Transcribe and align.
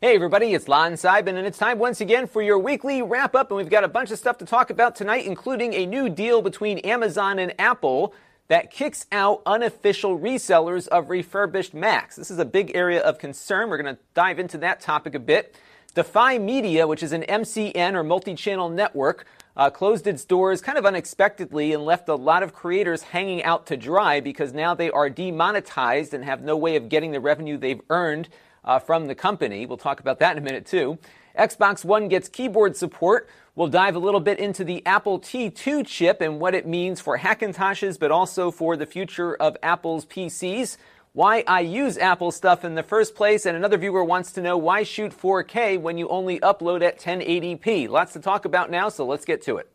Hey 0.00 0.14
everybody, 0.14 0.54
it's 0.54 0.68
Lon 0.68 0.92
Seidman, 0.92 1.34
and 1.34 1.44
it's 1.44 1.58
time 1.58 1.80
once 1.80 2.00
again 2.00 2.28
for 2.28 2.40
your 2.40 2.56
weekly 2.56 3.02
wrap 3.02 3.34
up. 3.34 3.50
And 3.50 3.56
we've 3.56 3.68
got 3.68 3.82
a 3.82 3.88
bunch 3.88 4.12
of 4.12 4.18
stuff 4.20 4.38
to 4.38 4.44
talk 4.44 4.70
about 4.70 4.94
tonight, 4.94 5.26
including 5.26 5.74
a 5.74 5.86
new 5.86 6.08
deal 6.08 6.40
between 6.40 6.78
Amazon 6.78 7.40
and 7.40 7.52
Apple 7.58 8.14
that 8.46 8.70
kicks 8.70 9.06
out 9.10 9.42
unofficial 9.44 10.16
resellers 10.16 10.86
of 10.86 11.10
refurbished 11.10 11.74
Macs. 11.74 12.14
This 12.14 12.30
is 12.30 12.38
a 12.38 12.44
big 12.44 12.76
area 12.76 13.00
of 13.00 13.18
concern. 13.18 13.70
We're 13.70 13.82
going 13.82 13.96
to 13.96 14.00
dive 14.14 14.38
into 14.38 14.56
that 14.58 14.80
topic 14.80 15.16
a 15.16 15.18
bit. 15.18 15.56
Defy 15.96 16.38
Media, 16.38 16.86
which 16.86 17.02
is 17.02 17.10
an 17.10 17.22
MCN 17.22 17.94
or 17.94 18.04
multi 18.04 18.36
channel 18.36 18.68
network, 18.68 19.26
uh, 19.56 19.68
closed 19.68 20.06
its 20.06 20.24
doors 20.24 20.60
kind 20.60 20.78
of 20.78 20.86
unexpectedly 20.86 21.72
and 21.72 21.84
left 21.84 22.08
a 22.08 22.14
lot 22.14 22.44
of 22.44 22.54
creators 22.54 23.02
hanging 23.02 23.42
out 23.42 23.66
to 23.66 23.76
dry 23.76 24.20
because 24.20 24.52
now 24.52 24.76
they 24.76 24.92
are 24.92 25.10
demonetized 25.10 26.14
and 26.14 26.24
have 26.24 26.40
no 26.40 26.56
way 26.56 26.76
of 26.76 26.88
getting 26.88 27.10
the 27.10 27.18
revenue 27.18 27.58
they've 27.58 27.82
earned 27.90 28.28
uh, 28.68 28.78
from 28.78 29.06
the 29.06 29.14
company. 29.14 29.66
We'll 29.66 29.78
talk 29.78 29.98
about 29.98 30.20
that 30.20 30.36
in 30.36 30.42
a 30.42 30.44
minute, 30.44 30.66
too. 30.66 30.98
Xbox 31.36 31.84
One 31.84 32.08
gets 32.08 32.28
keyboard 32.28 32.76
support. 32.76 33.28
We'll 33.56 33.68
dive 33.68 33.96
a 33.96 33.98
little 33.98 34.20
bit 34.20 34.38
into 34.38 34.62
the 34.62 34.84
Apple 34.86 35.18
T2 35.18 35.84
chip 35.86 36.20
and 36.20 36.38
what 36.38 36.54
it 36.54 36.66
means 36.66 37.00
for 37.00 37.18
Hackintoshes, 37.18 37.98
but 37.98 38.12
also 38.12 38.50
for 38.50 38.76
the 38.76 38.86
future 38.86 39.34
of 39.34 39.56
Apple's 39.62 40.04
PCs. 40.06 40.76
Why 41.14 41.42
I 41.48 41.60
use 41.60 41.96
Apple 41.98 42.30
stuff 42.30 42.64
in 42.64 42.74
the 42.74 42.82
first 42.82 43.14
place, 43.14 43.46
and 43.46 43.56
another 43.56 43.78
viewer 43.78 44.04
wants 44.04 44.32
to 44.32 44.42
know 44.42 44.56
why 44.56 44.82
shoot 44.82 45.12
4K 45.18 45.80
when 45.80 45.96
you 45.96 46.06
only 46.08 46.38
upload 46.40 46.82
at 46.82 47.00
1080p. 47.00 47.88
Lots 47.88 48.12
to 48.12 48.20
talk 48.20 48.44
about 48.44 48.70
now, 48.70 48.88
so 48.88 49.06
let's 49.06 49.24
get 49.24 49.42
to 49.42 49.56
it. 49.56 49.68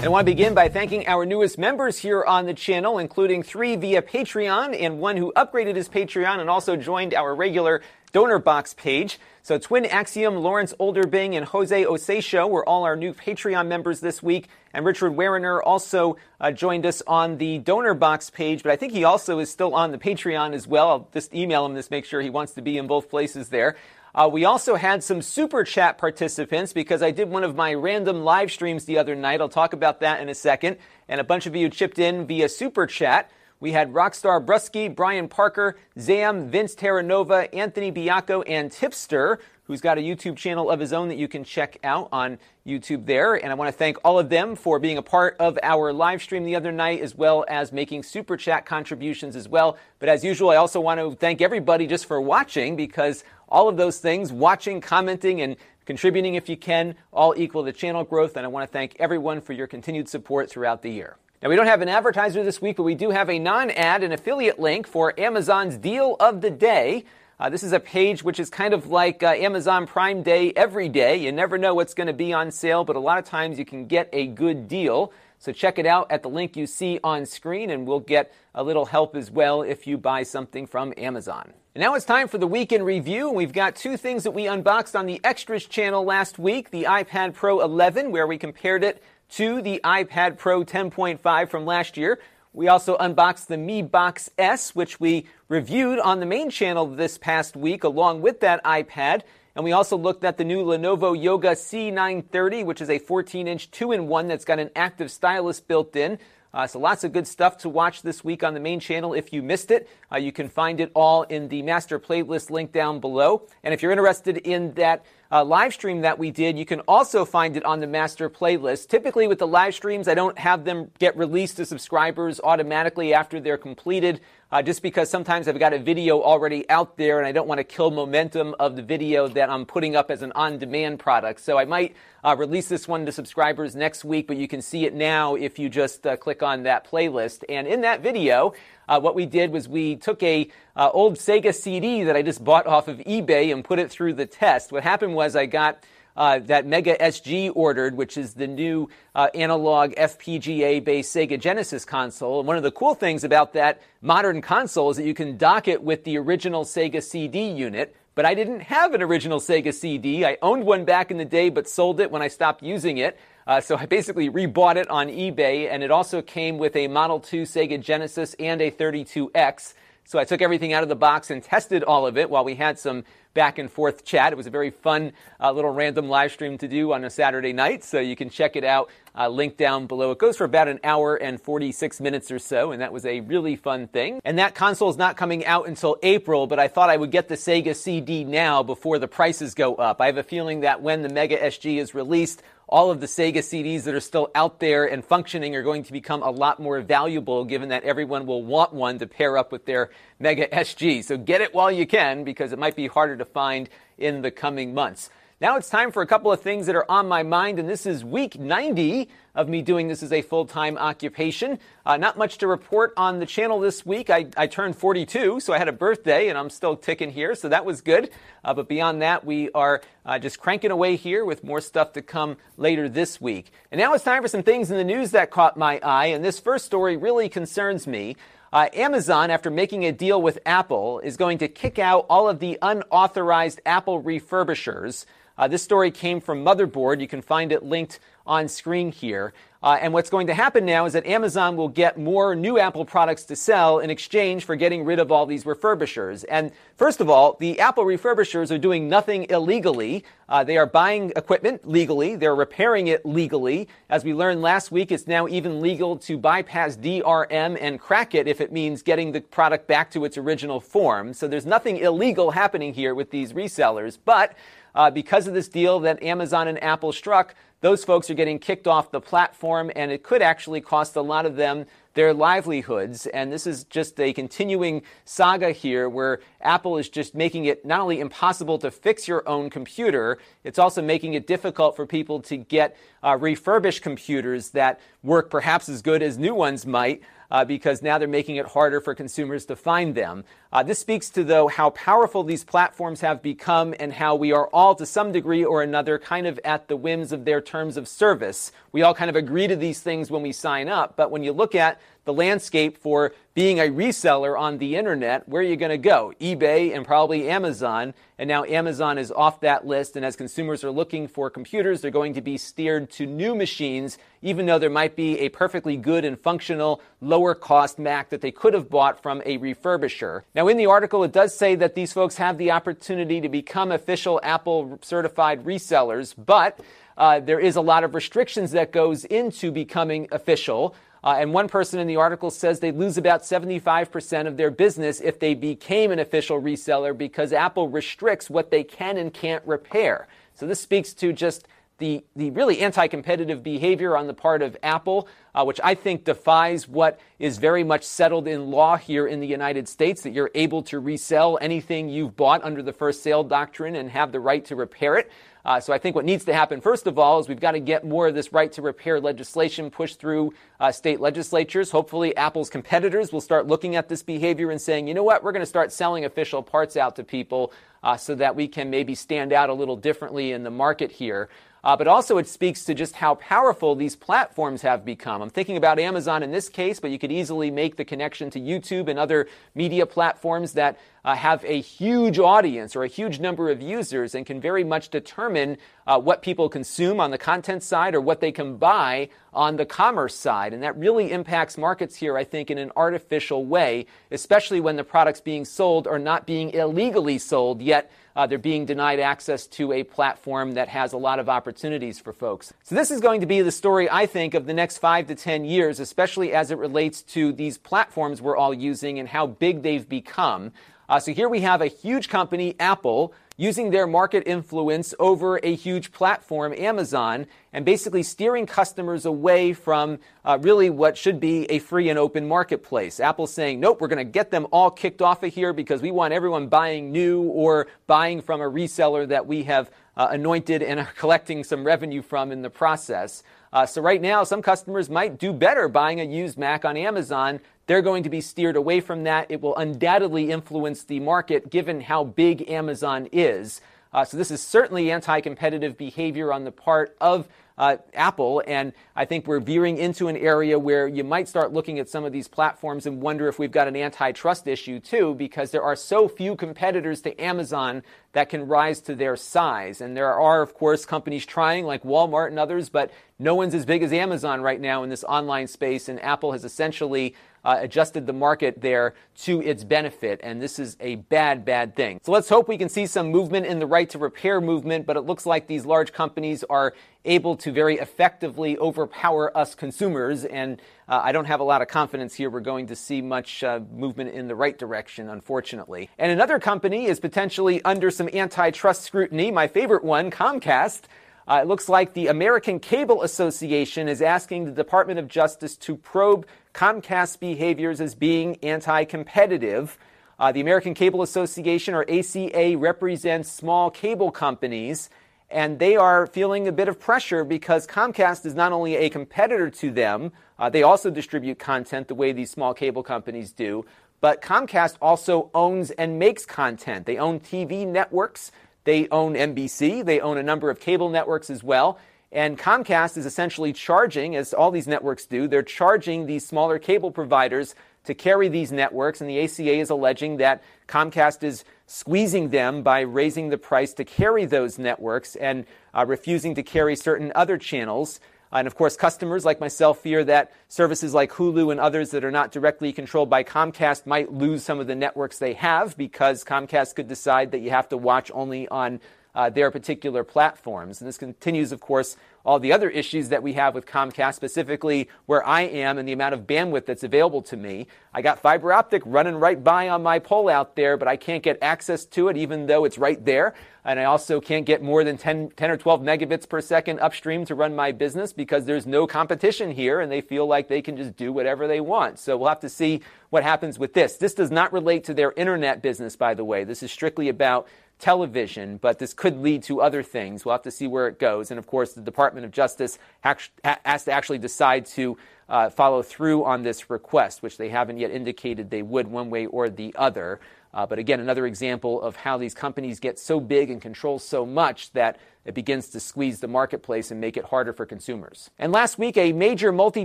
And 0.00 0.06
I 0.06 0.08
want 0.08 0.26
to 0.26 0.32
begin 0.32 0.54
by 0.54 0.70
thanking 0.70 1.06
our 1.08 1.26
newest 1.26 1.58
members 1.58 1.98
here 1.98 2.24
on 2.24 2.46
the 2.46 2.54
channel, 2.54 2.96
including 2.96 3.42
three 3.42 3.76
via 3.76 4.00
Patreon 4.00 4.74
and 4.80 4.98
one 4.98 5.18
who 5.18 5.30
upgraded 5.36 5.76
his 5.76 5.90
Patreon 5.90 6.40
and 6.40 6.48
also 6.48 6.74
joined 6.74 7.12
our 7.12 7.34
regular 7.34 7.82
donor 8.10 8.38
box 8.38 8.72
page. 8.72 9.18
So 9.42 9.58
Twin 9.58 9.84
Axiom, 9.84 10.36
Lawrence 10.36 10.72
Olderbing, 10.80 11.36
and 11.36 11.44
Jose 11.44 11.84
Osesho 11.84 12.48
were 12.48 12.66
all 12.66 12.84
our 12.84 12.96
new 12.96 13.12
Patreon 13.12 13.66
members 13.66 14.00
this 14.00 14.22
week. 14.22 14.48
And 14.72 14.86
Richard 14.86 15.10
Werner 15.10 15.62
also 15.62 16.16
uh, 16.40 16.50
joined 16.50 16.86
us 16.86 17.02
on 17.06 17.36
the 17.36 17.58
donor 17.58 17.92
box 17.92 18.30
page, 18.30 18.62
but 18.62 18.72
I 18.72 18.76
think 18.76 18.94
he 18.94 19.04
also 19.04 19.38
is 19.38 19.50
still 19.50 19.74
on 19.74 19.92
the 19.92 19.98
Patreon 19.98 20.54
as 20.54 20.66
well. 20.66 20.88
I'll 20.88 21.08
just 21.12 21.34
email 21.34 21.66
him 21.66 21.74
to 21.74 21.88
make 21.90 22.06
sure 22.06 22.22
he 22.22 22.30
wants 22.30 22.54
to 22.54 22.62
be 22.62 22.78
in 22.78 22.86
both 22.86 23.10
places 23.10 23.50
there. 23.50 23.76
Uh, 24.14 24.28
we 24.32 24.44
also 24.44 24.74
had 24.74 25.04
some 25.04 25.22
super 25.22 25.64
chat 25.64 25.98
participants 25.98 26.72
because 26.72 27.02
I 27.02 27.10
did 27.10 27.28
one 27.28 27.44
of 27.44 27.54
my 27.54 27.74
random 27.74 28.24
live 28.24 28.50
streams 28.50 28.84
the 28.84 28.98
other 28.98 29.14
night. 29.14 29.40
I'll 29.40 29.48
talk 29.48 29.72
about 29.72 30.00
that 30.00 30.20
in 30.20 30.28
a 30.28 30.34
second. 30.34 30.78
And 31.08 31.20
a 31.20 31.24
bunch 31.24 31.46
of 31.46 31.54
you 31.54 31.68
chipped 31.68 31.98
in 31.98 32.26
via 32.26 32.48
super 32.48 32.86
chat. 32.86 33.30
We 33.60 33.72
had 33.72 33.92
Rockstar 33.92 34.42
Brusky, 34.42 34.92
Brian 34.94 35.28
Parker, 35.28 35.76
Zam, 35.98 36.48
Vince 36.48 36.74
Terranova, 36.74 37.54
Anthony 37.54 37.92
Biacco, 37.92 38.42
and 38.46 38.72
Tipster, 38.72 39.38
who's 39.64 39.82
got 39.82 39.98
a 39.98 40.00
YouTube 40.00 40.38
channel 40.38 40.70
of 40.70 40.80
his 40.80 40.94
own 40.94 41.08
that 41.08 41.18
you 41.18 41.28
can 41.28 41.44
check 41.44 41.76
out 41.84 42.08
on 42.10 42.38
YouTube 42.66 43.04
there. 43.04 43.34
And 43.34 43.52
I 43.52 43.54
want 43.54 43.68
to 43.68 43.76
thank 43.76 43.98
all 44.02 44.18
of 44.18 44.30
them 44.30 44.56
for 44.56 44.78
being 44.78 44.96
a 44.96 45.02
part 45.02 45.36
of 45.38 45.58
our 45.62 45.92
live 45.92 46.22
stream 46.22 46.44
the 46.44 46.56
other 46.56 46.72
night, 46.72 47.02
as 47.02 47.14
well 47.14 47.44
as 47.48 47.70
making 47.70 48.02
super 48.02 48.38
chat 48.38 48.64
contributions 48.64 49.36
as 49.36 49.46
well. 49.46 49.76
But 49.98 50.08
as 50.08 50.24
usual, 50.24 50.48
I 50.48 50.56
also 50.56 50.80
want 50.80 50.98
to 50.98 51.14
thank 51.14 51.42
everybody 51.42 51.86
just 51.86 52.06
for 52.06 52.18
watching 52.18 52.76
because 52.76 53.24
all 53.46 53.68
of 53.68 53.76
those 53.76 53.98
things, 53.98 54.32
watching, 54.32 54.80
commenting, 54.80 55.42
and 55.42 55.56
contributing 55.84 56.34
if 56.34 56.48
you 56.48 56.56
can, 56.56 56.94
all 57.12 57.34
equal 57.36 57.66
to 57.66 57.72
channel 57.72 58.04
growth. 58.04 58.38
And 58.38 58.46
I 58.46 58.48
want 58.48 58.66
to 58.66 58.72
thank 58.72 58.96
everyone 58.98 59.42
for 59.42 59.52
your 59.52 59.66
continued 59.66 60.08
support 60.08 60.48
throughout 60.48 60.80
the 60.80 60.90
year. 60.90 61.18
Now, 61.42 61.48
we 61.48 61.56
don't 61.56 61.68
have 61.68 61.80
an 61.80 61.88
advertiser 61.88 62.44
this 62.44 62.60
week, 62.60 62.76
but 62.76 62.82
we 62.82 62.94
do 62.94 63.08
have 63.08 63.30
a 63.30 63.38
non 63.38 63.70
ad 63.70 64.02
and 64.02 64.12
affiliate 64.12 64.58
link 64.58 64.86
for 64.86 65.18
Amazon's 65.18 65.78
Deal 65.78 66.14
of 66.20 66.42
the 66.42 66.50
Day. 66.50 67.06
Uh, 67.38 67.48
this 67.48 67.62
is 67.62 67.72
a 67.72 67.80
page 67.80 68.22
which 68.22 68.38
is 68.38 68.50
kind 68.50 68.74
of 68.74 68.88
like 68.88 69.22
uh, 69.22 69.28
Amazon 69.28 69.86
Prime 69.86 70.22
Day 70.22 70.52
every 70.54 70.90
day. 70.90 71.16
You 71.16 71.32
never 71.32 71.56
know 71.56 71.72
what's 71.72 71.94
going 71.94 72.08
to 72.08 72.12
be 72.12 72.34
on 72.34 72.50
sale, 72.50 72.84
but 72.84 72.94
a 72.94 73.00
lot 73.00 73.18
of 73.18 73.24
times 73.24 73.58
you 73.58 73.64
can 73.64 73.86
get 73.86 74.10
a 74.12 74.26
good 74.26 74.68
deal. 74.68 75.14
So 75.38 75.50
check 75.50 75.78
it 75.78 75.86
out 75.86 76.12
at 76.12 76.22
the 76.22 76.28
link 76.28 76.58
you 76.58 76.66
see 76.66 77.00
on 77.02 77.24
screen, 77.24 77.70
and 77.70 77.86
we'll 77.86 78.00
get 78.00 78.34
a 78.54 78.62
little 78.62 78.84
help 78.84 79.16
as 79.16 79.30
well 79.30 79.62
if 79.62 79.86
you 79.86 79.96
buy 79.96 80.24
something 80.24 80.66
from 80.66 80.92
Amazon. 80.98 81.54
And 81.74 81.80
now 81.80 81.94
it's 81.94 82.04
time 82.04 82.28
for 82.28 82.36
the 82.36 82.46
weekend 82.46 82.84
review. 82.84 83.28
And 83.28 83.36
we've 83.38 83.54
got 83.54 83.76
two 83.76 83.96
things 83.96 84.24
that 84.24 84.32
we 84.32 84.46
unboxed 84.46 84.94
on 84.94 85.06
the 85.06 85.18
Extras 85.24 85.64
channel 85.64 86.04
last 86.04 86.38
week 86.38 86.70
the 86.70 86.84
iPad 86.84 87.32
Pro 87.32 87.62
11, 87.62 88.12
where 88.12 88.26
we 88.26 88.36
compared 88.36 88.84
it 88.84 89.02
to 89.32 89.62
the 89.62 89.80
iPad 89.84 90.38
Pro 90.38 90.64
10.5 90.64 91.48
from 91.48 91.64
last 91.64 91.96
year. 91.96 92.18
We 92.52 92.66
also 92.66 92.96
unboxed 92.96 93.46
the 93.48 93.56
Mi 93.56 93.82
Box 93.82 94.28
S, 94.36 94.74
which 94.74 94.98
we 94.98 95.26
reviewed 95.48 96.00
on 96.00 96.18
the 96.18 96.26
main 96.26 96.50
channel 96.50 96.86
this 96.86 97.16
past 97.16 97.56
week, 97.56 97.84
along 97.84 98.22
with 98.22 98.40
that 98.40 98.62
iPad. 98.64 99.22
And 99.54 99.64
we 99.64 99.72
also 99.72 99.96
looked 99.96 100.24
at 100.24 100.36
the 100.36 100.44
new 100.44 100.64
Lenovo 100.64 101.20
Yoga 101.20 101.50
C930, 101.50 102.64
which 102.64 102.80
is 102.80 102.90
a 102.90 102.98
14 102.98 103.46
inch 103.46 103.70
2 103.70 103.92
in 103.92 104.08
1 104.08 104.28
that's 104.28 104.44
got 104.44 104.58
an 104.58 104.70
active 104.74 105.10
stylus 105.10 105.60
built 105.60 105.94
in. 105.94 106.18
Uh, 106.52 106.66
so 106.66 106.80
lots 106.80 107.04
of 107.04 107.12
good 107.12 107.28
stuff 107.28 107.58
to 107.58 107.68
watch 107.68 108.02
this 108.02 108.24
week 108.24 108.42
on 108.42 108.54
the 108.54 108.60
main 108.60 108.80
channel. 108.80 109.14
If 109.14 109.32
you 109.32 109.42
missed 109.42 109.70
it, 109.70 109.88
uh, 110.10 110.16
you 110.16 110.32
can 110.32 110.48
find 110.48 110.80
it 110.80 110.90
all 110.94 111.22
in 111.22 111.48
the 111.48 111.62
master 111.62 112.00
playlist 112.00 112.50
link 112.50 112.72
down 112.72 112.98
below. 112.98 113.46
And 113.62 113.72
if 113.72 113.82
you're 113.82 113.92
interested 113.92 114.38
in 114.38 114.74
that 114.74 115.04
uh, 115.32 115.44
live 115.44 115.72
stream 115.72 116.00
that 116.00 116.18
we 116.18 116.30
did, 116.30 116.58
you 116.58 116.64
can 116.64 116.80
also 116.80 117.24
find 117.24 117.56
it 117.56 117.64
on 117.64 117.80
the 117.80 117.86
master 117.86 118.28
playlist. 118.28 118.88
Typically 118.88 119.28
with 119.28 119.38
the 119.38 119.46
live 119.46 119.74
streams, 119.74 120.08
I 120.08 120.14
don't 120.14 120.38
have 120.38 120.64
them 120.64 120.90
get 120.98 121.16
released 121.16 121.56
to 121.58 121.66
subscribers 121.66 122.40
automatically 122.42 123.14
after 123.14 123.40
they're 123.40 123.58
completed 123.58 124.20
uh, 124.52 124.62
just 124.62 124.82
because 124.82 125.08
sometimes 125.08 125.46
I've 125.46 125.58
got 125.58 125.72
a 125.72 125.78
video 125.78 126.22
already 126.22 126.68
out 126.68 126.96
there 126.96 127.18
and 127.18 127.26
I 127.26 127.32
don't 127.32 127.46
want 127.46 127.58
to 127.58 127.64
kill 127.64 127.90
momentum 127.90 128.54
of 128.58 128.74
the 128.74 128.82
video 128.82 129.28
that 129.28 129.48
I'm 129.48 129.64
putting 129.64 129.94
up 129.94 130.10
as 130.10 130.22
an 130.22 130.32
on-demand 130.32 130.98
product. 130.98 131.40
So 131.40 131.58
I 131.58 131.64
might 131.64 131.94
uh, 132.24 132.34
release 132.36 132.68
this 132.68 132.88
one 132.88 133.06
to 133.06 133.12
subscribers 133.12 133.76
next 133.76 134.04
week, 134.04 134.26
but 134.26 134.36
you 134.36 134.48
can 134.48 134.60
see 134.60 134.86
it 134.86 134.94
now 134.94 135.36
if 135.36 135.58
you 135.58 135.68
just 135.68 136.06
uh, 136.06 136.16
click 136.16 136.42
on 136.42 136.64
that 136.64 136.90
playlist. 136.90 137.44
And 137.48 137.68
in 137.68 137.82
that 137.82 138.02
video, 138.02 138.54
uh, 138.88 138.98
what 138.98 139.14
we 139.14 139.24
did 139.24 139.52
was 139.52 139.68
we 139.68 139.94
took 139.94 140.20
a 140.22 140.50
uh, 140.74 140.90
old 140.92 141.14
Sega 141.14 141.54
CD 141.54 142.02
that 142.02 142.16
I 142.16 142.22
just 142.22 142.42
bought 142.42 142.66
off 142.66 142.88
of 142.88 142.98
eBay 142.98 143.52
and 143.52 143.64
put 143.64 143.78
it 143.78 143.90
through 143.90 144.14
the 144.14 144.26
test. 144.26 144.72
What 144.72 144.82
happened 144.82 145.14
was 145.14 145.36
I 145.36 145.46
got 145.46 145.84
uh, 146.16 146.38
that 146.40 146.66
Mega 146.66 146.96
SG 146.96 147.52
ordered, 147.54 147.96
which 147.96 148.16
is 148.16 148.34
the 148.34 148.46
new 148.46 148.88
uh, 149.14 149.28
analog 149.34 149.92
FPGA 149.92 150.84
based 150.84 151.14
Sega 151.14 151.38
Genesis 151.38 151.84
console. 151.84 152.40
And 152.40 152.46
one 152.46 152.56
of 152.56 152.62
the 152.62 152.70
cool 152.70 152.94
things 152.94 153.24
about 153.24 153.52
that 153.54 153.80
modern 154.02 154.40
console 154.42 154.90
is 154.90 154.96
that 154.96 155.04
you 155.06 155.14
can 155.14 155.36
dock 155.36 155.68
it 155.68 155.82
with 155.82 156.04
the 156.04 156.18
original 156.18 156.64
Sega 156.64 157.02
CD 157.02 157.50
unit. 157.50 157.96
But 158.14 158.26
I 158.26 158.34
didn't 158.34 158.60
have 158.60 158.92
an 158.92 159.02
original 159.02 159.38
Sega 159.40 159.72
CD. 159.72 160.26
I 160.26 160.36
owned 160.42 160.66
one 160.66 160.84
back 160.84 161.10
in 161.10 161.16
the 161.16 161.24
day, 161.24 161.48
but 161.48 161.68
sold 161.68 162.00
it 162.00 162.10
when 162.10 162.22
I 162.22 162.28
stopped 162.28 162.62
using 162.62 162.98
it. 162.98 163.18
Uh, 163.46 163.60
so 163.60 163.76
I 163.76 163.86
basically 163.86 164.28
rebought 164.28 164.76
it 164.76 164.90
on 164.90 165.08
eBay, 165.08 165.70
and 165.70 165.82
it 165.82 165.90
also 165.90 166.20
came 166.20 166.58
with 166.58 166.76
a 166.76 166.88
Model 166.88 167.18
2 167.18 167.42
Sega 167.42 167.80
Genesis 167.80 168.34
and 168.38 168.60
a 168.60 168.70
32X. 168.70 169.74
So 170.04 170.18
I 170.18 170.24
took 170.24 170.42
everything 170.42 170.72
out 170.72 170.82
of 170.82 170.88
the 170.88 170.96
box 170.96 171.30
and 171.30 171.42
tested 171.42 171.84
all 171.84 172.06
of 172.06 172.18
it 172.18 172.30
while 172.30 172.44
we 172.44 172.56
had 172.56 172.78
some 172.78 173.04
back 173.32 173.58
and 173.58 173.70
forth 173.70 174.04
chat. 174.04 174.32
It 174.32 174.36
was 174.36 174.46
a 174.46 174.50
very 174.50 174.70
fun 174.70 175.12
uh, 175.38 175.52
little 175.52 175.70
random 175.70 176.08
live 176.08 176.32
stream 176.32 176.58
to 176.58 176.68
do 176.68 176.92
on 176.92 177.04
a 177.04 177.10
Saturday 177.10 177.52
night, 177.52 177.84
so 177.84 178.00
you 178.00 178.16
can 178.16 178.28
check 178.28 178.56
it 178.56 178.64
out. 178.64 178.90
Uh, 179.16 179.28
link 179.28 179.56
down 179.56 179.86
below. 179.86 180.12
It 180.12 180.18
goes 180.18 180.36
for 180.36 180.44
about 180.44 180.68
an 180.68 180.78
hour 180.84 181.16
and 181.16 181.40
46 181.40 182.00
minutes 182.00 182.30
or 182.30 182.38
so, 182.38 182.70
and 182.70 182.80
that 182.80 182.92
was 182.92 183.04
a 183.04 183.20
really 183.20 183.56
fun 183.56 183.88
thing. 183.88 184.20
And 184.24 184.38
that 184.38 184.54
console 184.54 184.88
is 184.88 184.96
not 184.96 185.16
coming 185.16 185.44
out 185.46 185.66
until 185.66 185.96
April, 186.02 186.46
but 186.46 186.60
I 186.60 186.68
thought 186.68 186.90
I 186.90 186.96
would 186.96 187.10
get 187.10 187.28
the 187.28 187.34
Sega 187.34 187.74
CD 187.74 188.22
now 188.22 188.62
before 188.62 188.98
the 188.98 189.08
prices 189.08 189.54
go 189.54 189.74
up. 189.74 190.00
I 190.00 190.06
have 190.06 190.16
a 190.16 190.22
feeling 190.22 190.60
that 190.60 190.80
when 190.80 191.02
the 191.02 191.08
Mega 191.08 191.36
SG 191.36 191.78
is 191.78 191.92
released, 191.92 192.42
all 192.70 192.92
of 192.92 193.00
the 193.00 193.06
Sega 193.06 193.38
CDs 193.38 193.82
that 193.82 193.94
are 193.96 194.00
still 194.00 194.30
out 194.34 194.60
there 194.60 194.86
and 194.86 195.04
functioning 195.04 195.56
are 195.56 195.62
going 195.62 195.82
to 195.82 195.92
become 195.92 196.22
a 196.22 196.30
lot 196.30 196.60
more 196.60 196.80
valuable 196.80 197.44
given 197.44 197.68
that 197.70 197.82
everyone 197.82 198.26
will 198.26 198.44
want 198.44 198.72
one 198.72 198.96
to 199.00 199.08
pair 199.08 199.36
up 199.36 199.50
with 199.50 199.66
their 199.66 199.90
Mega 200.20 200.46
SG. 200.52 201.02
So 201.02 201.18
get 201.18 201.40
it 201.40 201.52
while 201.52 201.70
you 201.70 201.86
can 201.86 202.22
because 202.22 202.52
it 202.52 202.60
might 202.60 202.76
be 202.76 202.86
harder 202.86 203.16
to 203.16 203.24
find 203.24 203.68
in 203.98 204.22
the 204.22 204.30
coming 204.30 204.72
months. 204.72 205.10
Now 205.40 205.56
it's 205.56 205.68
time 205.68 205.90
for 205.90 206.00
a 206.00 206.06
couple 206.06 206.30
of 206.30 206.42
things 206.42 206.66
that 206.66 206.76
are 206.76 206.88
on 206.88 207.08
my 207.08 207.24
mind, 207.24 207.58
and 207.58 207.68
this 207.68 207.86
is 207.86 208.04
week 208.04 208.38
90 208.38 209.08
of 209.34 209.48
me 209.48 209.62
doing 209.62 209.88
this 209.88 210.02
as 210.02 210.12
a 210.12 210.22
full 210.22 210.46
time 210.46 210.76
occupation. 210.78 211.58
Uh, 211.86 211.96
not 211.96 212.18
much 212.18 212.38
to 212.38 212.46
report 212.46 212.92
on 212.96 213.18
the 213.18 213.26
channel 213.26 213.60
this 213.60 213.84
week. 213.86 214.10
I, 214.10 214.26
I, 214.36 214.46
turned 214.46 214.76
42, 214.76 215.40
so 215.40 215.52
I 215.52 215.58
had 215.58 215.68
a 215.68 215.72
birthday, 215.72 216.28
and 216.28 216.36
I'm 216.36 216.50
still 216.50 216.76
ticking 216.76 217.10
here, 217.10 217.34
so 217.34 217.48
that 217.48 217.64
was 217.64 217.80
good. 217.80 218.10
Uh, 218.44 218.54
but 218.54 218.68
beyond 218.68 219.02
that, 219.02 219.24
we 219.24 219.50
are 219.52 219.82
uh, 220.04 220.18
just 220.18 220.40
cranking 220.40 220.70
away 220.70 220.96
here 220.96 221.24
with 221.24 221.44
more 221.44 221.60
stuff 221.60 221.92
to 221.94 222.02
come 222.02 222.36
later 222.56 222.88
this 222.88 223.20
week. 223.20 223.52
And 223.70 223.78
now 223.80 223.94
it's 223.94 224.04
time 224.04 224.22
for 224.22 224.28
some 224.28 224.42
things 224.42 224.70
in 224.70 224.76
the 224.76 224.84
news 224.84 225.12
that 225.12 225.30
caught 225.30 225.56
my 225.56 225.78
eye, 225.82 226.06
and 226.06 226.24
this 226.24 226.40
first 226.40 226.64
story 226.66 226.96
really 226.96 227.28
concerns 227.28 227.86
me. 227.86 228.16
Uh, 228.52 228.68
Amazon, 228.72 229.30
after 229.30 229.48
making 229.48 229.84
a 229.84 229.92
deal 229.92 230.20
with 230.20 230.40
Apple, 230.44 230.98
is 231.00 231.16
going 231.16 231.38
to 231.38 231.46
kick 231.46 231.78
out 231.78 232.06
all 232.10 232.28
of 232.28 232.40
the 232.40 232.58
unauthorized 232.60 233.60
Apple 233.64 234.02
refurbishers. 234.02 235.06
Uh, 235.40 235.48
this 235.48 235.62
story 235.62 235.90
came 235.90 236.20
from 236.20 236.44
Motherboard. 236.44 237.00
You 237.00 237.08
can 237.08 237.22
find 237.22 237.50
it 237.50 237.62
linked 237.62 237.98
on 238.26 238.46
screen 238.46 238.92
here. 238.92 239.32
Uh, 239.62 239.78
and 239.80 239.92
what's 239.92 240.08
going 240.08 240.26
to 240.26 240.34
happen 240.34 240.64
now 240.64 240.86
is 240.86 240.92
that 240.94 241.04
Amazon 241.04 241.56
will 241.56 241.68
get 241.68 241.98
more 241.98 242.34
new 242.34 242.58
Apple 242.58 242.84
products 242.84 243.24
to 243.24 243.36
sell 243.36 243.78
in 243.78 243.90
exchange 243.90 244.44
for 244.44 244.56
getting 244.56 244.84
rid 244.84 244.98
of 244.98 245.10
all 245.12 245.26
these 245.26 245.44
refurbishers. 245.44 246.24
And 246.30 246.50
first 246.76 247.00
of 247.00 247.10
all, 247.10 247.36
the 247.40 247.60
Apple 247.60 247.84
refurbishers 247.84 248.50
are 248.50 248.58
doing 248.58 248.88
nothing 248.88 249.26
illegally. 249.28 250.04
Uh, 250.28 250.44
they 250.44 250.56
are 250.56 250.66
buying 250.66 251.12
equipment 251.16 251.68
legally. 251.68 252.16
They're 252.16 252.34
repairing 252.34 252.86
it 252.86 253.04
legally. 253.04 253.68
As 253.90 254.04
we 254.04 254.14
learned 254.14 254.40
last 254.40 254.70
week, 254.70 254.92
it's 254.92 255.06
now 255.06 255.26
even 255.28 255.60
legal 255.60 255.96
to 255.98 256.16
bypass 256.16 256.76
DRM 256.76 257.58
and 257.60 257.80
crack 257.80 258.14
it 258.14 258.28
if 258.28 258.40
it 258.40 258.52
means 258.52 258.82
getting 258.82 259.12
the 259.12 259.20
product 259.20 259.66
back 259.66 259.90
to 259.90 260.04
its 260.04 260.16
original 260.16 260.60
form. 260.60 261.12
So 261.12 261.28
there's 261.28 261.46
nothing 261.46 261.78
illegal 261.78 262.30
happening 262.30 262.72
here 262.72 262.94
with 262.94 263.10
these 263.10 263.34
resellers. 263.34 263.98
But 264.02 264.34
uh, 264.74 264.90
because 264.90 265.26
of 265.26 265.34
this 265.34 265.48
deal 265.48 265.80
that 265.80 266.02
Amazon 266.02 266.48
and 266.48 266.62
Apple 266.62 266.92
struck, 266.92 267.34
those 267.60 267.84
folks 267.84 268.08
are 268.08 268.14
getting 268.14 268.38
kicked 268.38 268.66
off 268.66 268.90
the 268.90 269.00
platform, 269.00 269.70
and 269.76 269.90
it 269.90 270.02
could 270.02 270.22
actually 270.22 270.60
cost 270.60 270.96
a 270.96 271.02
lot 271.02 271.26
of 271.26 271.36
them 271.36 271.66
their 271.94 272.14
livelihoods. 272.14 273.06
And 273.06 273.32
this 273.32 273.46
is 273.46 273.64
just 273.64 273.98
a 274.00 274.12
continuing 274.12 274.82
saga 275.04 275.50
here 275.50 275.88
where 275.88 276.20
Apple 276.40 276.78
is 276.78 276.88
just 276.88 277.14
making 277.14 277.46
it 277.46 277.64
not 277.64 277.80
only 277.80 278.00
impossible 278.00 278.58
to 278.58 278.70
fix 278.70 279.08
your 279.08 279.28
own 279.28 279.50
computer, 279.50 280.18
it's 280.44 280.58
also 280.58 280.80
making 280.80 281.14
it 281.14 281.26
difficult 281.26 281.76
for 281.76 281.86
people 281.86 282.20
to 282.22 282.36
get 282.36 282.76
uh, 283.02 283.16
refurbished 283.20 283.82
computers 283.82 284.50
that 284.50 284.80
work 285.02 285.30
perhaps 285.30 285.68
as 285.68 285.82
good 285.82 286.02
as 286.02 286.16
new 286.16 286.34
ones 286.34 286.64
might 286.64 287.02
uh, 287.30 287.44
because 287.44 287.82
now 287.82 287.98
they're 287.98 288.08
making 288.08 288.36
it 288.36 288.46
harder 288.46 288.80
for 288.80 288.94
consumers 288.94 289.44
to 289.46 289.56
find 289.56 289.94
them. 289.94 290.24
Uh, 290.52 290.62
this 290.62 290.78
speaks 290.78 291.10
to, 291.10 291.24
though, 291.24 291.48
how 291.48 291.70
powerful 291.70 292.24
these 292.24 292.44
platforms 292.44 293.00
have 293.00 293.22
become 293.22 293.74
and 293.78 293.92
how 293.92 294.14
we 294.14 294.32
are 294.32 294.48
all, 294.48 294.74
to 294.74 294.86
some 294.86 295.12
degree 295.12 295.44
or 295.44 295.62
another, 295.62 295.98
kind 295.98 296.26
of 296.26 296.40
at 296.44 296.68
the 296.68 296.76
whims 296.76 297.12
of 297.12 297.24
their 297.24 297.40
terms 297.40 297.76
of 297.76 297.86
service. 297.86 298.52
We 298.72 298.82
all 298.82 298.94
kind 298.94 299.10
of 299.10 299.16
agree 299.16 299.46
to 299.46 299.56
these 299.56 299.80
things 299.80 300.10
when 300.10 300.22
we 300.22 300.32
sign 300.32 300.68
up, 300.68 300.96
but 300.96 301.10
when 301.10 301.22
you 301.22 301.32
look 301.32 301.54
at 301.54 301.80
the 302.10 302.14
landscape 302.14 302.76
for 302.76 303.14
being 303.34 303.60
a 303.60 303.68
reseller 303.68 304.36
on 304.36 304.58
the 304.58 304.74
internet, 304.74 305.28
where 305.28 305.42
are 305.42 305.44
you 305.44 305.54
going 305.54 305.70
to 305.70 305.78
go? 305.78 306.12
eBay 306.20 306.74
and 306.74 306.84
probably 306.84 307.30
Amazon. 307.30 307.94
And 308.18 308.26
now 308.26 308.42
Amazon 308.42 308.98
is 308.98 309.12
off 309.12 309.40
that 309.42 309.64
list. 309.64 309.94
And 309.94 310.04
as 310.04 310.16
consumers 310.16 310.64
are 310.64 310.72
looking 310.72 311.06
for 311.06 311.30
computers, 311.30 311.80
they're 311.80 311.92
going 311.92 312.14
to 312.14 312.20
be 312.20 312.36
steered 312.36 312.90
to 312.92 313.06
new 313.06 313.36
machines, 313.36 313.96
even 314.22 314.46
though 314.46 314.58
there 314.58 314.68
might 314.68 314.96
be 314.96 315.20
a 315.20 315.28
perfectly 315.28 315.76
good 315.76 316.04
and 316.04 316.18
functional, 316.18 316.82
lower 317.00 317.36
cost 317.36 317.78
Mac 317.78 318.10
that 318.10 318.22
they 318.22 318.32
could 318.32 318.54
have 318.54 318.68
bought 318.68 319.00
from 319.00 319.22
a 319.24 319.38
refurbisher. 319.38 320.22
Now, 320.34 320.48
in 320.48 320.56
the 320.56 320.66
article, 320.66 321.04
it 321.04 321.12
does 321.12 321.32
say 321.32 321.54
that 321.54 321.76
these 321.76 321.92
folks 321.92 322.16
have 322.16 322.38
the 322.38 322.50
opportunity 322.50 323.20
to 323.20 323.28
become 323.28 323.70
official 323.70 324.18
Apple 324.24 324.80
certified 324.82 325.44
resellers, 325.44 326.12
but 326.18 326.58
uh, 326.96 327.20
there 327.20 327.40
is 327.40 327.54
a 327.56 327.62
lot 327.62 327.84
of 327.84 327.94
restrictions 327.94 328.50
that 328.50 328.72
goes 328.72 329.04
into 329.04 329.52
becoming 329.52 330.08
official. 330.10 330.74
Uh, 331.02 331.16
and 331.18 331.32
one 331.32 331.48
person 331.48 331.80
in 331.80 331.86
the 331.86 331.96
article 331.96 332.30
says 332.30 332.60
they 332.60 332.72
lose 332.72 332.98
about 332.98 333.22
75% 333.22 334.26
of 334.26 334.36
their 334.36 334.50
business 334.50 335.00
if 335.00 335.18
they 335.18 335.34
became 335.34 335.90
an 335.90 335.98
official 335.98 336.40
reseller 336.40 336.96
because 336.96 337.32
Apple 337.32 337.68
restricts 337.68 338.28
what 338.28 338.50
they 338.50 338.62
can 338.62 338.98
and 338.98 339.12
can't 339.12 339.46
repair. 339.46 340.08
So 340.34 340.46
this 340.46 340.60
speaks 340.60 340.92
to 340.94 341.12
just 341.12 341.46
the, 341.80 342.04
the 342.14 342.30
really 342.30 342.60
anti 342.60 342.86
competitive 342.86 343.42
behavior 343.42 343.96
on 343.96 344.06
the 344.06 344.14
part 344.14 344.42
of 344.42 344.56
Apple, 344.62 345.08
uh, 345.34 345.44
which 345.44 345.60
I 345.64 345.74
think 345.74 346.04
defies 346.04 346.68
what 346.68 347.00
is 347.18 347.38
very 347.38 347.64
much 347.64 347.84
settled 347.84 348.28
in 348.28 348.50
law 348.50 348.76
here 348.76 349.06
in 349.06 349.18
the 349.18 349.26
United 349.26 349.66
States 349.66 350.02
that 350.02 350.10
you're 350.10 350.30
able 350.34 350.62
to 350.64 350.78
resell 350.78 351.38
anything 351.40 351.88
you've 351.88 352.16
bought 352.16 352.44
under 352.44 352.62
the 352.62 352.72
first 352.72 353.02
sale 353.02 353.24
doctrine 353.24 353.74
and 353.74 353.90
have 353.90 354.12
the 354.12 354.20
right 354.20 354.44
to 354.44 354.56
repair 354.56 354.96
it. 354.96 355.10
Uh, 355.44 355.60
so 355.60 355.72
I 355.72 355.78
think 355.78 355.96
what 355.96 356.04
needs 356.04 356.24
to 356.26 356.34
happen, 356.34 356.60
first 356.60 356.86
of 356.86 356.98
all, 356.98 357.18
is 357.18 357.28
we've 357.28 357.40
got 357.40 357.52
to 357.52 357.60
get 357.60 357.84
more 357.84 358.08
of 358.08 358.14
this 358.14 358.32
right 358.32 358.52
to 358.52 358.62
repair 358.62 359.00
legislation 359.00 359.70
pushed 359.70 359.98
through 359.98 360.34
uh, 360.58 360.70
state 360.70 361.00
legislatures. 361.00 361.70
Hopefully, 361.70 362.16
Apple's 362.16 362.50
competitors 362.50 363.12
will 363.12 363.20
start 363.20 363.46
looking 363.46 363.76
at 363.76 363.88
this 363.88 364.02
behavior 364.02 364.50
and 364.50 364.60
saying, 364.60 364.88
you 364.88 364.94
know 364.94 365.02
what, 365.02 365.24
we're 365.24 365.32
going 365.32 365.40
to 365.40 365.46
start 365.46 365.72
selling 365.72 366.04
official 366.04 366.42
parts 366.42 366.76
out 366.76 366.96
to 366.96 367.04
people 367.04 367.52
uh, 367.82 367.96
so 367.96 368.14
that 368.14 368.36
we 368.36 368.46
can 368.46 368.68
maybe 368.70 368.94
stand 368.94 369.32
out 369.32 369.48
a 369.48 369.54
little 369.54 369.76
differently 369.76 370.32
in 370.32 370.42
the 370.42 370.50
market 370.50 370.92
here. 370.92 371.28
Uh, 371.62 371.76
but 371.76 371.86
also 371.86 372.18
it 372.18 372.26
speaks 372.26 372.64
to 372.64 372.74
just 372.74 372.96
how 372.96 373.14
powerful 373.16 373.74
these 373.74 373.96
platforms 373.96 374.62
have 374.62 374.84
become. 374.84 375.20
I'm 375.22 375.30
thinking 375.30 375.56
about 375.56 375.78
Amazon 375.78 376.22
in 376.22 376.30
this 376.30 376.48
case, 376.48 376.80
but 376.80 376.90
you 376.90 376.98
could 376.98 377.12
easily 377.12 377.50
make 377.50 377.76
the 377.76 377.84
connection 377.84 378.30
to 378.30 378.40
YouTube 378.40 378.88
and 378.88 378.98
other 378.98 379.28
media 379.54 379.86
platforms 379.86 380.52
that 380.54 380.78
uh, 381.04 381.14
have 381.14 381.44
a 381.44 381.60
huge 381.60 382.18
audience 382.18 382.76
or 382.76 382.82
a 382.82 382.88
huge 382.88 383.20
number 383.20 383.50
of 383.50 383.62
users 383.62 384.14
and 384.14 384.26
can 384.26 384.40
very 384.40 384.64
much 384.64 384.90
determine 384.90 385.56
uh, 385.86 385.98
what 385.98 386.22
people 386.22 386.48
consume 386.48 387.00
on 387.00 387.10
the 387.10 387.18
content 387.18 387.62
side 387.62 387.94
or 387.94 388.00
what 388.00 388.20
they 388.20 388.32
can 388.32 388.56
buy 388.56 389.08
on 389.32 389.56
the 389.56 389.64
commerce 389.64 390.14
side. 390.14 390.52
And 390.52 390.62
that 390.62 390.76
really 390.76 391.10
impacts 391.10 391.56
markets 391.56 391.96
here, 391.96 392.16
I 392.16 392.24
think, 392.24 392.50
in 392.50 392.58
an 392.58 392.70
artificial 392.76 393.44
way, 393.44 393.86
especially 394.10 394.60
when 394.60 394.76
the 394.76 394.84
products 394.84 395.20
being 395.20 395.44
sold 395.44 395.86
are 395.86 395.98
not 395.98 396.26
being 396.26 396.50
illegally 396.50 397.18
sold, 397.18 397.62
yet 397.62 397.90
uh, 398.16 398.26
they're 398.26 398.38
being 398.38 398.66
denied 398.66 399.00
access 399.00 399.46
to 399.46 399.72
a 399.72 399.82
platform 399.82 400.52
that 400.54 400.68
has 400.68 400.92
a 400.92 400.96
lot 400.96 401.18
of 401.18 401.28
opportunities 401.28 401.98
for 401.98 402.12
folks. 402.12 402.52
So 402.62 402.74
this 402.74 402.90
is 402.90 403.00
going 403.00 403.20
to 403.20 403.26
be 403.26 403.42
the 403.42 403.52
story, 403.52 403.88
I 403.90 404.06
think, 404.06 404.34
of 404.34 404.46
the 404.46 404.54
next 404.54 404.78
five 404.78 405.06
to 405.08 405.14
10 405.14 405.44
years, 405.44 405.80
especially 405.80 406.32
as 406.32 406.50
it 406.50 406.58
relates 406.58 407.02
to 407.02 407.32
these 407.32 407.58
platforms 407.58 408.20
we're 408.20 408.36
all 408.36 408.54
using 408.54 408.98
and 408.98 409.08
how 409.08 409.26
big 409.26 409.62
they've 409.62 409.88
become. 409.88 410.52
Uh, 410.88 410.98
so 410.98 411.12
here 411.12 411.28
we 411.28 411.40
have 411.40 411.60
a 411.60 411.68
huge 411.68 412.08
company, 412.08 412.56
Apple, 412.58 413.14
using 413.40 413.70
their 413.70 413.86
market 413.86 414.22
influence 414.26 414.92
over 414.98 415.40
a 415.42 415.54
huge 415.54 415.92
platform, 415.92 416.52
Amazon, 416.58 417.26
and 417.54 417.64
basically 417.64 418.02
steering 418.02 418.44
customers 418.44 419.06
away 419.06 419.54
from 419.54 419.98
uh, 420.26 420.38
really 420.42 420.68
what 420.68 420.94
should 420.94 421.18
be 421.18 421.50
a 421.50 421.58
free 421.58 421.88
and 421.88 421.98
open 421.98 422.28
marketplace. 422.28 423.00
Apple's 423.00 423.32
saying, 423.32 423.58
nope, 423.58 423.80
we're 423.80 423.88
going 423.88 423.96
to 423.96 424.04
get 424.04 424.30
them 424.30 424.46
all 424.52 424.70
kicked 424.70 425.00
off 425.00 425.22
of 425.22 425.32
here 425.32 425.54
because 425.54 425.80
we 425.80 425.90
want 425.90 426.12
everyone 426.12 426.48
buying 426.48 426.92
new 426.92 427.22
or 427.22 427.66
buying 427.86 428.20
from 428.20 428.42
a 428.42 428.44
reseller 428.44 429.08
that 429.08 429.26
we 429.26 429.44
have 429.44 429.70
uh, 429.96 430.08
anointed 430.10 430.62
and 430.62 430.78
are 430.78 430.92
collecting 430.98 431.42
some 431.42 431.64
revenue 431.64 432.02
from 432.02 432.32
in 432.32 432.42
the 432.42 432.50
process. 432.50 433.22
Uh, 433.54 433.64
so 433.64 433.80
right 433.80 434.02
now, 434.02 434.22
some 434.22 434.42
customers 434.42 434.90
might 434.90 435.18
do 435.18 435.32
better 435.32 435.66
buying 435.66 435.98
a 435.98 436.04
used 436.04 436.36
Mac 436.36 436.66
on 436.66 436.76
Amazon. 436.76 437.40
They're 437.70 437.82
going 437.82 438.02
to 438.02 438.10
be 438.10 438.20
steered 438.20 438.56
away 438.56 438.80
from 438.80 439.04
that. 439.04 439.30
It 439.30 439.40
will 439.40 439.54
undoubtedly 439.54 440.32
influence 440.32 440.82
the 440.82 440.98
market 440.98 441.50
given 441.50 441.80
how 441.80 442.02
big 442.02 442.50
Amazon 442.50 443.08
is. 443.12 443.60
Uh, 443.92 444.04
so 444.04 444.16
this 444.16 444.32
is 444.32 444.42
certainly 444.42 444.90
anti-competitive 444.90 445.78
behavior 445.78 446.32
on 446.32 446.42
the 446.42 446.50
part 446.50 446.96
of 447.00 447.28
uh, 447.56 447.76
Apple, 447.94 448.42
and 448.44 448.72
I 449.00 449.06
think 449.06 449.26
we're 449.26 449.40
veering 449.40 449.78
into 449.78 450.08
an 450.08 450.16
area 450.18 450.58
where 450.58 450.86
you 450.86 451.04
might 451.04 451.26
start 451.26 451.54
looking 451.54 451.78
at 451.78 451.88
some 451.88 452.04
of 452.04 452.12
these 452.12 452.28
platforms 452.28 452.84
and 452.84 453.00
wonder 453.00 453.28
if 453.28 453.38
we've 453.38 453.50
got 453.50 453.66
an 453.66 453.74
antitrust 453.74 454.46
issue 454.46 454.78
too, 454.78 455.14
because 455.14 455.52
there 455.52 455.62
are 455.62 455.74
so 455.74 456.06
few 456.06 456.36
competitors 456.36 457.00
to 457.00 457.18
Amazon 457.18 457.82
that 458.12 458.28
can 458.28 458.46
rise 458.46 458.78
to 458.82 458.94
their 458.94 459.16
size. 459.16 459.80
And 459.80 459.96
there 459.96 460.12
are, 460.12 460.42
of 460.42 460.52
course, 460.52 460.84
companies 460.84 461.24
trying 461.24 461.64
like 461.64 461.82
Walmart 461.82 462.26
and 462.26 462.38
others, 462.38 462.68
but 462.68 462.90
no 463.18 463.34
one's 463.34 463.54
as 463.54 463.64
big 463.64 463.82
as 463.82 463.90
Amazon 463.90 464.42
right 464.42 464.60
now 464.60 464.82
in 464.82 464.90
this 464.90 465.04
online 465.04 465.46
space, 465.46 465.88
and 465.88 466.02
Apple 466.02 466.32
has 466.32 466.44
essentially 466.44 467.14
uh, 467.44 467.56
adjusted 467.60 468.06
the 468.06 468.12
market 468.12 468.60
there 468.60 468.94
to 469.16 469.40
its 469.40 469.64
benefit, 469.64 470.20
and 470.22 470.42
this 470.42 470.58
is 470.58 470.76
a 470.80 470.96
bad, 470.96 471.44
bad 471.44 471.74
thing. 471.74 472.00
So 472.02 472.12
let's 472.12 472.28
hope 472.28 472.48
we 472.48 472.58
can 472.58 472.68
see 472.68 472.86
some 472.86 473.10
movement 473.10 473.46
in 473.46 473.60
the 473.60 473.66
right 473.66 473.88
to 473.90 473.98
repair 473.98 474.40
movement, 474.40 474.84
but 474.86 474.96
it 474.96 475.02
looks 475.02 475.24
like 475.24 475.46
these 475.46 475.64
large 475.64 475.92
companies 475.92 476.44
are 476.50 476.74
able 477.04 477.36
to 477.36 477.52
very 477.52 477.76
effectively 477.78 478.58
overpower 478.90 479.36
us 479.36 479.54
consumers, 479.54 480.24
and 480.24 480.60
uh, 480.88 481.00
I 481.02 481.12
don't 481.12 481.26
have 481.26 481.40
a 481.40 481.44
lot 481.44 481.62
of 481.62 481.68
confidence 481.68 482.14
here 482.14 482.28
we're 482.28 482.40
going 482.40 482.66
to 482.66 482.76
see 482.76 483.00
much 483.00 483.44
uh, 483.44 483.60
movement 483.72 484.10
in 484.14 484.26
the 484.26 484.34
right 484.34 484.58
direction, 484.58 485.08
unfortunately. 485.08 485.88
And 485.98 486.10
another 486.10 486.38
company 486.38 486.86
is 486.86 486.98
potentially 486.98 487.62
under 487.62 487.90
some 487.90 488.08
antitrust 488.08 488.82
scrutiny, 488.82 489.30
my 489.30 489.46
favorite 489.46 489.84
one, 489.84 490.10
Comcast. 490.10 490.82
Uh, 491.28 491.40
it 491.42 491.46
looks 491.46 491.68
like 491.68 491.92
the 491.92 492.08
American 492.08 492.58
Cable 492.58 493.02
Association 493.02 493.88
is 493.88 494.02
asking 494.02 494.46
the 494.46 494.50
Department 494.50 494.98
of 494.98 495.06
Justice 495.06 495.56
to 495.58 495.76
probe 495.76 496.26
Comcast's 496.52 497.16
behaviors 497.16 497.80
as 497.80 497.94
being 497.94 498.36
anti 498.42 498.84
competitive. 498.84 499.78
Uh, 500.18 500.32
the 500.32 500.40
American 500.40 500.74
Cable 500.74 501.02
Association, 501.02 501.74
or 501.74 501.84
ACA, 501.88 502.56
represents 502.58 503.30
small 503.30 503.70
cable 503.70 504.10
companies. 504.10 504.90
And 505.30 505.58
they 505.58 505.76
are 505.76 506.06
feeling 506.06 506.48
a 506.48 506.52
bit 506.52 506.68
of 506.68 506.78
pressure 506.78 507.24
because 507.24 507.66
Comcast 507.66 508.26
is 508.26 508.34
not 508.34 508.52
only 508.52 508.76
a 508.76 508.90
competitor 508.90 509.48
to 509.50 509.70
them, 509.70 510.12
uh, 510.38 510.50
they 510.50 510.62
also 510.62 510.90
distribute 510.90 511.38
content 511.38 511.88
the 511.88 511.94
way 511.94 512.12
these 512.12 512.30
small 512.30 512.52
cable 512.52 512.82
companies 512.82 513.32
do, 513.32 513.64
but 514.00 514.22
Comcast 514.22 514.76
also 514.80 515.30
owns 515.34 515.70
and 515.72 515.98
makes 515.98 516.26
content. 516.26 516.86
They 516.86 516.96
own 516.96 517.20
TV 517.20 517.66
networks, 517.66 518.32
they 518.64 518.88
own 518.88 519.14
NBC, 519.14 519.84
they 519.84 520.00
own 520.00 520.16
a 520.16 520.22
number 520.22 520.50
of 520.50 520.58
cable 520.58 520.88
networks 520.88 521.30
as 521.30 521.44
well. 521.44 521.78
And 522.12 522.36
Comcast 522.36 522.96
is 522.96 523.06
essentially 523.06 523.52
charging, 523.52 524.16
as 524.16 524.34
all 524.34 524.50
these 524.50 524.66
networks 524.66 525.06
do, 525.06 525.28
they're 525.28 525.42
charging 525.42 526.06
these 526.06 526.26
smaller 526.26 526.58
cable 526.58 526.90
providers 526.90 527.54
to 527.84 527.94
carry 527.94 528.28
these 528.28 528.50
networks. 528.50 529.00
And 529.00 529.08
the 529.08 529.20
ACA 529.22 529.52
is 529.52 529.70
alleging 529.70 530.16
that 530.16 530.42
Comcast 530.66 531.22
is 531.22 531.44
squeezing 531.70 532.30
them 532.30 532.62
by 532.62 532.80
raising 532.80 533.28
the 533.28 533.38
price 533.38 533.72
to 533.74 533.84
carry 533.84 534.24
those 534.24 534.58
networks 534.58 535.14
and 535.14 535.46
uh, 535.72 535.84
refusing 535.86 536.34
to 536.34 536.42
carry 536.42 536.74
certain 536.74 537.12
other 537.14 537.38
channels. 537.38 538.00
And 538.32 538.48
of 538.48 538.56
course, 538.56 538.76
customers 538.76 539.24
like 539.24 539.38
myself 539.38 539.78
fear 539.78 540.02
that 540.04 540.32
services 540.48 540.94
like 540.94 541.12
Hulu 541.12 541.52
and 541.52 541.60
others 541.60 541.92
that 541.92 542.04
are 542.04 542.10
not 542.10 542.32
directly 542.32 542.72
controlled 542.72 543.08
by 543.08 543.22
Comcast 543.22 543.86
might 543.86 544.12
lose 544.12 544.42
some 544.42 544.58
of 544.58 544.66
the 544.66 544.74
networks 544.74 545.18
they 545.20 545.34
have 545.34 545.76
because 545.76 546.24
Comcast 546.24 546.74
could 546.74 546.88
decide 546.88 547.30
that 547.30 547.38
you 547.38 547.50
have 547.50 547.68
to 547.68 547.76
watch 547.76 548.10
only 548.12 548.48
on 548.48 548.80
uh, 549.14 549.30
their 549.30 549.50
particular 549.50 550.04
platforms. 550.04 550.80
And 550.80 550.88
this 550.88 550.98
continues, 550.98 551.52
of 551.52 551.60
course, 551.60 551.96
all 552.24 552.38
the 552.38 552.52
other 552.52 552.68
issues 552.68 553.08
that 553.08 553.22
we 553.22 553.32
have 553.32 553.54
with 553.54 553.66
Comcast, 553.66 554.14
specifically 554.14 554.88
where 555.06 555.26
I 555.26 555.42
am 555.42 555.78
and 555.78 555.88
the 555.88 555.92
amount 555.92 556.14
of 556.14 556.26
bandwidth 556.26 556.66
that's 556.66 556.82
available 556.82 557.22
to 557.22 557.36
me. 557.36 557.66
I 557.94 558.02
got 558.02 558.20
fiber 558.20 558.52
optic 558.52 558.82
running 558.84 559.16
right 559.16 559.42
by 559.42 559.68
on 559.68 559.82
my 559.82 559.98
pole 559.98 560.28
out 560.28 560.54
there, 560.54 560.76
but 560.76 560.86
I 560.86 560.96
can't 560.96 561.22
get 561.22 561.38
access 561.40 561.84
to 561.86 562.08
it 562.08 562.16
even 562.16 562.46
though 562.46 562.64
it's 562.64 562.78
right 562.78 563.02
there. 563.04 563.34
And 563.64 563.78
I 563.78 563.84
also 563.84 564.20
can't 564.20 564.46
get 564.46 564.62
more 564.62 564.84
than 564.84 564.96
10, 564.96 565.32
10 565.36 565.50
or 565.50 565.56
12 565.56 565.82
megabits 565.82 566.28
per 566.28 566.40
second 566.40 566.80
upstream 566.80 567.24
to 567.26 567.34
run 567.34 567.54
my 567.54 567.72
business 567.72 568.12
because 568.12 568.44
there's 568.44 568.66
no 568.66 568.86
competition 568.86 569.50
here 569.50 569.80
and 569.80 569.90
they 569.90 570.00
feel 570.00 570.26
like 570.26 570.48
they 570.48 570.62
can 570.62 570.76
just 570.76 570.96
do 570.96 571.12
whatever 571.12 571.46
they 571.46 571.60
want. 571.60 571.98
So 571.98 572.16
we'll 572.16 572.28
have 572.28 572.40
to 572.40 572.48
see 572.48 572.80
what 573.10 573.22
happens 573.22 573.58
with 573.58 573.74
this. 573.74 573.96
This 573.96 574.14
does 574.14 574.30
not 574.30 574.52
relate 574.52 574.84
to 574.84 574.94
their 574.94 575.12
internet 575.12 575.62
business, 575.62 575.96
by 575.96 576.14
the 576.14 576.24
way. 576.24 576.44
This 576.44 576.62
is 576.62 576.70
strictly 576.70 577.08
about 577.08 577.48
television, 577.80 578.58
but 578.58 578.78
this 578.78 578.92
could 578.92 579.18
lead 579.18 579.42
to 579.44 579.60
other 579.60 579.82
things. 579.82 580.24
We'll 580.24 580.34
have 580.34 580.42
to 580.42 580.50
see 580.50 580.66
where 580.66 580.86
it 580.86 580.98
goes. 580.98 581.30
And 581.30 581.38
of 581.38 581.46
course, 581.46 581.72
the 581.72 581.80
Department 581.80 582.24
of 582.24 582.32
Justice 582.32 582.78
has 583.02 583.84
to 583.84 583.90
actually 583.92 584.18
decide 584.18 584.66
to 584.66 584.96
uh, 585.28 585.48
follow 585.50 585.82
through 585.82 586.24
on 586.24 586.42
this 586.42 586.70
request, 586.70 587.22
which 587.22 587.36
they 587.36 587.48
haven't 587.48 587.78
yet 587.78 587.90
indicated 587.90 588.50
they 588.50 588.62
would 588.62 588.88
one 588.88 589.10
way 589.10 589.26
or 589.26 589.48
the 589.48 589.74
other. 589.76 590.20
Uh, 590.52 590.66
but 590.66 590.78
again, 590.78 590.98
another 590.98 591.26
example 591.26 591.80
of 591.80 591.96
how 591.96 592.18
these 592.18 592.34
companies 592.34 592.80
get 592.80 592.98
so 592.98 593.20
big 593.20 593.50
and 593.50 593.62
control 593.62 593.98
so 593.98 594.26
much 594.26 594.72
that 594.72 594.98
it 595.24 595.34
begins 595.34 595.68
to 595.68 595.78
squeeze 595.78 596.20
the 596.20 596.26
marketplace 596.26 596.90
and 596.90 597.00
make 597.00 597.16
it 597.16 597.26
harder 597.26 597.52
for 597.52 597.66
consumers. 597.66 598.30
And 598.38 598.50
last 598.50 598.78
week, 598.78 598.96
a 598.96 599.12
major 599.12 599.52
multi 599.52 599.84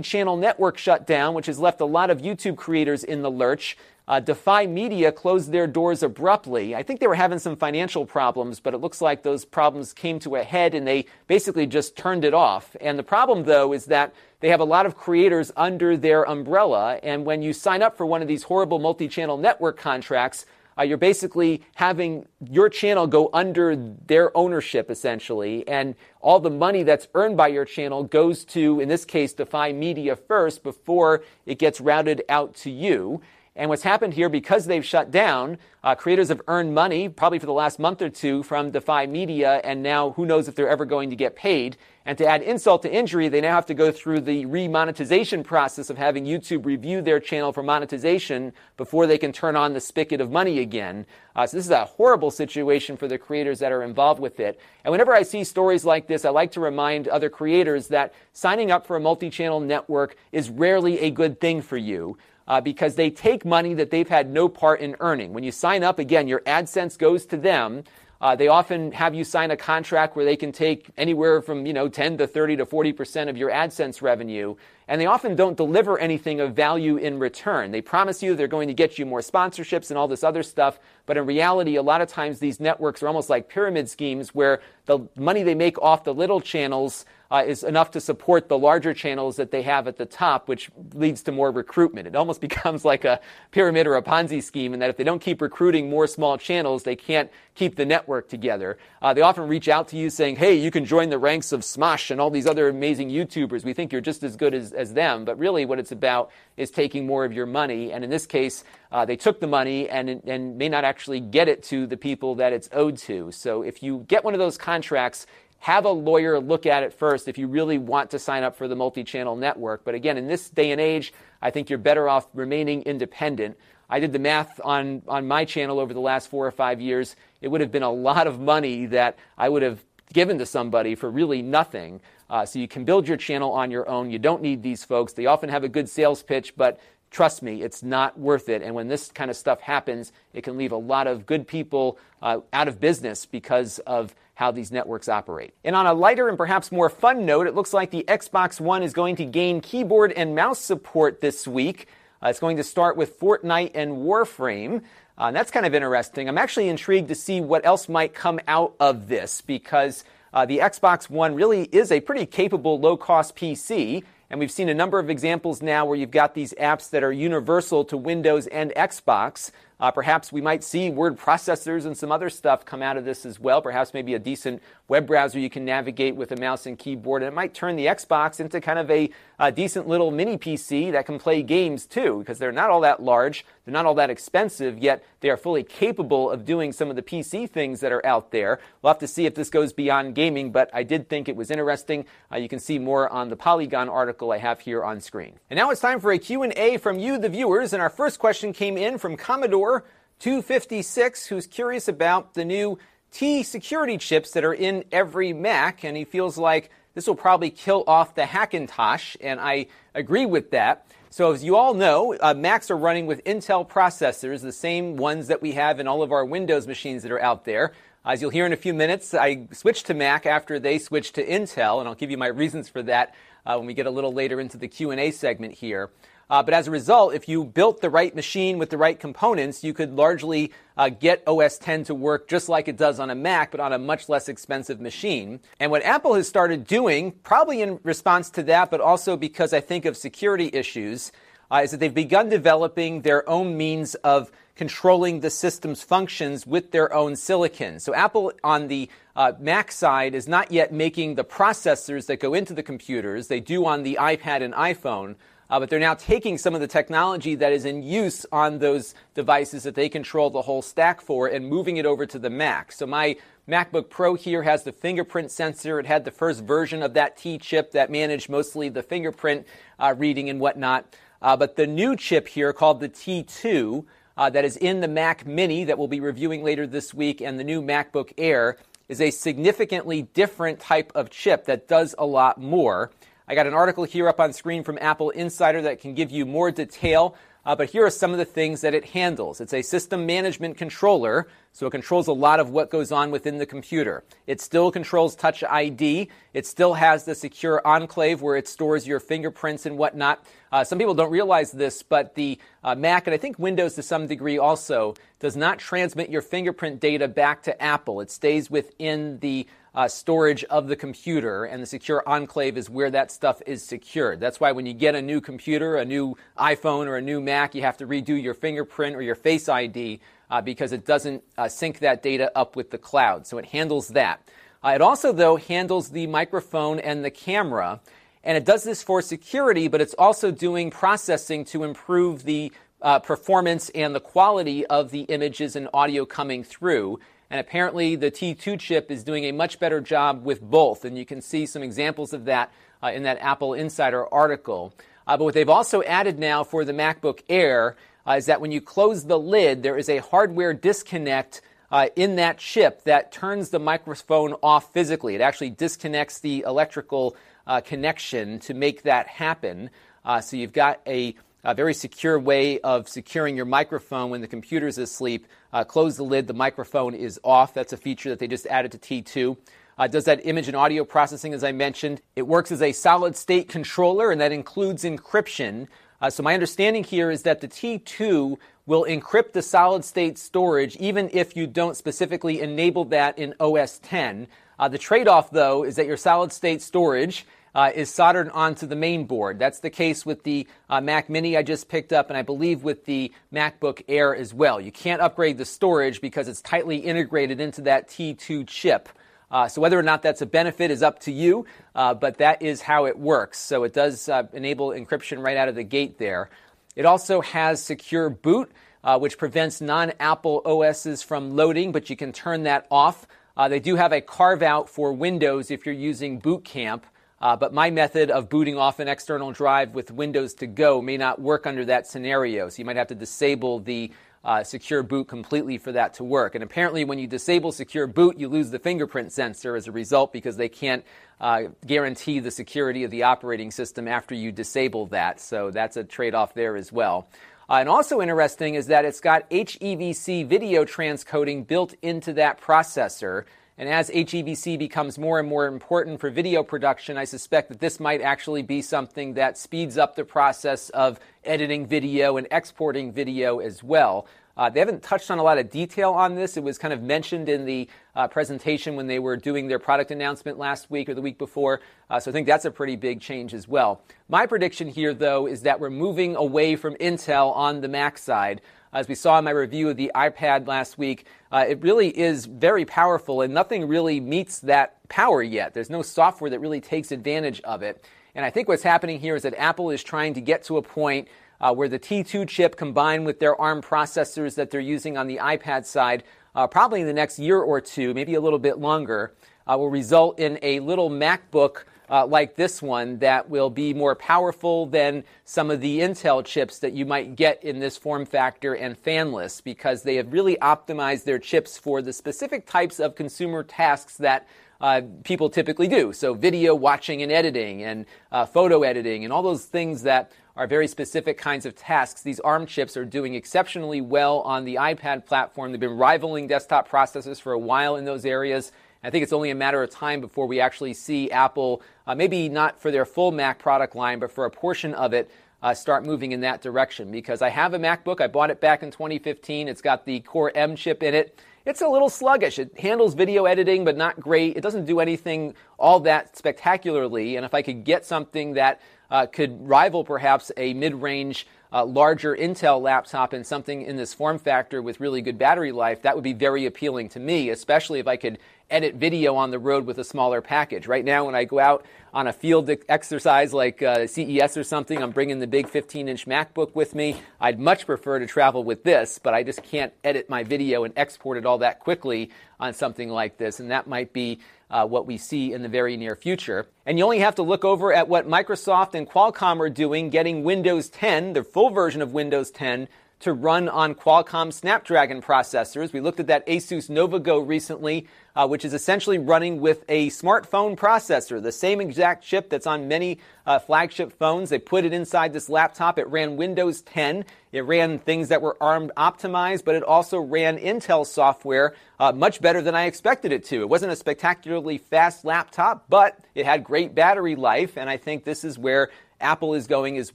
channel 0.00 0.36
network 0.36 0.78
shut 0.78 1.06
down, 1.06 1.34
which 1.34 1.46
has 1.46 1.58
left 1.58 1.80
a 1.80 1.84
lot 1.84 2.10
of 2.10 2.20
YouTube 2.20 2.56
creators 2.56 3.04
in 3.04 3.22
the 3.22 3.30
lurch. 3.30 3.76
Uh, 4.08 4.20
Defy 4.20 4.66
Media 4.66 5.10
closed 5.10 5.50
their 5.50 5.66
doors 5.66 6.04
abruptly. 6.04 6.76
I 6.76 6.84
think 6.84 7.00
they 7.00 7.08
were 7.08 7.16
having 7.16 7.40
some 7.40 7.56
financial 7.56 8.06
problems, 8.06 8.60
but 8.60 8.72
it 8.72 8.78
looks 8.78 9.00
like 9.00 9.24
those 9.24 9.44
problems 9.44 9.92
came 9.92 10.20
to 10.20 10.36
a 10.36 10.44
head 10.44 10.74
and 10.74 10.86
they 10.86 11.06
basically 11.26 11.66
just 11.66 11.96
turned 11.96 12.24
it 12.24 12.32
off. 12.32 12.76
And 12.80 12.96
the 12.96 13.02
problem, 13.02 13.42
though, 13.42 13.72
is 13.72 13.86
that 13.86 14.14
they 14.38 14.48
have 14.50 14.60
a 14.60 14.64
lot 14.64 14.86
of 14.86 14.96
creators 14.96 15.50
under 15.56 15.96
their 15.96 16.22
umbrella. 16.22 17.00
And 17.02 17.24
when 17.24 17.42
you 17.42 17.52
sign 17.52 17.82
up 17.82 17.96
for 17.96 18.06
one 18.06 18.22
of 18.22 18.28
these 18.28 18.44
horrible 18.44 18.78
multi 18.78 19.08
channel 19.08 19.36
network 19.38 19.76
contracts, 19.76 20.46
uh, 20.78 20.82
you're 20.82 20.98
basically 20.98 21.62
having 21.74 22.26
your 22.48 22.68
channel 22.68 23.06
go 23.06 23.30
under 23.32 23.74
their 24.06 24.36
ownership 24.36 24.90
essentially, 24.90 25.66
and 25.66 25.94
all 26.20 26.38
the 26.38 26.50
money 26.50 26.82
that's 26.82 27.08
earned 27.14 27.36
by 27.36 27.48
your 27.48 27.64
channel 27.64 28.04
goes 28.04 28.44
to, 28.44 28.78
in 28.78 28.88
this 28.88 29.04
case, 29.04 29.32
Defy 29.32 29.72
Media 29.72 30.14
first 30.14 30.62
before 30.62 31.22
it 31.46 31.58
gets 31.58 31.80
routed 31.80 32.22
out 32.28 32.54
to 32.56 32.70
you. 32.70 33.22
And 33.56 33.70
what's 33.70 33.82
happened 33.82 34.12
here, 34.12 34.28
because 34.28 34.66
they've 34.66 34.84
shut 34.84 35.10
down, 35.10 35.56
uh, 35.82 35.94
creators 35.94 36.28
have 36.28 36.42
earned 36.46 36.74
money, 36.74 37.08
probably 37.08 37.38
for 37.38 37.46
the 37.46 37.54
last 37.54 37.78
month 37.78 38.02
or 38.02 38.10
two, 38.10 38.42
from 38.42 38.70
Defy 38.70 39.06
Media, 39.06 39.62
and 39.64 39.82
now 39.82 40.10
who 40.10 40.26
knows 40.26 40.46
if 40.46 40.54
they're 40.54 40.68
ever 40.68 40.84
going 40.84 41.08
to 41.08 41.16
get 41.16 41.36
paid. 41.36 41.78
And 42.04 42.18
to 42.18 42.26
add 42.26 42.42
insult 42.42 42.82
to 42.82 42.92
injury, 42.92 43.28
they 43.28 43.40
now 43.40 43.54
have 43.54 43.64
to 43.66 43.74
go 43.74 43.90
through 43.90 44.20
the 44.20 44.44
remonetization 44.44 45.42
process 45.42 45.88
of 45.88 45.96
having 45.96 46.26
YouTube 46.26 46.66
review 46.66 47.00
their 47.00 47.18
channel 47.18 47.50
for 47.50 47.62
monetization 47.62 48.52
before 48.76 49.06
they 49.06 49.16
can 49.16 49.32
turn 49.32 49.56
on 49.56 49.72
the 49.72 49.80
spigot 49.80 50.20
of 50.20 50.30
money 50.30 50.58
again. 50.58 51.06
Uh, 51.34 51.46
so 51.46 51.56
this 51.56 51.64
is 51.64 51.70
a 51.70 51.86
horrible 51.86 52.30
situation 52.30 52.96
for 52.96 53.08
the 53.08 53.16
creators 53.16 53.58
that 53.60 53.72
are 53.72 53.82
involved 53.82 54.20
with 54.20 54.38
it. 54.38 54.60
And 54.84 54.92
whenever 54.92 55.14
I 55.14 55.22
see 55.22 55.44
stories 55.44 55.84
like 55.84 56.08
this, 56.08 56.26
I 56.26 56.30
like 56.30 56.52
to 56.52 56.60
remind 56.60 57.08
other 57.08 57.30
creators 57.30 57.88
that 57.88 58.12
signing 58.34 58.70
up 58.70 58.86
for 58.86 58.96
a 58.96 59.00
multi-channel 59.00 59.60
network 59.60 60.16
is 60.30 60.50
rarely 60.50 61.00
a 61.00 61.10
good 61.10 61.40
thing 61.40 61.62
for 61.62 61.78
you 61.78 62.18
uh, 62.48 62.60
because 62.60 62.94
they 62.94 63.10
take 63.10 63.44
money 63.44 63.74
that 63.74 63.90
they've 63.90 64.08
had 64.08 64.30
no 64.30 64.48
part 64.48 64.80
in 64.80 64.96
earning. 65.00 65.32
When 65.32 65.44
you 65.44 65.52
sign 65.52 65.82
up, 65.82 65.98
again, 65.98 66.28
your 66.28 66.40
AdSense 66.40 66.96
goes 66.96 67.26
to 67.26 67.36
them. 67.36 67.84
Uh, 68.18 68.34
they 68.34 68.48
often 68.48 68.92
have 68.92 69.14
you 69.14 69.24
sign 69.24 69.50
a 69.50 69.56
contract 69.56 70.16
where 70.16 70.24
they 70.24 70.36
can 70.36 70.50
take 70.50 70.88
anywhere 70.96 71.42
from 71.42 71.66
you 71.66 71.72
know 71.74 71.86
10 71.86 72.16
to 72.18 72.26
30 72.26 72.56
to 72.56 72.66
40 72.66 72.92
percent 72.94 73.28
of 73.28 73.36
your 73.36 73.50
AdSense 73.50 74.00
revenue, 74.00 74.54
and 74.88 74.98
they 74.98 75.04
often 75.04 75.36
don't 75.36 75.56
deliver 75.56 75.98
anything 75.98 76.40
of 76.40 76.54
value 76.54 76.96
in 76.96 77.18
return. 77.18 77.72
They 77.72 77.82
promise 77.82 78.22
you 78.22 78.34
they're 78.34 78.48
going 78.48 78.68
to 78.68 78.74
get 78.74 78.98
you 78.98 79.04
more 79.04 79.20
sponsorships 79.20 79.90
and 79.90 79.98
all 79.98 80.08
this 80.08 80.24
other 80.24 80.42
stuff, 80.42 80.78
but 81.04 81.18
in 81.18 81.26
reality, 81.26 81.76
a 81.76 81.82
lot 81.82 82.00
of 82.00 82.08
times 82.08 82.38
these 82.38 82.58
networks 82.58 83.02
are 83.02 83.08
almost 83.08 83.28
like 83.28 83.50
pyramid 83.50 83.90
schemes 83.90 84.34
where 84.34 84.60
the 84.86 85.00
money 85.16 85.42
they 85.42 85.54
make 85.54 85.78
off 85.82 86.04
the 86.04 86.14
little 86.14 86.40
channels 86.40 87.04
uh, 87.30 87.44
is 87.46 87.64
enough 87.64 87.90
to 87.92 88.00
support 88.00 88.48
the 88.48 88.58
larger 88.58 88.94
channels 88.94 89.36
that 89.36 89.50
they 89.50 89.62
have 89.62 89.88
at 89.88 89.96
the 89.96 90.06
top, 90.06 90.48
which 90.48 90.70
leads 90.94 91.22
to 91.22 91.32
more 91.32 91.50
recruitment. 91.50 92.06
It 92.06 92.16
almost 92.16 92.40
becomes 92.46 92.84
like 92.84 93.04
a 93.04 93.20
pyramid 93.50 93.86
or 93.86 93.96
a 93.96 94.02
Ponzi 94.02 94.42
scheme, 94.42 94.74
in 94.74 94.80
that 94.80 94.90
if 94.90 94.96
they 94.96 95.04
don't 95.04 95.20
keep 95.20 95.40
recruiting 95.40 95.90
more 95.90 96.06
small 96.06 96.38
channels, 96.38 96.82
they 96.84 96.96
can't 96.96 97.30
keep 97.54 97.76
the 97.76 97.86
network 97.86 98.28
together. 98.28 98.78
Uh, 99.00 99.14
they 99.14 99.22
often 99.22 99.48
reach 99.48 99.68
out 99.68 99.88
to 99.88 99.96
you 99.96 100.10
saying, 100.10 100.36
hey, 100.36 100.54
you 100.54 100.70
can 100.70 100.84
join 100.84 101.08
the 101.08 101.18
ranks 101.18 101.52
of 101.52 101.62
Smosh 101.62 102.10
and 102.10 102.20
all 102.20 102.30
these 102.30 102.46
other 102.46 102.68
amazing 102.68 103.10
YouTubers. 103.10 103.64
We 103.64 103.72
think 103.72 103.92
you're 103.92 104.00
just 104.00 104.22
as 104.22 104.36
good 104.36 104.54
as, 104.54 104.72
as 104.72 104.92
them. 104.92 105.24
But 105.24 105.38
really, 105.38 105.64
what 105.64 105.78
it's 105.78 105.92
about 105.92 106.30
is 106.56 106.70
taking 106.70 107.06
more 107.06 107.24
of 107.24 107.32
your 107.32 107.46
money. 107.46 107.92
And 107.92 108.04
in 108.04 108.10
this 108.10 108.26
case, 108.26 108.62
uh, 108.92 109.04
they 109.04 109.16
took 109.16 109.40
the 109.40 109.46
money 109.46 109.88
and, 109.88 110.22
and 110.26 110.56
may 110.56 110.68
not 110.68 110.84
actually 110.84 111.20
get 111.20 111.48
it 111.48 111.62
to 111.64 111.86
the 111.86 111.96
people 111.96 112.36
that 112.36 112.52
it's 112.52 112.68
owed 112.72 112.98
to. 112.98 113.32
So 113.32 113.62
if 113.62 113.82
you 113.82 114.04
get 114.08 114.24
one 114.24 114.34
of 114.34 114.38
those 114.38 114.56
contracts, 114.58 115.26
have 115.66 115.84
a 115.84 115.90
lawyer 115.90 116.38
look 116.38 116.64
at 116.64 116.84
it 116.84 116.92
first 116.92 117.26
if 117.26 117.38
you 117.38 117.48
really 117.48 117.76
want 117.76 118.08
to 118.12 118.20
sign 118.20 118.44
up 118.44 118.54
for 118.54 118.68
the 118.68 118.76
multi 118.76 119.02
channel 119.02 119.34
network. 119.34 119.82
But 119.82 119.96
again, 119.96 120.16
in 120.16 120.28
this 120.28 120.48
day 120.48 120.70
and 120.70 120.80
age, 120.80 121.12
I 121.42 121.50
think 121.50 121.68
you're 121.68 121.80
better 121.80 122.08
off 122.08 122.28
remaining 122.34 122.82
independent. 122.82 123.58
I 123.90 123.98
did 123.98 124.12
the 124.12 124.20
math 124.20 124.60
on, 124.62 125.02
on 125.08 125.26
my 125.26 125.44
channel 125.44 125.80
over 125.80 125.92
the 125.92 125.98
last 125.98 126.30
four 126.30 126.46
or 126.46 126.52
five 126.52 126.80
years. 126.80 127.16
It 127.40 127.48
would 127.48 127.60
have 127.60 127.72
been 127.72 127.82
a 127.82 127.90
lot 127.90 128.28
of 128.28 128.38
money 128.38 128.86
that 128.86 129.18
I 129.36 129.48
would 129.48 129.62
have 129.62 129.84
given 130.12 130.38
to 130.38 130.46
somebody 130.46 130.94
for 130.94 131.10
really 131.10 131.42
nothing. 131.42 132.00
Uh, 132.30 132.46
so 132.46 132.60
you 132.60 132.68
can 132.68 132.84
build 132.84 133.08
your 133.08 133.16
channel 133.16 133.50
on 133.50 133.72
your 133.72 133.88
own. 133.88 134.08
You 134.08 134.20
don't 134.20 134.42
need 134.42 134.62
these 134.62 134.84
folks. 134.84 135.14
They 135.14 135.26
often 135.26 135.48
have 135.48 135.64
a 135.64 135.68
good 135.68 135.88
sales 135.88 136.22
pitch, 136.22 136.54
but 136.56 136.78
trust 137.10 137.42
me, 137.42 137.62
it's 137.62 137.82
not 137.82 138.16
worth 138.16 138.48
it. 138.48 138.62
And 138.62 138.76
when 138.76 138.86
this 138.86 139.10
kind 139.10 139.32
of 139.32 139.36
stuff 139.36 139.62
happens, 139.62 140.12
it 140.32 140.44
can 140.44 140.56
leave 140.56 140.70
a 140.70 140.76
lot 140.76 141.08
of 141.08 141.26
good 141.26 141.48
people 141.48 141.98
uh, 142.22 142.38
out 142.52 142.68
of 142.68 142.78
business 142.78 143.26
because 143.26 143.80
of 143.80 144.14
how 144.36 144.50
these 144.50 144.70
networks 144.70 145.08
operate. 145.08 145.54
And 145.64 145.74
on 145.74 145.86
a 145.86 145.94
lighter 145.94 146.28
and 146.28 146.36
perhaps 146.36 146.70
more 146.70 146.90
fun 146.90 147.24
note, 147.24 147.46
it 147.46 147.54
looks 147.54 147.72
like 147.72 147.90
the 147.90 148.04
Xbox 148.06 148.60
One 148.60 148.82
is 148.82 148.92
going 148.92 149.16
to 149.16 149.24
gain 149.24 149.62
keyboard 149.62 150.12
and 150.12 150.34
mouse 150.34 150.60
support 150.60 151.22
this 151.22 151.48
week. 151.48 151.88
Uh, 152.22 152.28
it's 152.28 152.38
going 152.38 152.58
to 152.58 152.62
start 152.62 152.98
with 152.98 153.18
Fortnite 153.18 153.70
and 153.74 153.92
Warframe. 153.92 154.82
Uh, 155.18 155.28
and 155.28 155.36
that's 155.36 155.50
kind 155.50 155.64
of 155.64 155.74
interesting. 155.74 156.28
I'm 156.28 156.36
actually 156.36 156.68
intrigued 156.68 157.08
to 157.08 157.14
see 157.14 157.40
what 157.40 157.64
else 157.64 157.88
might 157.88 158.12
come 158.12 158.38
out 158.46 158.74
of 158.78 159.08
this 159.08 159.40
because 159.40 160.04
uh, 160.34 160.44
the 160.44 160.58
Xbox 160.58 161.08
One 161.08 161.34
really 161.34 161.62
is 161.62 161.90
a 161.90 162.00
pretty 162.00 162.26
capable 162.26 162.78
low 162.78 162.98
cost 162.98 163.36
PC. 163.36 164.04
And 164.28 164.38
we've 164.38 164.50
seen 164.50 164.68
a 164.68 164.74
number 164.74 164.98
of 164.98 165.08
examples 165.08 165.62
now 165.62 165.86
where 165.86 165.96
you've 165.96 166.10
got 166.10 166.34
these 166.34 166.52
apps 166.60 166.90
that 166.90 167.02
are 167.02 167.12
universal 167.12 167.86
to 167.86 167.96
Windows 167.96 168.46
and 168.48 168.70
Xbox. 168.76 169.50
Uh, 169.78 169.90
perhaps 169.90 170.32
we 170.32 170.40
might 170.40 170.64
see 170.64 170.88
word 170.88 171.18
processors 171.18 171.84
and 171.84 171.96
some 171.96 172.10
other 172.10 172.30
stuff 172.30 172.64
come 172.64 172.82
out 172.82 172.96
of 172.96 173.04
this 173.04 173.26
as 173.26 173.38
well. 173.38 173.60
Perhaps 173.60 173.92
maybe 173.92 174.14
a 174.14 174.18
decent 174.18 174.62
web 174.88 175.06
browser 175.06 175.38
you 175.38 175.50
can 175.50 175.64
navigate 175.64 176.14
with 176.14 176.30
a 176.32 176.36
mouse 176.36 176.66
and 176.66 176.78
keyboard. 176.78 177.22
And 177.22 177.28
it 177.28 177.34
might 177.34 177.54
turn 177.54 177.76
the 177.76 177.86
Xbox 177.86 178.38
into 178.38 178.60
kind 178.60 178.78
of 178.78 178.90
a, 178.90 179.10
a 179.38 179.50
decent 179.50 179.88
little 179.88 180.10
mini 180.10 180.38
PC 180.38 180.92
that 180.92 181.06
can 181.06 181.18
play 181.18 181.42
games 181.42 181.86
too, 181.86 182.20
because 182.20 182.38
they're 182.38 182.52
not 182.52 182.70
all 182.70 182.80
that 182.82 183.02
large, 183.02 183.44
they're 183.64 183.72
not 183.72 183.86
all 183.86 183.94
that 183.94 184.10
expensive, 184.10 184.78
yet 184.78 185.04
they 185.20 185.30
are 185.30 185.36
fully 185.36 185.64
capable 185.64 186.30
of 186.30 186.44
doing 186.44 186.72
some 186.72 186.88
of 186.88 186.96
the 186.96 187.02
PC 187.02 187.50
things 187.50 187.80
that 187.80 187.92
are 187.92 188.04
out 188.06 188.30
there. 188.30 188.60
We'll 188.80 188.92
have 188.92 189.00
to 189.00 189.08
see 189.08 189.26
if 189.26 189.34
this 189.34 189.50
goes 189.50 189.72
beyond 189.72 190.14
gaming, 190.14 190.52
but 190.52 190.70
I 190.72 190.84
did 190.84 191.08
think 191.08 191.28
it 191.28 191.36
was 191.36 191.50
interesting. 191.50 192.06
Uh, 192.32 192.36
you 192.36 192.48
can 192.48 192.60
see 192.60 192.78
more 192.78 193.08
on 193.08 193.28
the 193.28 193.36
Polygon 193.36 193.88
article 193.88 194.30
I 194.30 194.38
have 194.38 194.60
here 194.60 194.84
on 194.84 195.00
screen. 195.00 195.34
And 195.50 195.56
now 195.58 195.70
it's 195.70 195.80
time 195.80 196.00
for 196.00 196.12
a 196.12 196.18
Q&A 196.18 196.76
from 196.76 196.98
you, 196.98 197.18
the 197.18 197.28
viewers. 197.28 197.72
And 197.72 197.82
our 197.82 197.90
first 197.90 198.18
question 198.18 198.52
came 198.52 198.76
in 198.76 198.98
from 198.98 199.16
Commodore 199.16 199.84
256, 200.20 201.26
who's 201.26 201.46
curious 201.46 201.88
about 201.88 202.34
the 202.34 202.44
new 202.44 202.78
T 203.12 203.42
security 203.42 203.98
chips 203.98 204.32
that 204.32 204.44
are 204.44 204.54
in 204.54 204.84
every 204.92 205.32
Mac, 205.32 205.84
and 205.84 205.96
he 205.96 206.04
feels 206.04 206.36
like 206.36 206.70
this 206.94 207.06
will 207.06 207.14
probably 207.14 207.50
kill 207.50 207.84
off 207.86 208.14
the 208.14 208.22
Hackintosh, 208.22 209.16
and 209.20 209.38
I 209.38 209.66
agree 209.94 210.26
with 210.26 210.50
that. 210.52 210.86
So, 211.10 211.32
as 211.32 211.44
you 211.44 211.56
all 211.56 211.74
know, 211.74 212.14
uh, 212.14 212.34
Macs 212.34 212.70
are 212.70 212.76
running 212.76 213.06
with 213.06 213.24
Intel 213.24 213.66
processors, 213.68 214.42
the 214.42 214.52
same 214.52 214.96
ones 214.96 215.28
that 215.28 215.40
we 215.40 215.52
have 215.52 215.80
in 215.80 215.86
all 215.86 216.02
of 216.02 216.12
our 216.12 216.24
Windows 216.24 216.66
machines 216.66 217.02
that 217.02 217.12
are 217.12 217.22
out 217.22 217.44
there. 217.44 217.72
As 218.04 218.20
you'll 218.20 218.30
hear 218.30 218.46
in 218.46 218.52
a 218.52 218.56
few 218.56 218.74
minutes, 218.74 219.14
I 219.14 219.46
switched 219.52 219.86
to 219.86 219.94
Mac 219.94 220.26
after 220.26 220.58
they 220.58 220.78
switched 220.78 221.14
to 221.16 221.26
Intel, 221.26 221.80
and 221.80 221.88
I'll 221.88 221.94
give 221.94 222.10
you 222.10 222.18
my 222.18 222.28
reasons 222.28 222.68
for 222.68 222.82
that 222.84 223.14
uh, 223.44 223.56
when 223.56 223.66
we 223.66 223.74
get 223.74 223.86
a 223.86 223.90
little 223.90 224.12
later 224.12 224.40
into 224.40 224.58
the 224.58 224.68
Q&A 224.68 225.10
segment 225.10 225.54
here. 225.54 225.90
Uh, 226.28 226.42
but 226.42 226.54
as 226.54 226.66
a 226.66 226.70
result, 226.70 227.14
if 227.14 227.28
you 227.28 227.44
built 227.44 227.80
the 227.80 227.90
right 227.90 228.14
machine 228.14 228.58
with 228.58 228.70
the 228.70 228.78
right 228.78 228.98
components, 228.98 229.62
you 229.62 229.72
could 229.72 229.92
largely 229.92 230.52
uh, 230.76 230.88
get 230.88 231.22
OS 231.26 231.56
10 231.58 231.84
to 231.84 231.94
work 231.94 232.28
just 232.28 232.48
like 232.48 232.66
it 232.66 232.76
does 232.76 232.98
on 232.98 233.10
a 233.10 233.14
Mac, 233.14 233.52
but 233.52 233.60
on 233.60 233.72
a 233.72 233.78
much 233.78 234.08
less 234.08 234.28
expensive 234.28 234.80
machine. 234.80 235.38
And 235.60 235.70
what 235.70 235.84
Apple 235.84 236.14
has 236.14 236.26
started 236.26 236.66
doing, 236.66 237.12
probably 237.22 237.62
in 237.62 237.78
response 237.84 238.28
to 238.30 238.42
that, 238.44 238.70
but 238.70 238.80
also 238.80 239.16
because 239.16 239.52
I 239.52 239.60
think 239.60 239.84
of 239.84 239.96
security 239.96 240.50
issues, 240.52 241.12
uh, 241.50 241.60
is 241.62 241.70
that 241.70 241.78
they've 241.78 241.94
begun 241.94 242.28
developing 242.28 243.02
their 243.02 243.28
own 243.28 243.56
means 243.56 243.94
of 243.96 244.32
controlling 244.56 245.20
the 245.20 245.30
system's 245.30 245.82
functions 245.82 246.46
with 246.46 246.72
their 246.72 246.92
own 246.92 247.14
silicon. 247.14 247.78
So 247.78 247.94
Apple 247.94 248.32
on 248.42 248.68
the 248.68 248.88
uh, 249.14 249.32
Mac 249.38 249.70
side 249.70 250.14
is 250.14 250.26
not 250.26 250.50
yet 250.50 250.72
making 250.72 251.14
the 251.14 251.24
processors 251.24 252.06
that 252.06 252.20
go 252.20 252.34
into 252.34 252.54
the 252.54 252.62
computers. 252.62 253.28
They 253.28 253.38
do 253.38 253.66
on 253.66 253.82
the 253.82 253.98
iPad 254.00 254.42
and 254.42 254.54
iPhone. 254.54 255.16
Uh, 255.48 255.60
but 255.60 255.70
they're 255.70 255.78
now 255.78 255.94
taking 255.94 256.38
some 256.38 256.54
of 256.54 256.60
the 256.60 256.66
technology 256.66 257.34
that 257.36 257.52
is 257.52 257.64
in 257.64 257.82
use 257.82 258.26
on 258.32 258.58
those 258.58 258.94
devices 259.14 259.62
that 259.62 259.74
they 259.74 259.88
control 259.88 260.28
the 260.30 260.42
whole 260.42 260.62
stack 260.62 261.00
for 261.00 261.28
and 261.28 261.48
moving 261.48 261.76
it 261.76 261.86
over 261.86 262.04
to 262.04 262.18
the 262.18 262.30
Mac. 262.30 262.72
So 262.72 262.86
my 262.86 263.16
MacBook 263.48 263.88
Pro 263.88 264.14
here 264.14 264.42
has 264.42 264.64
the 264.64 264.72
fingerprint 264.72 265.30
sensor. 265.30 265.78
It 265.78 265.86
had 265.86 266.04
the 266.04 266.10
first 266.10 266.42
version 266.42 266.82
of 266.82 266.94
that 266.94 267.16
T 267.16 267.38
chip 267.38 267.72
that 267.72 267.90
managed 267.90 268.28
mostly 268.28 268.68
the 268.68 268.82
fingerprint 268.82 269.46
uh, 269.78 269.94
reading 269.96 270.28
and 270.28 270.40
whatnot. 270.40 270.96
Uh, 271.22 271.36
but 271.36 271.56
the 271.56 271.66
new 271.66 271.96
chip 271.96 272.26
here 272.26 272.52
called 272.52 272.80
the 272.80 272.88
T2 272.88 273.84
uh, 274.16 274.30
that 274.30 274.44
is 274.44 274.56
in 274.56 274.80
the 274.80 274.88
Mac 274.88 275.26
Mini 275.26 275.64
that 275.64 275.78
we'll 275.78 275.86
be 275.86 276.00
reviewing 276.00 276.42
later 276.42 276.66
this 276.66 276.92
week 276.92 277.20
and 277.20 277.38
the 277.38 277.44
new 277.44 277.62
MacBook 277.62 278.12
Air 278.18 278.56
is 278.88 279.00
a 279.00 279.10
significantly 279.10 280.02
different 280.02 280.60
type 280.60 280.92
of 280.94 281.10
chip 281.10 281.46
that 281.46 281.68
does 281.68 281.94
a 281.98 282.06
lot 282.06 282.40
more. 282.40 282.90
I 283.28 283.34
got 283.34 283.48
an 283.48 283.54
article 283.54 283.82
here 283.82 284.08
up 284.08 284.20
on 284.20 284.32
screen 284.32 284.62
from 284.62 284.78
Apple 284.80 285.10
Insider 285.10 285.62
that 285.62 285.80
can 285.80 285.94
give 285.94 286.12
you 286.12 286.24
more 286.24 286.52
detail 286.52 287.16
uh, 287.46 287.54
but 287.54 287.70
here 287.70 287.86
are 287.86 287.90
some 287.90 288.10
of 288.10 288.18
the 288.18 288.24
things 288.24 288.60
that 288.62 288.74
it 288.74 288.86
handles. 288.86 289.40
It's 289.40 289.54
a 289.54 289.62
system 289.62 290.04
management 290.04 290.58
controller, 290.58 291.28
so 291.52 291.68
it 291.68 291.70
controls 291.70 292.08
a 292.08 292.12
lot 292.12 292.40
of 292.40 292.50
what 292.50 292.70
goes 292.70 292.90
on 292.90 293.12
within 293.12 293.38
the 293.38 293.46
computer. 293.46 294.02
It 294.26 294.40
still 294.40 294.72
controls 294.72 295.14
Touch 295.14 295.44
ID. 295.44 296.08
It 296.34 296.44
still 296.44 296.74
has 296.74 297.04
the 297.04 297.14
secure 297.14 297.64
enclave 297.64 298.20
where 298.20 298.34
it 298.34 298.48
stores 298.48 298.84
your 298.84 298.98
fingerprints 298.98 299.64
and 299.64 299.78
whatnot. 299.78 300.26
Uh, 300.50 300.64
some 300.64 300.76
people 300.76 300.94
don't 300.94 301.12
realize 301.12 301.52
this, 301.52 301.84
but 301.84 302.16
the 302.16 302.40
uh, 302.64 302.74
Mac 302.74 303.06
and 303.06 303.14
I 303.14 303.16
think 303.16 303.38
Windows 303.38 303.74
to 303.74 303.82
some 303.84 304.08
degree 304.08 304.38
also 304.38 304.94
does 305.20 305.36
not 305.36 305.60
transmit 305.60 306.10
your 306.10 306.22
fingerprint 306.22 306.80
data 306.80 307.06
back 307.06 307.44
to 307.44 307.62
Apple. 307.62 308.00
It 308.00 308.10
stays 308.10 308.50
within 308.50 309.20
the 309.20 309.46
uh, 309.76 309.86
storage 309.86 310.42
of 310.44 310.68
the 310.68 310.74
computer, 310.74 311.44
and 311.44 311.62
the 311.62 311.66
secure 311.66 312.02
enclave 312.06 312.56
is 312.56 312.70
where 312.70 312.90
that 312.90 313.12
stuff 313.12 313.42
is 313.46 313.62
secured. 313.62 314.18
That's 314.18 314.40
why 314.40 314.52
when 314.52 314.64
you 314.64 314.72
get 314.72 314.94
a 314.94 315.02
new 315.02 315.20
computer, 315.20 315.76
a 315.76 315.84
new 315.84 316.16
iPhone, 316.38 316.86
or 316.86 316.96
a 316.96 317.02
new 317.02 317.20
Mac, 317.20 317.54
you 317.54 317.60
have 317.60 317.76
to 317.76 317.86
redo 317.86 318.20
your 318.20 318.32
fingerprint 318.32 318.96
or 318.96 319.02
your 319.02 319.14
Face 319.14 319.50
ID 319.50 320.00
uh, 320.30 320.40
because 320.40 320.72
it 320.72 320.86
doesn't 320.86 321.22
uh, 321.36 321.48
sync 321.48 321.80
that 321.80 322.02
data 322.02 322.32
up 322.34 322.56
with 322.56 322.70
the 322.70 322.78
cloud. 322.78 323.26
So 323.26 323.36
it 323.36 323.44
handles 323.44 323.88
that. 323.88 324.26
Uh, 324.64 324.70
it 324.70 324.80
also, 324.80 325.12
though, 325.12 325.36
handles 325.36 325.90
the 325.90 326.06
microphone 326.06 326.80
and 326.80 327.04
the 327.04 327.10
camera. 327.10 327.80
And 328.24 328.36
it 328.36 328.46
does 328.46 328.64
this 328.64 328.82
for 328.82 329.02
security, 329.02 329.68
but 329.68 329.82
it's 329.82 329.94
also 329.94 330.30
doing 330.30 330.70
processing 330.70 331.44
to 331.46 331.64
improve 331.64 332.24
the 332.24 332.50
uh, 332.80 332.98
performance 332.98 333.68
and 333.70 333.94
the 333.94 334.00
quality 334.00 334.64
of 334.66 334.90
the 334.90 335.02
images 335.02 335.54
and 335.54 335.68
audio 335.74 336.06
coming 336.06 336.42
through. 336.42 336.98
And 337.30 337.40
apparently, 337.40 337.96
the 337.96 338.10
T2 338.10 338.58
chip 338.58 338.90
is 338.90 339.02
doing 339.02 339.24
a 339.24 339.32
much 339.32 339.58
better 339.58 339.80
job 339.80 340.24
with 340.24 340.40
both. 340.40 340.84
And 340.84 340.96
you 340.96 341.04
can 341.04 341.20
see 341.20 341.46
some 341.46 341.62
examples 341.62 342.12
of 342.12 342.26
that 342.26 342.52
uh, 342.82 342.88
in 342.88 343.02
that 343.02 343.18
Apple 343.20 343.54
Insider 343.54 344.12
article. 344.12 344.72
Uh, 345.06 345.16
but 345.16 345.24
what 345.24 345.34
they've 345.34 345.48
also 345.48 345.82
added 345.82 346.18
now 346.18 346.44
for 346.44 346.64
the 346.64 346.72
MacBook 346.72 347.22
Air 347.28 347.76
uh, 348.06 348.12
is 348.12 348.26
that 348.26 348.40
when 348.40 348.52
you 348.52 348.60
close 348.60 349.04
the 349.04 349.18
lid, 349.18 349.62
there 349.62 349.76
is 349.76 349.88
a 349.88 349.98
hardware 349.98 350.54
disconnect 350.54 351.42
uh, 351.70 351.88
in 351.96 352.16
that 352.16 352.38
chip 352.38 352.84
that 352.84 353.12
turns 353.12 353.50
the 353.50 353.58
microphone 353.58 354.34
off 354.42 354.72
physically. 354.72 355.14
It 355.14 355.20
actually 355.20 355.50
disconnects 355.50 356.20
the 356.20 356.44
electrical 356.46 357.16
uh, 357.46 357.60
connection 357.60 358.38
to 358.40 358.54
make 358.54 358.82
that 358.82 359.06
happen. 359.08 359.70
Uh, 360.04 360.20
so 360.20 360.36
you've 360.36 360.52
got 360.52 360.80
a 360.86 361.16
a 361.44 361.54
very 361.54 361.74
secure 361.74 362.18
way 362.18 362.58
of 362.60 362.88
securing 362.88 363.36
your 363.36 363.44
microphone 363.44 364.10
when 364.10 364.20
the 364.20 364.26
computer 364.26 364.66
is 364.66 364.78
asleep. 364.78 365.26
Uh, 365.52 365.64
close 365.64 365.96
the 365.96 366.02
lid, 366.02 366.26
the 366.26 366.34
microphone 366.34 366.94
is 366.94 367.20
off. 367.22 367.54
That's 367.54 367.72
a 367.72 367.76
feature 367.76 368.08
that 368.10 368.18
they 368.18 368.26
just 368.26 368.46
added 368.46 368.72
to 368.72 368.78
T2. 368.78 369.36
Uh, 369.78 369.86
does 369.86 370.04
that 370.04 370.24
image 370.24 370.48
and 370.48 370.56
audio 370.56 370.84
processing, 370.84 371.34
as 371.34 371.44
I 371.44 371.52
mentioned. 371.52 372.00
It 372.16 372.26
works 372.26 372.50
as 372.50 372.62
a 372.62 372.72
solid 372.72 373.14
state 373.14 373.48
controller, 373.48 374.10
and 374.10 374.20
that 374.20 374.32
includes 374.32 374.84
encryption. 374.84 375.68
Uh, 376.00 376.10
so, 376.10 376.22
my 376.22 376.34
understanding 376.34 376.82
here 376.82 377.10
is 377.10 377.22
that 377.22 377.40
the 377.40 377.48
T2 377.48 378.36
will 378.66 378.84
encrypt 378.84 379.32
the 379.32 379.42
solid 379.42 379.84
state 379.84 380.18
storage 380.18 380.76
even 380.76 381.08
if 381.12 381.36
you 381.36 381.46
don't 381.46 381.76
specifically 381.76 382.40
enable 382.40 382.84
that 382.86 383.18
in 383.18 383.34
OS 383.38 383.78
10. 383.80 384.26
Uh, 384.58 384.68
the 384.68 384.78
trade 384.78 385.08
off, 385.08 385.30
though, 385.30 385.62
is 385.62 385.76
that 385.76 385.86
your 385.86 385.96
solid 385.96 386.32
state 386.32 386.62
storage 386.62 387.26
uh, 387.56 387.72
is 387.74 387.90
soldered 387.90 388.28
onto 388.28 388.66
the 388.66 388.76
main 388.76 389.06
board. 389.06 389.38
That's 389.38 389.60
the 389.60 389.70
case 389.70 390.04
with 390.04 390.24
the 390.24 390.46
uh, 390.68 390.82
Mac 390.82 391.08
Mini 391.08 391.38
I 391.38 391.42
just 391.42 391.70
picked 391.70 391.90
up, 391.90 392.10
and 392.10 392.16
I 392.16 392.20
believe 392.20 392.62
with 392.62 392.84
the 392.84 393.10
MacBook 393.32 393.82
Air 393.88 394.14
as 394.14 394.34
well. 394.34 394.60
You 394.60 394.70
can't 394.70 395.00
upgrade 395.00 395.38
the 395.38 395.46
storage 395.46 396.02
because 396.02 396.28
it's 396.28 396.42
tightly 396.42 396.76
integrated 396.76 397.40
into 397.40 397.62
that 397.62 397.88
T2 397.88 398.46
chip. 398.46 398.90
Uh, 399.30 399.48
so 399.48 399.62
whether 399.62 399.78
or 399.78 399.82
not 399.82 400.02
that's 400.02 400.20
a 400.20 400.26
benefit 400.26 400.70
is 400.70 400.82
up 400.82 401.00
to 401.00 401.10
you, 401.10 401.46
uh, 401.74 401.94
but 401.94 402.18
that 402.18 402.42
is 402.42 402.60
how 402.60 402.84
it 402.84 402.98
works. 402.98 403.38
So 403.38 403.64
it 403.64 403.72
does 403.72 404.06
uh, 404.10 404.24
enable 404.34 404.68
encryption 404.68 405.24
right 405.24 405.38
out 405.38 405.48
of 405.48 405.54
the 405.54 405.64
gate 405.64 405.96
there. 405.96 406.28
It 406.76 406.84
also 406.84 407.22
has 407.22 407.64
secure 407.64 408.10
boot, 408.10 408.52
uh, 408.84 408.98
which 408.98 409.16
prevents 409.16 409.62
non-Apple 409.62 410.42
OSs 410.44 411.02
from 411.02 411.34
loading, 411.34 411.72
but 411.72 411.88
you 411.88 411.96
can 411.96 412.12
turn 412.12 412.42
that 412.42 412.66
off. 412.70 413.06
they 413.48 413.60
do 413.60 413.76
have 413.76 413.92
a 413.92 414.02
carve 414.02 414.42
out 414.42 414.68
for 414.68 414.92
Windows 414.92 415.50
if 415.50 415.64
you're 415.64 415.74
using 415.74 416.18
Boot 416.18 416.44
Camp. 416.44 416.84
Uh, 417.20 417.36
but 417.36 417.52
my 417.52 417.70
method 417.70 418.10
of 418.10 418.28
booting 418.28 418.58
off 418.58 418.78
an 418.78 418.88
external 418.88 419.32
drive 419.32 419.74
with 419.74 419.90
Windows 419.90 420.34
to 420.34 420.46
go 420.46 420.82
may 420.82 420.96
not 420.96 421.20
work 421.20 421.46
under 421.46 421.64
that 421.64 421.86
scenario. 421.86 422.48
So 422.48 422.58
you 422.58 422.64
might 422.64 422.76
have 422.76 422.88
to 422.88 422.94
disable 422.94 423.60
the 423.60 423.90
uh, 424.22 424.42
secure 424.42 424.82
boot 424.82 425.06
completely 425.06 425.56
for 425.56 425.72
that 425.72 425.94
to 425.94 426.04
work. 426.04 426.34
And 426.34 426.42
apparently, 426.42 426.84
when 426.84 426.98
you 426.98 427.06
disable 427.06 427.52
secure 427.52 427.86
boot, 427.86 428.18
you 428.18 428.28
lose 428.28 428.50
the 428.50 428.58
fingerprint 428.58 429.12
sensor 429.12 429.54
as 429.54 429.68
a 429.68 429.72
result 429.72 430.12
because 430.12 430.36
they 430.36 430.48
can't 430.48 430.84
uh, 431.20 431.44
guarantee 431.64 432.18
the 432.18 432.32
security 432.32 432.82
of 432.82 432.90
the 432.90 433.04
operating 433.04 433.52
system 433.52 433.86
after 433.86 434.14
you 434.14 434.32
disable 434.32 434.86
that. 434.86 435.20
So 435.20 435.52
that's 435.52 435.76
a 435.76 435.84
trade 435.84 436.14
off 436.14 436.34
there 436.34 436.56
as 436.56 436.72
well. 436.72 437.08
Uh, 437.48 437.54
and 437.54 437.68
also 437.68 438.00
interesting 438.00 438.56
is 438.56 438.66
that 438.66 438.84
it's 438.84 438.98
got 438.98 439.30
HEVC 439.30 440.26
video 440.26 440.64
transcoding 440.64 441.46
built 441.46 441.74
into 441.80 442.12
that 442.14 442.40
processor. 442.40 443.24
And 443.58 443.70
as 443.70 443.88
HEVC 443.88 444.58
becomes 444.58 444.98
more 444.98 445.18
and 445.18 445.26
more 445.26 445.46
important 445.46 445.98
for 445.98 446.10
video 446.10 446.42
production, 446.42 446.98
I 446.98 447.04
suspect 447.04 447.48
that 447.48 447.58
this 447.58 447.80
might 447.80 448.02
actually 448.02 448.42
be 448.42 448.60
something 448.60 449.14
that 449.14 449.38
speeds 449.38 449.78
up 449.78 449.96
the 449.96 450.04
process 450.04 450.68
of 450.70 451.00
editing 451.24 451.66
video 451.66 452.18
and 452.18 452.28
exporting 452.30 452.92
video 452.92 453.38
as 453.38 453.64
well. 453.64 454.06
Uh, 454.36 454.50
they 454.50 454.60
haven't 454.60 454.82
touched 454.82 455.10
on 455.10 455.18
a 455.18 455.22
lot 455.22 455.38
of 455.38 455.50
detail 455.50 455.92
on 455.92 456.14
this. 456.14 456.36
It 456.36 456.42
was 456.42 456.58
kind 456.58 456.74
of 456.74 456.82
mentioned 456.82 457.30
in 457.30 457.46
the 457.46 457.66
uh, 457.94 458.06
presentation 458.08 458.76
when 458.76 458.86
they 458.86 458.98
were 458.98 459.16
doing 459.16 459.48
their 459.48 459.58
product 459.58 459.90
announcement 459.90 460.38
last 460.38 460.70
week 460.70 460.90
or 460.90 460.94
the 460.94 461.00
week 461.00 461.16
before. 461.16 461.62
Uh, 461.88 461.98
so 461.98 462.10
I 462.10 462.12
think 462.12 462.26
that's 462.26 462.44
a 462.44 462.50
pretty 462.50 462.76
big 462.76 463.00
change 463.00 463.32
as 463.32 463.48
well. 463.48 463.80
My 464.10 464.26
prediction 464.26 464.68
here, 464.68 464.92
though, 464.92 465.26
is 465.26 465.40
that 465.42 465.58
we're 465.58 465.70
moving 465.70 466.14
away 466.14 466.56
from 466.56 466.74
Intel 466.74 467.34
on 467.34 467.62
the 467.62 467.68
Mac 467.68 467.96
side. 467.96 468.42
As 468.72 468.88
we 468.88 468.94
saw 468.94 469.18
in 469.18 469.24
my 469.24 469.30
review 469.30 469.68
of 469.68 469.76
the 469.76 469.92
iPad 469.94 470.46
last 470.46 470.76
week, 470.76 471.06
uh, 471.30 471.44
it 471.48 471.62
really 471.62 471.96
is 471.96 472.26
very 472.26 472.64
powerful, 472.64 473.22
and 473.22 473.32
nothing 473.32 473.68
really 473.68 474.00
meets 474.00 474.40
that 474.40 474.86
power 474.88 475.22
yet. 475.22 475.54
There's 475.54 475.70
no 475.70 475.82
software 475.82 476.30
that 476.30 476.40
really 476.40 476.60
takes 476.60 476.90
advantage 476.90 477.40
of 477.42 477.62
it. 477.62 477.84
And 478.14 478.24
I 478.24 478.30
think 478.30 478.48
what's 478.48 478.62
happening 478.62 478.98
here 478.98 479.14
is 479.14 479.22
that 479.22 479.34
Apple 479.38 479.70
is 479.70 479.84
trying 479.84 480.14
to 480.14 480.20
get 480.20 480.42
to 480.44 480.56
a 480.56 480.62
point 480.62 481.08
uh, 481.40 481.54
where 481.54 481.68
the 481.68 481.78
T2 481.78 482.26
chip 482.28 482.56
combined 482.56 483.06
with 483.06 483.20
their 483.20 483.40
ARM 483.40 483.62
processors 483.62 484.34
that 484.34 484.50
they're 484.50 484.60
using 484.60 484.96
on 484.96 485.06
the 485.06 485.18
iPad 485.18 485.64
side, 485.64 486.02
uh, 486.34 486.46
probably 486.46 486.80
in 486.80 486.86
the 486.86 486.92
next 486.92 487.18
year 487.18 487.38
or 487.38 487.60
two, 487.60 487.94
maybe 487.94 488.14
a 488.14 488.20
little 488.20 488.38
bit 488.38 488.58
longer, 488.58 489.14
uh, 489.46 489.56
will 489.56 489.70
result 489.70 490.18
in 490.18 490.38
a 490.42 490.60
little 490.60 490.90
MacBook 490.90 491.64
uh, 491.90 492.06
like 492.06 492.36
this 492.36 492.60
one 492.60 492.98
that 492.98 493.28
will 493.28 493.50
be 493.50 493.72
more 493.72 493.94
powerful 493.94 494.66
than 494.66 495.04
some 495.24 495.50
of 495.50 495.60
the 495.60 495.80
Intel 495.80 496.24
chips 496.24 496.58
that 496.58 496.72
you 496.72 496.84
might 496.84 497.16
get 497.16 497.42
in 497.44 497.58
this 497.60 497.76
form 497.76 498.04
factor 498.04 498.54
and 498.54 498.80
fanless 498.82 499.42
because 499.42 499.82
they 499.82 499.96
have 499.96 500.12
really 500.12 500.36
optimized 500.36 501.04
their 501.04 501.18
chips 501.18 501.58
for 501.58 501.82
the 501.82 501.92
specific 501.92 502.46
types 502.46 502.80
of 502.80 502.94
consumer 502.94 503.42
tasks 503.42 503.96
that 503.96 504.26
uh, 504.60 504.80
people 505.04 505.28
typically 505.28 505.68
do. 505.68 505.92
So, 505.92 506.14
video 506.14 506.54
watching 506.54 507.02
and 507.02 507.12
editing, 507.12 507.62
and 507.62 507.84
uh, 508.10 508.24
photo 508.24 508.62
editing, 508.62 509.04
and 509.04 509.12
all 509.12 509.22
those 509.22 509.44
things 509.44 509.82
that 509.82 510.12
are 510.36 510.46
very 510.46 510.68
specific 510.68 511.18
kinds 511.18 511.46
of 511.46 511.54
tasks. 511.54 512.02
These 512.02 512.20
ARM 512.20 512.46
chips 512.46 512.76
are 512.76 512.84
doing 512.84 513.14
exceptionally 513.14 513.80
well 513.80 514.20
on 514.20 514.44
the 514.44 514.56
iPad 514.56 515.06
platform. 515.06 515.50
They've 515.52 515.60
been 515.60 515.78
rivaling 515.78 516.26
desktop 516.26 516.68
processors 516.68 517.20
for 517.20 517.32
a 517.32 517.38
while 517.38 517.76
in 517.76 517.84
those 517.84 518.04
areas. 518.04 518.52
I 518.86 518.90
think 518.90 519.02
it's 519.02 519.12
only 519.12 519.30
a 519.30 519.34
matter 519.34 519.64
of 519.64 519.70
time 519.70 520.00
before 520.00 520.28
we 520.28 520.38
actually 520.38 520.72
see 520.72 521.10
Apple, 521.10 521.60
uh, 521.88 521.96
maybe 521.96 522.28
not 522.28 522.60
for 522.60 522.70
their 522.70 522.84
full 522.84 523.10
Mac 523.10 523.40
product 523.40 523.74
line, 523.74 523.98
but 523.98 524.12
for 524.12 524.26
a 524.26 524.30
portion 524.30 524.74
of 524.74 524.92
it, 524.92 525.10
uh, 525.42 525.54
start 525.54 525.84
moving 525.84 526.12
in 526.12 526.20
that 526.20 526.40
direction. 526.40 526.92
Because 526.92 527.20
I 527.20 527.28
have 527.30 527.52
a 527.52 527.58
MacBook, 527.58 528.00
I 528.00 528.06
bought 528.06 528.30
it 528.30 528.40
back 528.40 528.62
in 528.62 528.70
2015. 528.70 529.48
It's 529.48 529.60
got 529.60 529.86
the 529.86 529.98
Core 530.00 530.30
M 530.36 530.54
chip 530.54 530.84
in 530.84 530.94
it. 530.94 531.18
It's 531.44 531.62
a 531.62 531.68
little 531.68 531.88
sluggish. 531.88 532.38
It 532.38 532.60
handles 532.60 532.94
video 532.94 533.24
editing, 533.24 533.64
but 533.64 533.76
not 533.76 533.98
great. 533.98 534.36
It 534.36 534.42
doesn't 534.42 534.66
do 534.66 534.78
anything 534.78 535.34
all 535.58 535.80
that 535.80 536.16
spectacularly. 536.16 537.16
And 537.16 537.26
if 537.26 537.34
I 537.34 537.42
could 537.42 537.64
get 537.64 537.84
something 537.84 538.34
that 538.34 538.60
uh, 538.88 539.06
could 539.06 539.48
rival 539.48 539.82
perhaps 539.82 540.30
a 540.36 540.54
mid 540.54 540.76
range 540.76 541.26
uh, 541.52 541.64
larger 541.64 542.16
Intel 542.16 542.60
laptop 542.60 543.12
and 543.12 543.26
something 543.26 543.62
in 543.62 543.76
this 543.76 543.94
form 543.94 544.18
factor 544.18 544.60
with 544.60 544.80
really 544.80 545.02
good 545.02 545.18
battery 545.18 545.52
life, 545.52 545.82
that 545.82 545.94
would 545.94 546.04
be 546.04 546.12
very 546.12 546.46
appealing 546.46 546.88
to 546.90 547.00
me, 547.00 547.30
especially 547.30 547.78
if 547.78 547.86
I 547.86 547.96
could 547.96 548.18
edit 548.50 548.76
video 548.76 549.16
on 549.16 549.30
the 549.30 549.38
road 549.38 549.66
with 549.66 549.78
a 549.78 549.84
smaller 549.84 550.20
package. 550.20 550.66
Right 550.66 550.84
now, 550.84 551.06
when 551.06 551.14
I 551.14 551.24
go 551.24 551.38
out 551.40 551.64
on 551.92 552.06
a 552.06 552.12
field 552.12 552.50
exercise 552.68 553.32
like 553.32 553.62
uh, 553.62 553.86
CES 553.86 554.36
or 554.36 554.44
something, 554.44 554.80
I'm 554.82 554.90
bringing 554.90 555.18
the 555.18 555.26
big 555.26 555.48
15 555.48 555.88
inch 555.88 556.06
MacBook 556.06 556.54
with 556.54 556.74
me. 556.74 557.00
I'd 557.20 557.40
much 557.40 557.66
prefer 557.66 557.98
to 557.98 558.06
travel 558.06 558.44
with 558.44 558.62
this, 558.62 559.00
but 559.02 559.14
I 559.14 559.22
just 559.22 559.42
can't 559.42 559.72
edit 559.82 560.08
my 560.08 560.22
video 560.22 560.64
and 560.64 560.72
export 560.76 561.16
it 561.16 561.26
all 561.26 561.38
that 561.38 561.60
quickly 561.60 562.10
on 562.38 562.52
something 562.52 562.88
like 562.90 563.16
this, 563.16 563.40
and 563.40 563.50
that 563.50 563.66
might 563.66 563.92
be 563.92 564.20
uh, 564.50 564.66
what 564.66 564.86
we 564.86 564.96
see 564.96 565.32
in 565.32 565.42
the 565.42 565.48
very 565.48 565.76
near 565.76 565.96
future. 565.96 566.46
And 566.64 566.78
you 566.78 566.84
only 566.84 567.00
have 567.00 567.16
to 567.16 567.22
look 567.22 567.44
over 567.44 567.72
at 567.72 567.88
what 567.88 568.08
Microsoft 568.08 568.74
and 568.74 568.88
Qualcomm 568.88 569.40
are 569.40 569.50
doing, 569.50 569.90
getting 569.90 570.24
Windows 570.24 570.68
10, 570.68 571.14
the 571.14 571.24
full 571.24 571.50
version 571.50 571.82
of 571.82 571.92
Windows 571.92 572.30
10, 572.30 572.68
to 573.00 573.12
run 573.12 573.48
on 573.48 573.74
Qualcomm 573.74 574.32
Snapdragon 574.32 575.02
processors. 575.02 575.72
We 575.72 575.80
looked 575.80 576.00
at 576.00 576.06
that 576.06 576.26
Asus 576.26 576.70
NovaGo 576.70 577.26
recently, 577.26 577.86
uh, 578.16 578.26
which 578.26 578.44
is 578.44 578.54
essentially 578.54 578.98
running 578.98 579.40
with 579.40 579.64
a 579.68 579.88
smartphone 579.90 580.56
processor, 580.56 581.22
the 581.22 581.30
same 581.30 581.60
exact 581.60 582.02
chip 582.02 582.30
that's 582.30 582.46
on 582.46 582.66
many 582.66 582.98
uh, 583.26 583.38
flagship 583.38 583.92
phones. 583.92 584.30
They 584.30 584.38
put 584.38 584.64
it 584.64 584.72
inside 584.72 585.12
this 585.12 585.28
laptop. 585.28 585.78
It 585.78 585.86
ran 585.88 586.16
Windows 586.16 586.62
10. 586.62 587.04
It 587.32 587.40
ran 587.42 587.78
things 587.78 588.08
that 588.08 588.22
were 588.22 588.36
ARM 588.40 588.72
optimized, 588.76 589.44
but 589.44 589.54
it 589.54 589.62
also 589.62 589.98
ran 589.98 590.38
Intel 590.38 590.86
software 590.86 591.54
uh, 591.78 591.92
much 591.92 592.22
better 592.22 592.40
than 592.40 592.54
I 592.54 592.64
expected 592.64 593.12
it 593.12 593.24
to. 593.26 593.42
It 593.42 593.48
wasn't 593.48 593.72
a 593.72 593.76
spectacularly 593.76 594.58
fast 594.58 595.04
laptop, 595.04 595.66
but 595.68 595.98
it 596.14 596.24
had 596.24 596.42
great 596.42 596.74
battery 596.74 597.16
life, 597.16 597.58
and 597.58 597.68
I 597.68 597.76
think 597.76 598.04
this 598.04 598.24
is 598.24 598.38
where 598.38 598.70
Apple 599.00 599.34
is 599.34 599.46
going 599.46 599.76
as 599.76 599.94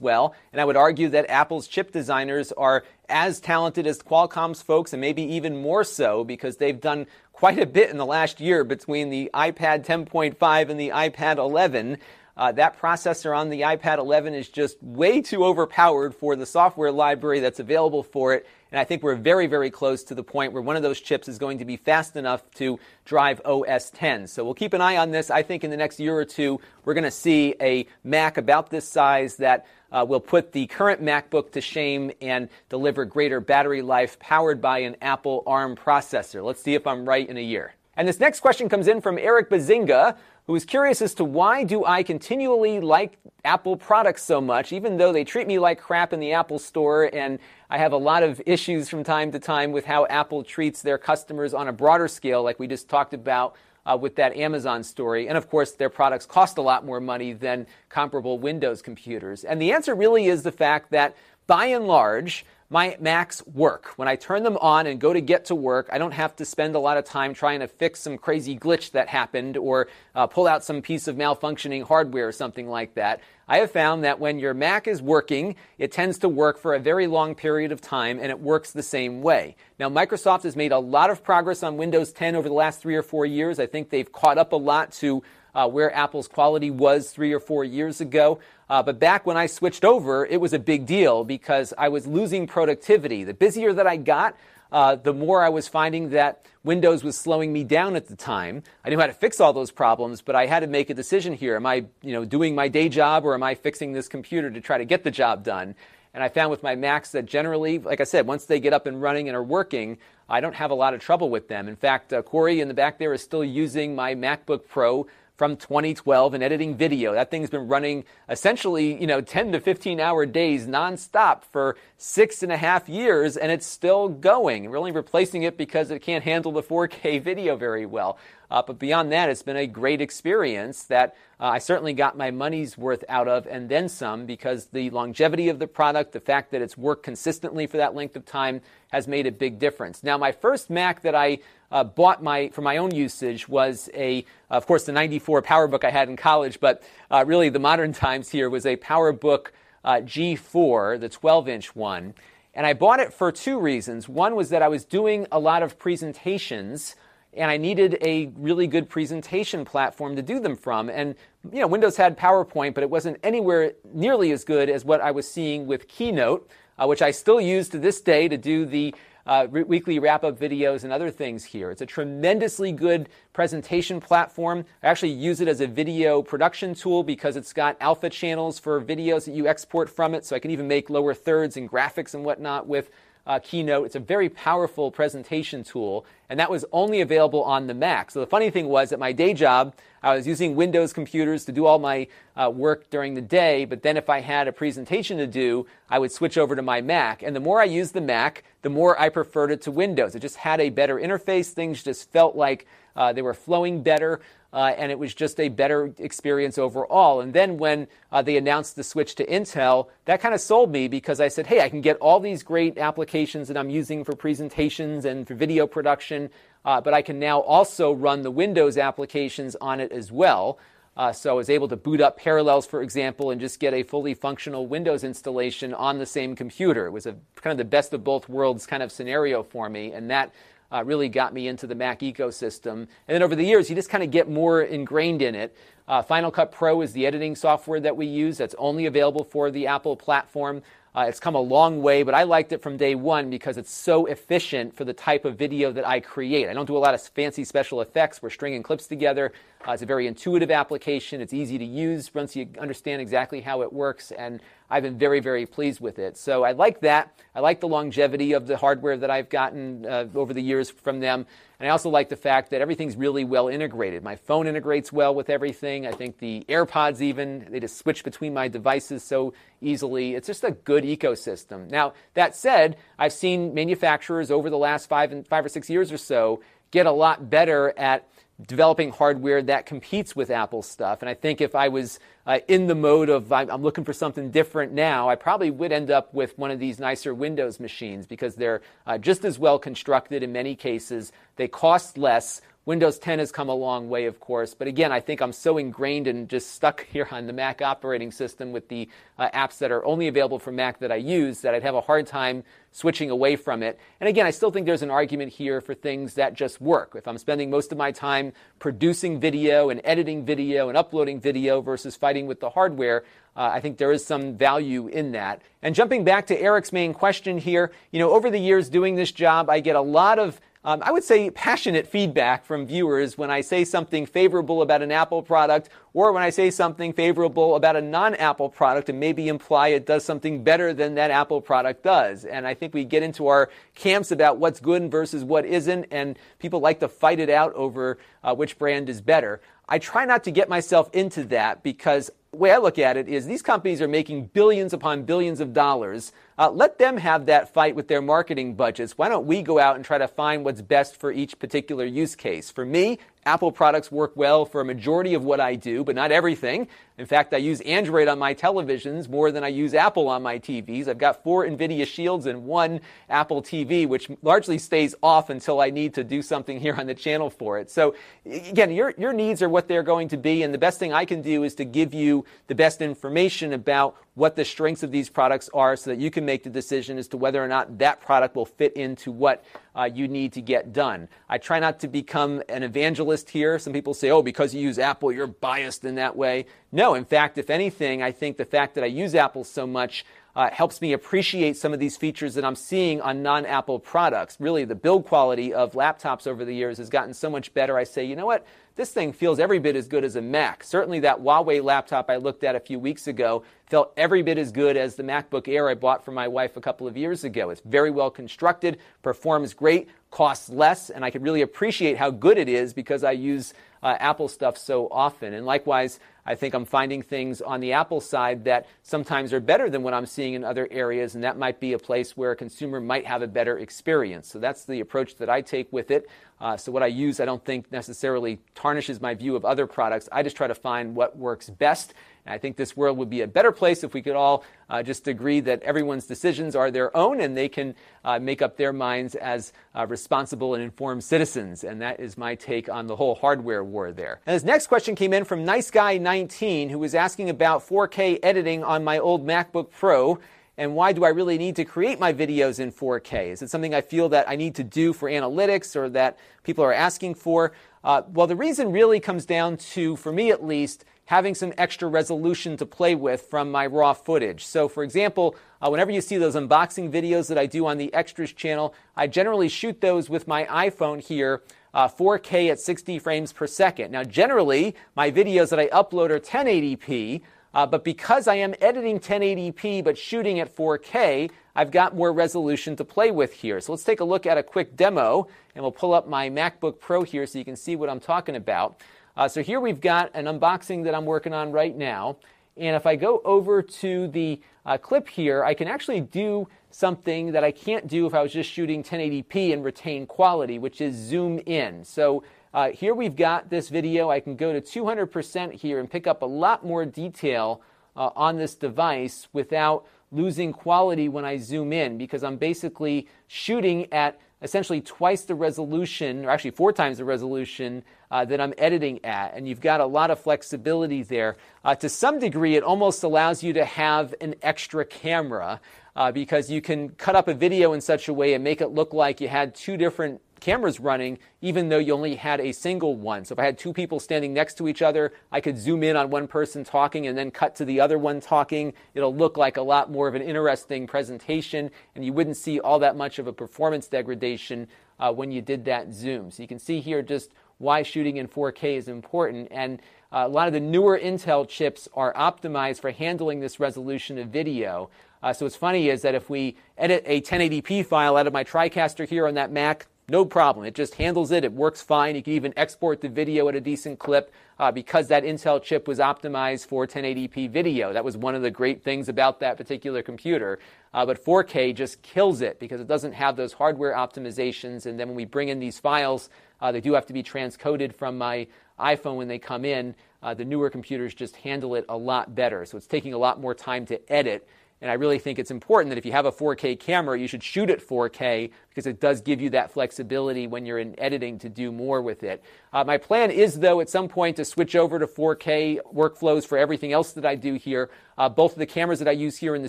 well. 0.00 0.34
And 0.52 0.60
I 0.60 0.64
would 0.64 0.76
argue 0.76 1.08
that 1.08 1.28
Apple's 1.28 1.66
chip 1.66 1.92
designers 1.92 2.52
are 2.52 2.84
as 3.08 3.40
talented 3.40 3.86
as 3.86 3.98
Qualcomm's 3.98 4.62
folks, 4.62 4.92
and 4.92 5.00
maybe 5.00 5.22
even 5.22 5.60
more 5.60 5.84
so 5.84 6.24
because 6.24 6.56
they've 6.56 6.80
done 6.80 7.06
quite 7.42 7.58
a 7.58 7.66
bit 7.66 7.90
in 7.90 7.96
the 7.96 8.06
last 8.06 8.40
year 8.40 8.62
between 8.62 9.10
the 9.10 9.28
iPad 9.34 9.84
10.5 9.84 10.68
and 10.68 10.78
the 10.78 10.90
iPad 10.90 11.38
11. 11.38 11.98
Uh, 12.36 12.50
that 12.52 12.80
processor 12.80 13.36
on 13.36 13.50
the 13.50 13.60
iPad 13.60 13.98
11 13.98 14.34
is 14.34 14.48
just 14.48 14.82
way 14.82 15.20
too 15.20 15.44
overpowered 15.44 16.14
for 16.14 16.34
the 16.34 16.46
software 16.46 16.90
library 16.90 17.40
that's 17.40 17.60
available 17.60 18.02
for 18.02 18.32
it. 18.32 18.46
And 18.70 18.78
I 18.78 18.84
think 18.84 19.02
we're 19.02 19.16
very, 19.16 19.46
very 19.46 19.70
close 19.70 20.02
to 20.04 20.14
the 20.14 20.22
point 20.22 20.54
where 20.54 20.62
one 20.62 20.76
of 20.76 20.82
those 20.82 20.98
chips 20.98 21.28
is 21.28 21.38
going 21.38 21.58
to 21.58 21.66
be 21.66 21.76
fast 21.76 22.16
enough 22.16 22.50
to 22.52 22.80
drive 23.04 23.42
OS 23.44 23.90
10. 23.90 24.26
So 24.26 24.44
we'll 24.44 24.54
keep 24.54 24.72
an 24.72 24.80
eye 24.80 24.96
on 24.96 25.10
this. 25.10 25.30
I 25.30 25.42
think 25.42 25.62
in 25.62 25.70
the 25.70 25.76
next 25.76 26.00
year 26.00 26.16
or 26.16 26.24
two, 26.24 26.58
we're 26.86 26.94
going 26.94 27.04
to 27.04 27.10
see 27.10 27.54
a 27.60 27.86
Mac 28.02 28.38
about 28.38 28.70
this 28.70 28.88
size 28.88 29.36
that 29.36 29.66
uh, 29.92 30.06
will 30.08 30.20
put 30.20 30.52
the 30.52 30.66
current 30.68 31.02
MacBook 31.02 31.52
to 31.52 31.60
shame 31.60 32.12
and 32.22 32.48
deliver 32.70 33.04
greater 33.04 33.40
battery 33.40 33.82
life 33.82 34.18
powered 34.18 34.62
by 34.62 34.78
an 34.78 34.96
Apple 35.02 35.42
ARM 35.46 35.76
processor. 35.76 36.42
Let's 36.42 36.62
see 36.62 36.74
if 36.74 36.86
I'm 36.86 37.06
right 37.06 37.28
in 37.28 37.36
a 37.36 37.42
year. 37.42 37.74
And 37.94 38.08
this 38.08 38.20
next 38.20 38.40
question 38.40 38.70
comes 38.70 38.88
in 38.88 39.02
from 39.02 39.18
Eric 39.18 39.50
Bazinga, 39.50 40.16
who 40.46 40.54
is 40.54 40.64
curious 40.64 41.00
as 41.00 41.14
to 41.14 41.24
why 41.24 41.64
do 41.64 41.84
I 41.84 42.02
continually 42.02 42.80
like 42.80 43.18
Apple 43.44 43.76
products 43.76 44.22
so 44.22 44.40
much, 44.40 44.72
even 44.72 44.96
though 44.96 45.12
they 45.12 45.24
treat 45.24 45.46
me 45.46 45.58
like 45.58 45.80
crap 45.80 46.12
in 46.12 46.20
the 46.20 46.32
Apple 46.32 46.58
store, 46.58 47.10
and 47.12 47.38
I 47.70 47.78
have 47.78 47.92
a 47.92 47.96
lot 47.96 48.22
of 48.22 48.40
issues 48.44 48.88
from 48.88 49.04
time 49.04 49.32
to 49.32 49.38
time 49.38 49.72
with 49.72 49.84
how 49.84 50.06
Apple 50.06 50.42
treats 50.42 50.82
their 50.82 50.98
customers 50.98 51.54
on 51.54 51.68
a 51.68 51.72
broader 51.72 52.08
scale, 52.08 52.42
like 52.42 52.58
we 52.58 52.66
just 52.66 52.88
talked 52.88 53.14
about 53.14 53.56
uh, 53.84 53.96
with 54.00 54.16
that 54.16 54.36
Amazon 54.36 54.82
story. 54.82 55.28
And 55.28 55.36
of 55.36 55.48
course, 55.48 55.72
their 55.72 55.90
products 55.90 56.26
cost 56.26 56.58
a 56.58 56.62
lot 56.62 56.84
more 56.84 57.00
money 57.00 57.32
than 57.32 57.66
comparable 57.88 58.38
Windows 58.38 58.82
computers. 58.82 59.44
And 59.44 59.60
the 59.60 59.72
answer 59.72 59.94
really 59.94 60.26
is 60.26 60.42
the 60.42 60.52
fact 60.52 60.90
that, 60.90 61.16
by 61.46 61.66
and 61.66 61.86
large, 61.86 62.46
my 62.72 62.96
Macs 62.98 63.46
work. 63.46 63.92
When 63.96 64.08
I 64.08 64.16
turn 64.16 64.44
them 64.44 64.56
on 64.56 64.86
and 64.86 64.98
go 64.98 65.12
to 65.12 65.20
get 65.20 65.44
to 65.46 65.54
work, 65.54 65.90
I 65.92 65.98
don't 65.98 66.12
have 66.12 66.34
to 66.36 66.46
spend 66.46 66.74
a 66.74 66.78
lot 66.78 66.96
of 66.96 67.04
time 67.04 67.34
trying 67.34 67.60
to 67.60 67.68
fix 67.68 68.00
some 68.00 68.16
crazy 68.16 68.58
glitch 68.58 68.92
that 68.92 69.08
happened 69.08 69.58
or 69.58 69.88
uh, 70.14 70.26
pull 70.26 70.46
out 70.46 70.64
some 70.64 70.80
piece 70.80 71.06
of 71.06 71.16
malfunctioning 71.16 71.82
hardware 71.82 72.26
or 72.26 72.32
something 72.32 72.66
like 72.66 72.94
that. 72.94 73.20
I 73.46 73.58
have 73.58 73.70
found 73.70 74.04
that 74.04 74.18
when 74.20 74.38
your 74.38 74.54
Mac 74.54 74.88
is 74.88 75.02
working, 75.02 75.56
it 75.76 75.92
tends 75.92 76.16
to 76.20 76.30
work 76.30 76.56
for 76.56 76.74
a 76.74 76.78
very 76.78 77.06
long 77.06 77.34
period 77.34 77.72
of 77.72 77.82
time 77.82 78.18
and 78.18 78.30
it 78.30 78.40
works 78.40 78.70
the 78.70 78.82
same 78.82 79.20
way. 79.20 79.56
Now, 79.78 79.90
Microsoft 79.90 80.44
has 80.44 80.56
made 80.56 80.72
a 80.72 80.78
lot 80.78 81.10
of 81.10 81.22
progress 81.22 81.62
on 81.62 81.76
Windows 81.76 82.10
10 82.10 82.34
over 82.34 82.48
the 82.48 82.54
last 82.54 82.80
three 82.80 82.96
or 82.96 83.02
four 83.02 83.26
years. 83.26 83.58
I 83.58 83.66
think 83.66 83.90
they've 83.90 84.10
caught 84.10 84.38
up 84.38 84.52
a 84.52 84.56
lot 84.56 84.92
to 84.92 85.22
uh, 85.54 85.68
where 85.68 85.94
Apple's 85.94 86.28
quality 86.28 86.70
was 86.70 87.10
three 87.10 87.32
or 87.32 87.40
four 87.40 87.64
years 87.64 88.00
ago. 88.00 88.38
Uh, 88.68 88.82
but 88.82 88.98
back 88.98 89.26
when 89.26 89.36
I 89.36 89.46
switched 89.46 89.84
over, 89.84 90.24
it 90.24 90.40
was 90.40 90.52
a 90.52 90.58
big 90.58 90.86
deal 90.86 91.24
because 91.24 91.74
I 91.76 91.88
was 91.88 92.06
losing 92.06 92.46
productivity. 92.46 93.24
The 93.24 93.34
busier 93.34 93.72
that 93.74 93.86
I 93.86 93.96
got, 93.96 94.36
uh, 94.70 94.96
the 94.96 95.12
more 95.12 95.42
I 95.42 95.50
was 95.50 95.68
finding 95.68 96.10
that 96.10 96.46
Windows 96.64 97.04
was 97.04 97.18
slowing 97.18 97.52
me 97.52 97.64
down 97.64 97.96
at 97.96 98.06
the 98.06 98.16
time. 98.16 98.62
I 98.84 98.88
knew 98.88 98.98
how 98.98 99.06
to 99.06 99.12
fix 99.12 99.40
all 99.40 99.52
those 99.52 99.70
problems, 99.70 100.22
but 100.22 100.34
I 100.34 100.46
had 100.46 100.60
to 100.60 100.66
make 100.66 100.88
a 100.88 100.94
decision 100.94 101.34
here. 101.34 101.56
Am 101.56 101.66
I, 101.66 101.84
you 102.02 102.12
know, 102.12 102.24
doing 102.24 102.54
my 102.54 102.68
day 102.68 102.88
job 102.88 103.26
or 103.26 103.34
am 103.34 103.42
I 103.42 103.54
fixing 103.54 103.92
this 103.92 104.08
computer 104.08 104.50
to 104.50 104.60
try 104.60 104.78
to 104.78 104.84
get 104.86 105.04
the 105.04 105.10
job 105.10 105.44
done? 105.44 105.74
And 106.14 106.22
I 106.22 106.28
found 106.28 106.50
with 106.50 106.62
my 106.62 106.74
Macs 106.74 107.12
that 107.12 107.26
generally, 107.26 107.78
like 107.78 108.00
I 108.00 108.04
said, 108.04 108.26
once 108.26 108.44
they 108.44 108.60
get 108.60 108.72
up 108.72 108.86
and 108.86 109.00
running 109.00 109.28
and 109.28 109.36
are 109.36 109.42
working, 109.42 109.98
I 110.28 110.40
don't 110.40 110.54
have 110.54 110.70
a 110.70 110.74
lot 110.74 110.94
of 110.94 111.00
trouble 111.00 111.30
with 111.30 111.48
them. 111.48 111.68
In 111.68 111.76
fact, 111.76 112.12
uh, 112.12 112.22
Corey 112.22 112.60
in 112.60 112.68
the 112.68 112.74
back 112.74 112.98
there 112.98 113.12
is 113.12 113.22
still 113.22 113.44
using 113.44 113.94
my 113.94 114.14
MacBook 114.14 114.68
Pro 114.68 115.06
from 115.36 115.56
2012 115.56 116.34
and 116.34 116.42
editing 116.42 116.76
video. 116.76 117.14
That 117.14 117.30
thing's 117.30 117.50
been 117.50 117.66
running 117.66 118.04
essentially, 118.28 119.00
you 119.00 119.06
know, 119.06 119.20
10 119.20 119.52
to 119.52 119.60
15 119.60 120.00
hour 120.00 120.26
days 120.26 120.66
nonstop 120.66 121.42
for 121.44 121.76
six 121.96 122.42
and 122.42 122.52
a 122.52 122.56
half 122.56 122.88
years, 122.88 123.36
and 123.36 123.50
it's 123.50 123.66
still 123.66 124.08
going. 124.08 124.68
We're 124.70 124.78
only 124.78 124.92
replacing 124.92 125.42
it 125.42 125.56
because 125.56 125.90
it 125.90 126.00
can't 126.00 126.24
handle 126.24 126.52
the 126.52 126.62
4K 126.62 127.22
video 127.22 127.56
very 127.56 127.86
well. 127.86 128.18
Uh, 128.52 128.60
but 128.60 128.78
beyond 128.78 129.10
that, 129.10 129.30
it's 129.30 129.42
been 129.42 129.56
a 129.56 129.66
great 129.66 130.02
experience 130.02 130.84
that 130.84 131.16
uh, 131.40 131.46
I 131.46 131.58
certainly 131.58 131.94
got 131.94 132.18
my 132.18 132.30
money's 132.30 132.76
worth 132.76 133.02
out 133.08 133.26
of 133.26 133.46
and 133.46 133.66
then 133.66 133.88
some 133.88 134.26
because 134.26 134.66
the 134.66 134.90
longevity 134.90 135.48
of 135.48 135.58
the 135.58 135.66
product, 135.66 136.12
the 136.12 136.20
fact 136.20 136.50
that 136.50 136.60
it's 136.60 136.76
worked 136.76 137.02
consistently 137.02 137.66
for 137.66 137.78
that 137.78 137.94
length 137.94 138.14
of 138.14 138.26
time, 138.26 138.60
has 138.88 139.08
made 139.08 139.26
a 139.26 139.32
big 139.32 139.58
difference. 139.58 140.02
Now, 140.02 140.18
my 140.18 140.32
first 140.32 140.68
Mac 140.68 141.00
that 141.00 141.14
I 141.14 141.38
uh, 141.70 141.82
bought 141.82 142.22
my 142.22 142.50
for 142.50 142.60
my 142.60 142.76
own 142.76 142.94
usage 142.94 143.48
was 143.48 143.88
a, 143.94 144.26
of 144.50 144.66
course, 144.66 144.84
the 144.84 144.92
'94 144.92 145.40
PowerBook 145.40 145.82
I 145.82 145.90
had 145.90 146.10
in 146.10 146.16
college, 146.16 146.60
but 146.60 146.82
uh, 147.10 147.24
really 147.26 147.48
the 147.48 147.58
modern 147.58 147.92
times 147.94 148.28
here 148.28 148.50
was 148.50 148.66
a 148.66 148.76
PowerBook 148.76 149.46
uh, 149.82 149.94
G4, 149.94 151.00
the 151.00 151.08
12-inch 151.08 151.74
one. 151.74 152.12
And 152.52 152.66
I 152.66 152.74
bought 152.74 153.00
it 153.00 153.14
for 153.14 153.32
two 153.32 153.58
reasons. 153.58 154.10
One 154.10 154.36
was 154.36 154.50
that 154.50 154.60
I 154.60 154.68
was 154.68 154.84
doing 154.84 155.26
a 155.32 155.38
lot 155.38 155.62
of 155.62 155.78
presentations 155.78 156.96
and 157.34 157.50
I 157.50 157.56
needed 157.56 157.98
a 158.02 158.26
really 158.36 158.66
good 158.66 158.88
presentation 158.88 159.64
platform 159.64 160.16
to 160.16 160.22
do 160.22 160.38
them 160.40 160.56
from. 160.56 160.90
And 160.90 161.14
you 161.50 161.60
know, 161.60 161.66
Windows 161.66 161.96
had 161.96 162.18
PowerPoint, 162.18 162.74
but 162.74 162.82
it 162.82 162.90
wasn't 162.90 163.18
anywhere 163.22 163.72
nearly 163.92 164.32
as 164.32 164.44
good 164.44 164.68
as 164.68 164.84
what 164.84 165.00
I 165.00 165.10
was 165.10 165.28
seeing 165.30 165.66
with 165.66 165.88
Keynote, 165.88 166.48
uh, 166.78 166.86
which 166.86 167.02
I 167.02 167.10
still 167.10 167.40
use 167.40 167.68
to 167.70 167.78
this 167.78 168.00
day 168.00 168.28
to 168.28 168.36
do 168.36 168.66
the 168.66 168.94
uh, 169.26 169.46
re- 169.50 169.62
weekly 169.62 169.98
wrap 169.98 170.24
up 170.24 170.38
videos 170.38 170.84
and 170.84 170.92
other 170.92 171.10
things 171.10 171.44
here. 171.44 171.70
It's 171.70 171.80
a 171.82 171.86
tremendously 171.86 172.72
good 172.72 173.08
presentation 173.32 174.00
platform. 174.00 174.64
I 174.82 174.88
actually 174.88 175.12
use 175.12 175.40
it 175.40 175.48
as 175.48 175.60
a 175.60 175.66
video 175.66 176.22
production 176.22 176.74
tool 176.74 177.02
because 177.02 177.36
it's 177.36 177.52
got 177.52 177.76
alpha 177.80 178.10
channels 178.10 178.58
for 178.58 178.82
videos 178.82 179.24
that 179.26 179.32
you 179.32 179.46
export 179.46 179.88
from 179.88 180.14
it, 180.14 180.24
so 180.24 180.34
I 180.34 180.38
can 180.38 180.50
even 180.50 180.66
make 180.66 180.90
lower 180.90 181.14
thirds 181.14 181.56
and 181.56 181.70
graphics 181.70 182.14
and 182.14 182.24
whatnot 182.24 182.66
with 182.66 182.90
uh, 183.26 183.38
Keynote. 183.38 183.86
It's 183.86 183.94
a 183.94 184.00
very 184.00 184.28
powerful 184.28 184.90
presentation 184.90 185.62
tool, 185.64 186.04
and 186.28 186.40
that 186.40 186.50
was 186.50 186.64
only 186.72 187.00
available 187.00 187.42
on 187.42 187.66
the 187.66 187.74
Mac. 187.74 188.10
So 188.10 188.20
the 188.20 188.26
funny 188.26 188.50
thing 188.50 188.68
was, 188.68 188.92
at 188.92 188.98
my 188.98 189.12
day 189.12 189.34
job, 189.34 189.74
I 190.02 190.14
was 190.14 190.26
using 190.26 190.56
Windows 190.56 190.92
computers 190.92 191.44
to 191.44 191.52
do 191.52 191.66
all 191.66 191.78
my 191.78 192.08
uh, 192.36 192.50
work 192.50 192.90
during 192.90 193.14
the 193.14 193.20
day, 193.20 193.64
but 193.64 193.82
then 193.82 193.96
if 193.96 194.10
I 194.10 194.20
had 194.20 194.48
a 194.48 194.52
presentation 194.52 195.18
to 195.18 195.26
do, 195.26 195.66
I 195.88 195.98
would 195.98 196.10
switch 196.10 196.36
over 196.36 196.56
to 196.56 196.62
my 196.62 196.80
Mac. 196.80 197.22
And 197.22 197.36
the 197.36 197.40
more 197.40 197.60
I 197.60 197.64
used 197.64 197.94
the 197.94 198.00
Mac, 198.00 198.42
the 198.62 198.70
more 198.70 199.00
I 199.00 199.08
preferred 199.08 199.52
it 199.52 199.62
to 199.62 199.70
Windows. 199.70 200.14
It 200.14 200.20
just 200.20 200.36
had 200.36 200.60
a 200.60 200.70
better 200.70 200.96
interface. 200.96 201.50
Things 201.50 201.82
just 201.82 202.10
felt 202.10 202.34
like 202.34 202.66
uh, 202.96 203.12
they 203.12 203.22
were 203.22 203.34
flowing 203.34 203.82
better. 203.82 204.20
Uh, 204.52 204.74
and 204.76 204.92
it 204.92 204.98
was 204.98 205.14
just 205.14 205.40
a 205.40 205.48
better 205.48 205.94
experience 205.98 206.58
overall. 206.58 207.22
And 207.22 207.32
then 207.32 207.56
when 207.56 207.88
uh, 208.10 208.20
they 208.20 208.36
announced 208.36 208.76
the 208.76 208.84
switch 208.84 209.14
to 209.14 209.26
Intel, 209.26 209.88
that 210.04 210.20
kind 210.20 210.34
of 210.34 210.42
sold 210.42 210.70
me 210.70 210.88
because 210.88 211.20
I 211.20 211.28
said, 211.28 211.46
hey, 211.46 211.62
I 211.62 211.70
can 211.70 211.80
get 211.80 211.96
all 211.98 212.20
these 212.20 212.42
great 212.42 212.76
applications 212.76 213.48
that 213.48 213.56
I'm 213.56 213.70
using 213.70 214.04
for 214.04 214.14
presentations 214.14 215.06
and 215.06 215.26
for 215.26 215.34
video 215.34 215.66
production, 215.66 216.28
uh, 216.66 216.82
but 216.82 216.92
I 216.92 217.00
can 217.00 217.18
now 217.18 217.40
also 217.40 217.92
run 217.92 218.20
the 218.20 218.30
Windows 218.30 218.76
applications 218.76 219.56
on 219.56 219.80
it 219.80 219.90
as 219.90 220.12
well. 220.12 220.58
Uh, 220.94 221.10
so 221.10 221.30
I 221.30 221.32
was 221.32 221.48
able 221.48 221.68
to 221.68 221.76
boot 221.76 222.02
up 222.02 222.18
Parallels, 222.18 222.66
for 222.66 222.82
example, 222.82 223.30
and 223.30 223.40
just 223.40 223.58
get 223.58 223.72
a 223.72 223.82
fully 223.82 224.12
functional 224.12 224.66
Windows 224.66 225.04
installation 225.04 225.72
on 225.72 225.98
the 225.98 226.04
same 226.04 226.36
computer. 226.36 226.86
It 226.86 226.90
was 226.90 227.06
a 227.06 227.16
kind 227.36 227.52
of 227.52 227.58
the 227.58 227.64
best 227.64 227.94
of 227.94 228.04
both 228.04 228.28
worlds 228.28 228.66
kind 228.66 228.82
of 228.82 228.92
scenario 228.92 229.42
for 229.42 229.70
me, 229.70 229.92
and 229.92 230.10
that 230.10 230.34
uh, 230.72 230.82
really 230.84 231.08
got 231.08 231.34
me 231.34 231.48
into 231.48 231.66
the 231.66 231.74
Mac 231.74 232.00
ecosystem. 232.00 232.72
And 232.72 232.88
then 233.08 233.22
over 233.22 233.36
the 233.36 233.44
years, 233.44 233.68
you 233.68 233.76
just 233.76 233.90
kind 233.90 234.02
of 234.02 234.10
get 234.10 234.28
more 234.28 234.62
ingrained 234.62 235.22
in 235.22 235.34
it. 235.34 235.56
Uh, 235.86 236.00
Final 236.00 236.30
Cut 236.30 236.50
Pro 236.52 236.80
is 236.80 236.92
the 236.92 237.06
editing 237.06 237.36
software 237.36 237.80
that 237.80 237.96
we 237.96 238.06
use 238.06 238.38
that's 238.38 238.54
only 238.56 238.86
available 238.86 239.24
for 239.24 239.50
the 239.50 239.66
Apple 239.66 239.96
platform. 239.96 240.62
Uh, 240.94 241.06
it's 241.08 241.18
come 241.18 241.34
a 241.34 241.40
long 241.40 241.80
way, 241.80 242.02
but 242.02 242.14
I 242.14 242.24
liked 242.24 242.52
it 242.52 242.62
from 242.62 242.76
day 242.76 242.94
one 242.94 243.30
because 243.30 243.56
it's 243.56 243.72
so 243.72 244.04
efficient 244.06 244.76
for 244.76 244.84
the 244.84 244.92
type 244.92 245.24
of 245.24 245.38
video 245.38 245.72
that 245.72 245.86
I 245.86 246.00
create. 246.00 246.48
I 246.48 246.52
don't 246.52 246.66
do 246.66 246.76
a 246.76 246.78
lot 246.78 246.92
of 246.92 247.00
fancy 247.00 247.44
special 247.44 247.80
effects. 247.80 248.20
We're 248.20 248.28
stringing 248.28 248.62
clips 248.62 248.86
together. 248.86 249.32
Uh, 249.66 249.72
it's 249.72 249.82
a 249.82 249.86
very 249.86 250.06
intuitive 250.06 250.50
application. 250.50 251.22
It's 251.22 251.32
easy 251.32 251.56
to 251.56 251.64
use 251.64 252.14
once 252.14 252.36
you 252.36 252.46
understand 252.60 253.00
exactly 253.00 253.40
how 253.40 253.62
it 253.62 253.72
works, 253.72 254.10
and 254.12 254.40
I've 254.72 254.82
been 254.82 254.96
very, 254.96 255.20
very 255.20 255.44
pleased 255.44 255.80
with 255.80 255.98
it. 255.98 256.16
So 256.16 256.44
I 256.44 256.52
like 256.52 256.80
that. 256.80 257.20
I 257.34 257.40
like 257.40 257.60
the 257.60 257.68
longevity 257.68 258.32
of 258.32 258.46
the 258.46 258.56
hardware 258.56 258.96
that 258.96 259.10
I've 259.10 259.28
gotten 259.28 259.84
uh, 259.84 260.06
over 260.14 260.32
the 260.32 260.40
years 260.40 260.70
from 260.70 261.00
them. 261.00 261.26
And 261.60 261.68
I 261.68 261.72
also 261.72 261.90
like 261.90 262.08
the 262.08 262.16
fact 262.16 262.50
that 262.50 262.62
everything's 262.62 262.96
really 262.96 263.22
well 263.22 263.48
integrated. 263.48 264.02
My 264.02 264.16
phone 264.16 264.46
integrates 264.46 264.90
well 264.90 265.14
with 265.14 265.28
everything. 265.28 265.86
I 265.86 265.92
think 265.92 266.16
the 266.16 266.46
AirPods, 266.48 267.02
even, 267.02 267.48
they 267.50 267.60
just 267.60 267.76
switch 267.76 268.02
between 268.02 268.32
my 268.32 268.48
devices 268.48 269.04
so 269.04 269.34
easily. 269.60 270.14
It's 270.14 270.26
just 270.26 270.42
a 270.42 270.52
good 270.52 270.84
ecosystem. 270.84 271.70
Now, 271.70 271.92
that 272.14 272.34
said, 272.34 272.78
I've 272.98 273.12
seen 273.12 273.52
manufacturers 273.52 274.30
over 274.30 274.48
the 274.48 274.56
last 274.56 274.88
five, 274.88 275.12
and, 275.12 275.28
five 275.28 275.44
or 275.44 275.50
six 275.50 275.68
years 275.68 275.92
or 275.92 275.98
so 275.98 276.40
get 276.70 276.86
a 276.86 276.92
lot 276.92 277.28
better 277.28 277.74
at 277.76 278.08
developing 278.46 278.90
hardware 278.90 279.42
that 279.42 279.66
competes 279.66 280.16
with 280.16 280.30
Apple 280.30 280.62
stuff. 280.62 281.02
And 281.02 281.08
I 281.08 281.14
think 281.14 281.40
if 281.40 281.54
I 281.54 281.68
was 281.68 282.00
uh, 282.26 282.38
in 282.48 282.66
the 282.66 282.74
mode 282.74 283.08
of 283.08 283.32
I'm 283.32 283.62
looking 283.62 283.84
for 283.84 283.92
something 283.92 284.30
different 284.30 284.72
now, 284.72 285.08
I 285.08 285.14
probably 285.14 285.50
would 285.50 285.72
end 285.72 285.90
up 285.90 286.12
with 286.14 286.38
one 286.38 286.50
of 286.50 286.58
these 286.58 286.78
nicer 286.78 287.14
Windows 287.14 287.60
machines 287.60 288.06
because 288.06 288.34
they're 288.34 288.62
uh, 288.86 288.98
just 288.98 289.24
as 289.24 289.38
well 289.38 289.58
constructed 289.58 290.22
in 290.22 290.32
many 290.32 290.54
cases. 290.54 291.12
They 291.36 291.48
cost 291.48 291.98
less. 291.98 292.40
Windows 292.64 292.96
10 293.00 293.18
has 293.18 293.32
come 293.32 293.48
a 293.48 293.54
long 293.54 293.88
way, 293.88 294.06
of 294.06 294.20
course, 294.20 294.54
but 294.54 294.68
again, 294.68 294.92
I 294.92 295.00
think 295.00 295.20
I'm 295.20 295.32
so 295.32 295.58
ingrained 295.58 296.06
and 296.06 296.28
just 296.28 296.52
stuck 296.52 296.86
here 296.92 297.08
on 297.10 297.26
the 297.26 297.32
Mac 297.32 297.60
operating 297.60 298.12
system 298.12 298.52
with 298.52 298.68
the 298.68 298.88
uh, 299.18 299.28
apps 299.30 299.58
that 299.58 299.72
are 299.72 299.84
only 299.84 300.06
available 300.06 300.38
for 300.38 300.52
Mac 300.52 300.78
that 300.78 300.92
I 300.92 300.96
use 300.96 301.40
that 301.40 301.54
I'd 301.54 301.64
have 301.64 301.74
a 301.74 301.80
hard 301.80 302.06
time 302.06 302.44
switching 302.70 303.10
away 303.10 303.34
from 303.34 303.64
it. 303.64 303.80
And 304.00 304.08
again, 304.08 304.26
I 304.26 304.30
still 304.30 304.52
think 304.52 304.66
there's 304.66 304.82
an 304.82 304.92
argument 304.92 305.32
here 305.32 305.60
for 305.60 305.74
things 305.74 306.14
that 306.14 306.34
just 306.34 306.60
work. 306.60 306.92
If 306.94 307.08
I'm 307.08 307.18
spending 307.18 307.50
most 307.50 307.72
of 307.72 307.78
my 307.78 307.90
time 307.90 308.32
producing 308.60 309.18
video 309.18 309.68
and 309.68 309.80
editing 309.82 310.24
video 310.24 310.68
and 310.68 310.78
uploading 310.78 311.20
video 311.20 311.62
versus 311.62 311.96
fighting 311.96 312.28
with 312.28 312.38
the 312.38 312.50
hardware, 312.50 313.02
uh, 313.36 313.50
I 313.52 313.58
think 313.58 313.78
there 313.78 313.90
is 313.90 314.06
some 314.06 314.36
value 314.36 314.86
in 314.86 315.12
that. 315.12 315.42
And 315.62 315.74
jumping 315.74 316.04
back 316.04 316.28
to 316.28 316.40
Eric's 316.40 316.72
main 316.72 316.94
question 316.94 317.38
here, 317.38 317.72
you 317.90 317.98
know, 317.98 318.12
over 318.12 318.30
the 318.30 318.38
years 318.38 318.68
doing 318.68 318.94
this 318.94 319.10
job, 319.10 319.50
I 319.50 319.58
get 319.58 319.74
a 319.74 319.80
lot 319.80 320.20
of 320.20 320.40
um, 320.64 320.80
I 320.84 320.92
would 320.92 321.02
say 321.02 321.28
passionate 321.30 321.88
feedback 321.88 322.44
from 322.44 322.66
viewers 322.66 323.18
when 323.18 323.32
I 323.32 323.40
say 323.40 323.64
something 323.64 324.06
favorable 324.06 324.62
about 324.62 324.80
an 324.80 324.92
Apple 324.92 325.20
product 325.20 325.70
or 325.92 326.12
when 326.12 326.22
I 326.22 326.30
say 326.30 326.50
something 326.50 326.92
favorable 326.92 327.56
about 327.56 327.74
a 327.74 327.82
non 327.82 328.14
Apple 328.14 328.48
product 328.48 328.88
and 328.88 329.00
maybe 329.00 329.26
imply 329.26 329.68
it 329.68 329.86
does 329.86 330.04
something 330.04 330.44
better 330.44 330.72
than 330.72 330.94
that 330.94 331.10
Apple 331.10 331.40
product 331.40 331.82
does. 331.82 332.24
And 332.24 332.46
I 332.46 332.54
think 332.54 332.74
we 332.74 332.84
get 332.84 333.02
into 333.02 333.26
our 333.26 333.50
camps 333.74 334.12
about 334.12 334.38
what's 334.38 334.60
good 334.60 334.88
versus 334.88 335.24
what 335.24 335.44
isn't, 335.44 335.86
and 335.90 336.16
people 336.38 336.60
like 336.60 336.78
to 336.78 336.88
fight 336.88 337.18
it 337.18 337.30
out 337.30 337.52
over 337.54 337.98
uh, 338.22 338.32
which 338.32 338.56
brand 338.56 338.88
is 338.88 339.00
better. 339.00 339.40
I 339.72 339.78
try 339.78 340.04
not 340.04 340.24
to 340.24 340.30
get 340.30 340.50
myself 340.50 340.90
into 340.92 341.24
that 341.28 341.62
because 341.62 342.10
the 342.30 342.36
way 342.36 342.52
I 342.52 342.58
look 342.58 342.78
at 342.78 342.98
it 342.98 343.08
is 343.08 343.24
these 343.24 343.40
companies 343.40 343.80
are 343.80 343.88
making 343.88 344.26
billions 344.26 344.74
upon 344.74 345.04
billions 345.04 345.40
of 345.40 345.54
dollars. 345.54 346.12
Uh, 346.36 346.50
let 346.50 346.76
them 346.76 346.98
have 346.98 347.24
that 347.24 347.54
fight 347.54 347.74
with 347.74 347.88
their 347.88 348.02
marketing 348.02 348.54
budgets. 348.54 348.98
Why 348.98 349.08
don't 349.08 349.24
we 349.26 349.40
go 349.40 349.58
out 349.58 349.76
and 349.76 349.82
try 349.82 349.96
to 349.96 350.06
find 350.06 350.44
what's 350.44 350.60
best 350.60 350.96
for 350.96 351.10
each 351.10 351.38
particular 351.38 351.86
use 351.86 352.14
case? 352.14 352.50
For 352.50 352.66
me, 352.66 352.98
Apple 353.24 353.50
products 353.50 353.90
work 353.90 354.12
well 354.14 354.44
for 354.44 354.60
a 354.60 354.64
majority 354.66 355.14
of 355.14 355.24
what 355.24 355.40
I 355.40 355.54
do, 355.54 355.84
but 355.84 355.94
not 355.94 356.12
everything. 356.12 356.68
In 356.98 357.06
fact, 357.06 357.32
I 357.32 357.38
use 357.38 357.60
Android 357.62 358.06
on 358.08 358.18
my 358.18 358.34
televisions 358.34 359.08
more 359.08 359.32
than 359.32 359.42
I 359.42 359.48
use 359.48 359.72
Apple 359.72 360.08
on 360.08 360.22
my 360.22 360.38
TVs. 360.38 360.88
I've 360.88 360.98
got 360.98 361.22
four 361.22 361.46
NVIDIA 361.46 361.86
Shields 361.86 362.26
and 362.26 362.44
one 362.44 362.80
Apple 363.08 363.42
TV, 363.42 363.88
which 363.88 364.10
largely 364.22 364.58
stays 364.58 364.94
off 365.02 365.30
until 365.30 365.60
I 365.60 365.70
need 365.70 365.94
to 365.94 366.04
do 366.04 366.20
something 366.20 366.60
here 366.60 366.74
on 366.74 366.86
the 366.86 366.94
channel 366.94 367.30
for 367.30 367.58
it. 367.58 367.70
So 367.70 367.94
again, 368.26 368.70
your, 368.70 368.94
your 368.98 369.12
needs 369.12 369.42
are 369.42 369.48
what 369.48 369.68
they're 369.68 369.82
going 369.82 370.08
to 370.08 370.16
be, 370.16 370.42
and 370.42 370.52
the 370.52 370.58
best 370.58 370.78
thing 370.78 370.92
I 370.92 371.04
can 371.04 371.22
do 371.22 371.44
is 371.44 371.54
to 371.56 371.64
give 371.64 371.94
you 371.94 372.24
the 372.46 372.54
best 372.54 372.82
information 372.82 373.52
about 373.52 373.96
what 374.14 374.36
the 374.36 374.44
strengths 374.44 374.82
of 374.82 374.90
these 374.90 375.08
products 375.08 375.48
are 375.54 375.74
so 375.74 375.90
that 375.90 375.98
you 375.98 376.10
can 376.10 376.24
make 376.26 376.42
the 376.42 376.50
decision 376.50 376.98
as 376.98 377.08
to 377.08 377.16
whether 377.16 377.42
or 377.42 377.48
not 377.48 377.78
that 377.78 378.00
product 378.00 378.36
will 378.36 378.44
fit 378.44 378.74
into 378.74 379.10
what 379.10 379.42
uh, 379.74 379.88
you 379.92 380.06
need 380.06 380.34
to 380.34 380.42
get 380.42 380.72
done. 380.72 381.08
I 381.30 381.38
try 381.38 381.58
not 381.58 381.80
to 381.80 381.88
become 381.88 382.42
an 382.50 382.62
evangelist 382.62 383.30
here. 383.30 383.58
Some 383.58 383.72
people 383.72 383.94
say, 383.94 384.10
oh, 384.10 384.20
because 384.20 384.54
you 384.54 384.60
use 384.60 384.78
Apple, 384.78 385.10
you're 385.12 385.26
biased 385.26 385.84
in 385.84 385.94
that 385.94 386.14
way. 386.14 386.44
No, 386.74 386.94
in 386.94 387.04
fact, 387.04 387.36
if 387.36 387.50
anything, 387.50 388.02
I 388.02 388.12
think 388.12 388.38
the 388.38 388.46
fact 388.46 388.74
that 388.76 388.84
I 388.84 388.86
use 388.86 389.14
Apple 389.14 389.44
so 389.44 389.66
much 389.66 390.06
uh, 390.34 390.48
helps 390.50 390.80
me 390.80 390.94
appreciate 390.94 391.58
some 391.58 391.74
of 391.74 391.78
these 391.78 391.98
features 391.98 392.34
that 392.34 392.44
I'm 392.46 392.56
seeing 392.56 393.02
on 393.02 393.22
non 393.22 393.44
Apple 393.44 393.78
products. 393.78 394.38
Really, 394.40 394.64
the 394.64 394.74
build 394.74 395.04
quality 395.04 395.52
of 395.52 395.72
laptops 395.72 396.26
over 396.26 396.46
the 396.46 396.54
years 396.54 396.78
has 396.78 396.88
gotten 396.88 397.12
so 397.12 397.28
much 397.28 397.52
better. 397.52 397.76
I 397.76 397.84
say, 397.84 398.04
you 398.04 398.16
know 398.16 398.24
what? 398.24 398.46
This 398.74 398.90
thing 398.90 399.12
feels 399.12 399.38
every 399.38 399.58
bit 399.58 399.76
as 399.76 399.86
good 399.86 400.02
as 400.02 400.16
a 400.16 400.22
Mac. 400.22 400.64
Certainly, 400.64 401.00
that 401.00 401.18
Huawei 401.18 401.62
laptop 401.62 402.08
I 402.08 402.16
looked 402.16 402.42
at 402.44 402.56
a 402.56 402.60
few 402.60 402.78
weeks 402.78 403.06
ago 403.06 403.44
felt 403.66 403.92
every 403.98 404.22
bit 404.22 404.38
as 404.38 404.52
good 404.52 404.78
as 404.78 404.96
the 404.96 405.02
MacBook 405.02 405.48
Air 405.48 405.68
I 405.68 405.74
bought 405.74 406.04
for 406.04 406.12
my 406.12 406.28
wife 406.28 406.56
a 406.56 406.60
couple 406.62 406.86
of 406.86 406.96
years 406.96 407.24
ago. 407.24 407.50
It's 407.50 407.60
very 407.62 407.90
well 407.90 408.10
constructed, 408.10 408.78
performs 409.02 409.52
great, 409.52 409.88
costs 410.10 410.48
less, 410.48 410.88
and 410.88 411.04
I 411.04 411.10
can 411.10 411.22
really 411.22 411.42
appreciate 411.42 411.98
how 411.98 412.10
good 412.10 412.38
it 412.38 412.48
is 412.48 412.72
because 412.72 413.04
I 413.04 413.12
use 413.12 413.52
uh, 413.82 413.96
Apple 413.98 414.28
stuff 414.28 414.56
so 414.56 414.88
often. 414.90 415.34
And 415.34 415.44
likewise, 415.44 415.98
I 416.24 416.36
think 416.36 416.54
I'm 416.54 416.64
finding 416.64 417.02
things 417.02 417.40
on 417.40 417.60
the 417.60 417.72
Apple 417.72 418.00
side 418.00 418.44
that 418.44 418.66
sometimes 418.82 419.32
are 419.32 419.40
better 419.40 419.68
than 419.68 419.82
what 419.82 419.92
I'm 419.92 420.06
seeing 420.06 420.34
in 420.34 420.44
other 420.44 420.68
areas, 420.70 421.14
and 421.14 421.24
that 421.24 421.36
might 421.36 421.58
be 421.58 421.72
a 421.72 421.78
place 421.78 422.16
where 422.16 422.30
a 422.30 422.36
consumer 422.36 422.80
might 422.80 423.06
have 423.06 423.22
a 423.22 423.26
better 423.26 423.58
experience. 423.58 424.28
So 424.28 424.38
that's 424.38 424.64
the 424.64 424.80
approach 424.80 425.16
that 425.16 425.28
I 425.28 425.40
take 425.40 425.72
with 425.72 425.90
it. 425.90 426.08
Uh, 426.40 426.56
so 426.56 426.70
what 426.70 426.82
I 426.82 426.86
use, 426.86 427.18
I 427.18 427.24
don't 427.24 427.44
think 427.44 427.70
necessarily 427.72 428.40
tarnishes 428.54 429.00
my 429.00 429.14
view 429.14 429.34
of 429.34 429.44
other 429.44 429.66
products. 429.66 430.08
I 430.12 430.22
just 430.22 430.36
try 430.36 430.46
to 430.46 430.54
find 430.54 430.94
what 430.94 431.16
works 431.16 431.50
best 431.50 431.94
and 432.24 432.34
I 432.34 432.38
think 432.38 432.56
this 432.56 432.76
world 432.76 432.98
would 432.98 433.10
be 433.10 433.22
a 433.22 433.26
better 433.26 433.52
place 433.52 433.82
if 433.82 433.94
we 433.94 434.02
could 434.02 434.14
all 434.14 434.44
uh, 434.70 434.82
just 434.82 435.08
agree 435.08 435.40
that 435.40 435.62
everyone's 435.62 436.06
decisions 436.06 436.54
are 436.54 436.70
their 436.70 436.96
own 436.96 437.20
and 437.20 437.36
they 437.36 437.48
can 437.48 437.74
uh, 438.04 438.18
make 438.18 438.42
up 438.42 438.56
their 438.56 438.72
minds 438.72 439.14
as 439.14 439.52
uh, 439.74 439.86
responsible 439.86 440.54
and 440.54 440.62
informed 440.62 441.02
citizens. 441.02 441.64
And 441.64 441.80
that 441.82 441.98
is 442.00 442.16
my 442.16 442.34
take 442.34 442.68
on 442.68 442.86
the 442.86 442.96
whole 442.96 443.16
hardware 443.16 443.64
war 443.64 443.92
there. 443.92 444.20
And 444.26 444.36
this 444.36 444.44
next 444.44 444.68
question 444.68 444.94
came 444.94 445.12
in 445.12 445.24
from 445.24 445.44
Nice 445.44 445.70
Guy 445.70 445.98
19, 445.98 446.68
who 446.68 446.78
was 446.78 446.94
asking 446.94 447.28
about 447.28 447.66
4K 447.66 448.20
editing 448.22 448.62
on 448.62 448.84
my 448.84 448.98
old 448.98 449.26
MacBook 449.26 449.70
Pro 449.70 450.18
and 450.58 450.74
why 450.74 450.92
do 450.92 451.02
I 451.04 451.08
really 451.08 451.38
need 451.38 451.56
to 451.56 451.64
create 451.64 451.98
my 451.98 452.12
videos 452.12 452.60
in 452.60 452.72
4K? 452.72 453.32
Is 453.32 453.42
it 453.42 453.50
something 453.50 453.74
I 453.74 453.80
feel 453.80 454.10
that 454.10 454.28
I 454.28 454.36
need 454.36 454.54
to 454.56 454.64
do 454.64 454.92
for 454.92 455.08
analytics 455.08 455.74
or 455.74 455.88
that 455.90 456.18
people 456.42 456.62
are 456.62 456.74
asking 456.74 457.14
for? 457.14 457.52
Uh, 457.82 458.02
well, 458.08 458.26
the 458.26 458.36
reason 458.36 458.70
really 458.70 459.00
comes 459.00 459.24
down 459.24 459.56
to, 459.56 459.96
for 459.96 460.12
me 460.12 460.30
at 460.30 460.44
least, 460.44 460.84
having 461.06 461.34
some 461.34 461.52
extra 461.58 461.88
resolution 461.88 462.56
to 462.56 462.66
play 462.66 462.94
with 462.94 463.22
from 463.22 463.50
my 463.50 463.66
raw 463.66 463.92
footage. 463.92 464.44
So, 464.44 464.68
for 464.68 464.82
example, 464.82 465.36
uh, 465.60 465.68
whenever 465.68 465.90
you 465.90 466.00
see 466.00 466.16
those 466.16 466.34
unboxing 466.34 466.90
videos 466.90 467.28
that 467.28 467.38
I 467.38 467.46
do 467.46 467.66
on 467.66 467.78
the 467.78 467.92
Extras 467.92 468.32
channel, 468.32 468.74
I 468.96 469.06
generally 469.08 469.48
shoot 469.48 469.80
those 469.80 470.08
with 470.08 470.26
my 470.26 470.44
iPhone 470.44 471.00
here. 471.00 471.42
Uh, 471.74 471.88
4K 471.88 472.50
at 472.50 472.60
60 472.60 472.98
frames 472.98 473.32
per 473.32 473.46
second. 473.46 473.90
Now, 473.90 474.04
generally, 474.04 474.74
my 474.94 475.10
videos 475.10 475.48
that 475.50 475.58
I 475.58 475.68
upload 475.68 476.10
are 476.10 476.20
1080p, 476.20 477.22
Uh, 477.54 477.66
but 477.66 477.84
because 477.84 478.26
I 478.28 478.36
am 478.36 478.54
editing 478.62 478.98
1080p 478.98 479.84
but 479.84 479.98
shooting 479.98 480.40
at 480.40 480.54
4K, 480.56 481.30
I've 481.54 481.70
got 481.70 481.94
more 481.94 482.10
resolution 482.10 482.76
to 482.76 482.84
play 482.84 483.10
with 483.10 483.34
here. 483.34 483.60
So 483.60 483.72
let's 483.72 483.84
take 483.84 484.00
a 484.00 484.04
look 484.04 484.24
at 484.24 484.38
a 484.38 484.42
quick 484.42 484.74
demo, 484.74 485.28
and 485.54 485.62
we'll 485.62 485.70
pull 485.70 485.92
up 485.92 486.08
my 486.08 486.30
MacBook 486.30 486.80
Pro 486.80 487.02
here 487.02 487.26
so 487.26 487.38
you 487.38 487.44
can 487.44 487.56
see 487.56 487.76
what 487.76 487.90
I'm 487.90 488.00
talking 488.00 488.36
about. 488.36 488.80
Uh, 489.16 489.28
so 489.28 489.42
here 489.42 489.60
we've 489.60 489.80
got 489.80 490.10
an 490.14 490.24
unboxing 490.24 490.84
that 490.84 490.94
I'm 490.94 491.04
working 491.04 491.34
on 491.34 491.52
right 491.52 491.76
now. 491.76 492.16
And 492.56 492.76
if 492.76 492.86
I 492.86 492.96
go 492.96 493.20
over 493.24 493.62
to 493.62 494.08
the 494.08 494.40
uh, 494.64 494.78
clip 494.78 495.08
here, 495.08 495.44
I 495.44 495.54
can 495.54 495.68
actually 495.68 496.00
do 496.00 496.48
something 496.70 497.32
that 497.32 497.44
I 497.44 497.50
can't 497.50 497.86
do 497.86 498.06
if 498.06 498.14
I 498.14 498.22
was 498.22 498.32
just 498.32 498.50
shooting 498.50 498.82
1080p 498.82 499.52
and 499.52 499.64
retain 499.64 500.06
quality, 500.06 500.58
which 500.58 500.80
is 500.80 500.94
zoom 500.94 501.40
in. 501.44 501.84
So 501.84 502.24
uh, 502.54 502.70
here 502.70 502.94
we've 502.94 503.16
got 503.16 503.50
this 503.50 503.68
video. 503.68 504.10
I 504.10 504.20
can 504.20 504.36
go 504.36 504.58
to 504.58 504.60
200% 504.60 505.52
here 505.52 505.78
and 505.78 505.90
pick 505.90 506.06
up 506.06 506.22
a 506.22 506.26
lot 506.26 506.64
more 506.64 506.84
detail 506.86 507.62
uh, 507.96 508.10
on 508.16 508.36
this 508.36 508.54
device 508.54 509.28
without 509.32 509.86
losing 510.10 510.52
quality 510.52 511.08
when 511.08 511.24
I 511.24 511.36
zoom 511.38 511.72
in 511.72 511.98
because 511.98 512.22
I'm 512.22 512.36
basically 512.36 513.08
shooting 513.26 513.90
at 513.92 514.18
essentially 514.42 514.80
twice 514.80 515.22
the 515.22 515.34
resolution, 515.34 516.24
or 516.24 516.30
actually 516.30 516.50
four 516.50 516.72
times 516.72 516.98
the 516.98 517.04
resolution 517.04 517.82
uh, 518.10 518.24
that 518.24 518.40
I'm 518.40 518.52
editing 518.58 519.04
at. 519.04 519.34
And 519.34 519.48
you've 519.48 519.60
got 519.60 519.80
a 519.80 519.86
lot 519.86 520.10
of 520.10 520.18
flexibility 520.18 521.02
there. 521.02 521.36
Uh, 521.64 521.74
to 521.76 521.88
some 521.88 522.18
degree, 522.18 522.56
it 522.56 522.62
almost 522.62 523.02
allows 523.02 523.42
you 523.42 523.52
to 523.54 523.64
have 523.64 524.14
an 524.20 524.34
extra 524.42 524.84
camera 524.84 525.60
uh, 525.94 526.12
because 526.12 526.50
you 526.50 526.60
can 526.60 526.90
cut 526.90 527.16
up 527.16 527.28
a 527.28 527.34
video 527.34 527.72
in 527.72 527.80
such 527.80 528.08
a 528.08 528.12
way 528.12 528.34
and 528.34 528.42
make 528.42 528.60
it 528.60 528.68
look 528.68 528.92
like 528.92 529.20
you 529.20 529.28
had 529.28 529.54
two 529.54 529.76
different 529.76 530.20
cameras 530.42 530.80
running, 530.80 531.18
even 531.40 531.68
though 531.68 531.78
you 531.78 531.94
only 531.94 532.16
had 532.16 532.40
a 532.40 532.50
single 532.50 532.96
one. 532.96 533.24
So 533.24 533.32
if 533.32 533.38
I 533.38 533.44
had 533.44 533.56
two 533.56 533.72
people 533.72 534.00
standing 534.00 534.34
next 534.34 534.58
to 534.58 534.66
each 534.66 534.82
other, 534.82 535.12
I 535.30 535.40
could 535.40 535.56
zoom 535.56 535.84
in 535.84 535.96
on 535.96 536.10
one 536.10 536.26
person 536.26 536.64
talking 536.64 537.06
and 537.06 537.16
then 537.16 537.30
cut 537.30 537.54
to 537.56 537.64
the 537.64 537.80
other 537.80 537.96
one 537.96 538.20
talking. 538.20 538.72
It'll 538.94 539.14
look 539.14 539.36
like 539.36 539.56
a 539.56 539.62
lot 539.62 539.92
more 539.92 540.08
of 540.08 540.16
an 540.16 540.22
interesting 540.22 540.88
presentation, 540.88 541.70
and 541.94 542.04
you 542.04 542.12
wouldn't 542.12 542.36
see 542.36 542.58
all 542.58 542.80
that 542.80 542.96
much 542.96 543.20
of 543.20 543.28
a 543.28 543.32
performance 543.32 543.86
degradation 543.86 544.66
uh, 544.98 545.12
when 545.12 545.30
you 545.30 545.40
did 545.40 545.64
that 545.66 545.92
zoom. 545.92 546.32
So 546.32 546.42
you 546.42 546.48
can 546.48 546.58
see 546.58 546.80
here 546.80 547.02
just 547.02 547.30
why 547.58 547.84
shooting 547.84 548.16
in 548.16 548.26
4K 548.26 548.76
is 548.76 548.88
important. 548.88 549.46
And 549.52 549.80
uh, 550.10 550.24
a 550.26 550.28
lot 550.28 550.48
of 550.48 550.52
the 550.52 550.60
newer 550.60 550.98
Intel 550.98 551.48
chips 551.48 551.88
are 551.94 552.12
optimized 552.14 552.80
for 552.80 552.90
handling 552.90 553.38
this 553.38 553.60
resolution 553.60 554.18
of 554.18 554.28
video. 554.28 554.90
Uh, 555.22 555.32
so 555.32 555.46
what's 555.46 555.54
funny 555.54 555.88
is 555.88 556.02
that 556.02 556.16
if 556.16 556.28
we 556.28 556.56
edit 556.76 557.04
a 557.06 557.20
1080p 557.20 557.86
file 557.86 558.16
out 558.16 558.26
of 558.26 558.32
my 558.32 558.42
TriCaster 558.42 559.08
here 559.08 559.28
on 559.28 559.34
that 559.34 559.52
Mac, 559.52 559.86
no 560.08 560.24
problem. 560.24 560.66
It 560.66 560.74
just 560.74 560.96
handles 560.96 561.30
it. 561.30 561.44
It 561.44 561.52
works 561.52 561.80
fine. 561.80 562.16
You 562.16 562.22
can 562.22 562.32
even 562.32 562.52
export 562.56 563.00
the 563.00 563.08
video 563.08 563.48
at 563.48 563.54
a 563.54 563.60
decent 563.60 563.98
clip 563.98 564.32
uh, 564.58 564.72
because 564.72 565.08
that 565.08 565.22
Intel 565.22 565.62
chip 565.62 565.86
was 565.86 566.00
optimized 566.00 566.66
for 566.66 566.86
1080p 566.86 567.48
video. 567.50 567.92
That 567.92 568.04
was 568.04 568.16
one 568.16 568.34
of 568.34 568.42
the 568.42 568.50
great 568.50 568.82
things 568.82 569.08
about 569.08 569.40
that 569.40 569.56
particular 569.56 570.02
computer. 570.02 570.58
Uh, 570.92 571.06
but 571.06 571.24
4K 571.24 571.74
just 571.74 572.02
kills 572.02 572.40
it 572.40 572.58
because 572.58 572.80
it 572.80 572.88
doesn't 572.88 573.12
have 573.12 573.36
those 573.36 573.52
hardware 573.52 573.94
optimizations. 573.94 574.86
And 574.86 574.98
then 574.98 575.08
when 575.08 575.16
we 575.16 575.24
bring 575.24 575.48
in 575.48 575.60
these 575.60 575.78
files, 575.78 576.30
uh, 576.60 576.72
they 576.72 576.80
do 576.80 576.92
have 576.94 577.06
to 577.06 577.12
be 577.12 577.22
transcoded 577.22 577.94
from 577.94 578.18
my 578.18 578.48
iPhone 578.80 579.16
when 579.16 579.28
they 579.28 579.38
come 579.38 579.64
in. 579.64 579.94
Uh, 580.22 580.34
the 580.34 580.44
newer 580.44 580.68
computers 580.68 581.14
just 581.14 581.36
handle 581.36 581.76
it 581.76 581.84
a 581.88 581.96
lot 581.96 582.34
better. 582.34 582.64
So 582.66 582.76
it's 582.76 582.86
taking 582.86 583.14
a 583.14 583.18
lot 583.18 583.40
more 583.40 583.54
time 583.54 583.86
to 583.86 584.12
edit. 584.12 584.46
And 584.82 584.90
I 584.90 584.94
really 584.94 585.20
think 585.20 585.38
it's 585.38 585.52
important 585.52 585.90
that 585.90 585.98
if 585.98 586.04
you 586.04 586.10
have 586.10 586.26
a 586.26 586.32
4K 586.32 586.78
camera, 586.78 587.16
you 587.16 587.28
should 587.28 587.44
shoot 587.44 587.70
at 587.70 587.80
4K 587.80 588.50
because 588.68 588.84
it 588.88 588.98
does 588.98 589.20
give 589.20 589.40
you 589.40 589.50
that 589.50 589.70
flexibility 589.70 590.48
when 590.48 590.66
you're 590.66 590.80
in 590.80 590.98
editing 590.98 591.38
to 591.38 591.48
do 591.48 591.70
more 591.70 592.02
with 592.02 592.24
it. 592.24 592.42
Uh, 592.72 592.82
my 592.82 592.98
plan 592.98 593.30
is, 593.30 593.60
though, 593.60 593.80
at 593.80 593.88
some 593.88 594.08
point 594.08 594.36
to 594.36 594.44
switch 594.44 594.74
over 594.74 594.98
to 594.98 595.06
4K 595.06 595.78
workflows 595.94 596.44
for 596.44 596.58
everything 596.58 596.92
else 596.92 597.12
that 597.12 597.24
I 597.24 597.36
do 597.36 597.54
here. 597.54 597.90
Uh, 598.18 598.28
both 598.28 598.54
of 598.54 598.58
the 598.58 598.66
cameras 598.66 598.98
that 598.98 599.06
I 599.06 599.12
use 599.12 599.36
here 599.38 599.54
in 599.54 599.62
the 599.62 599.68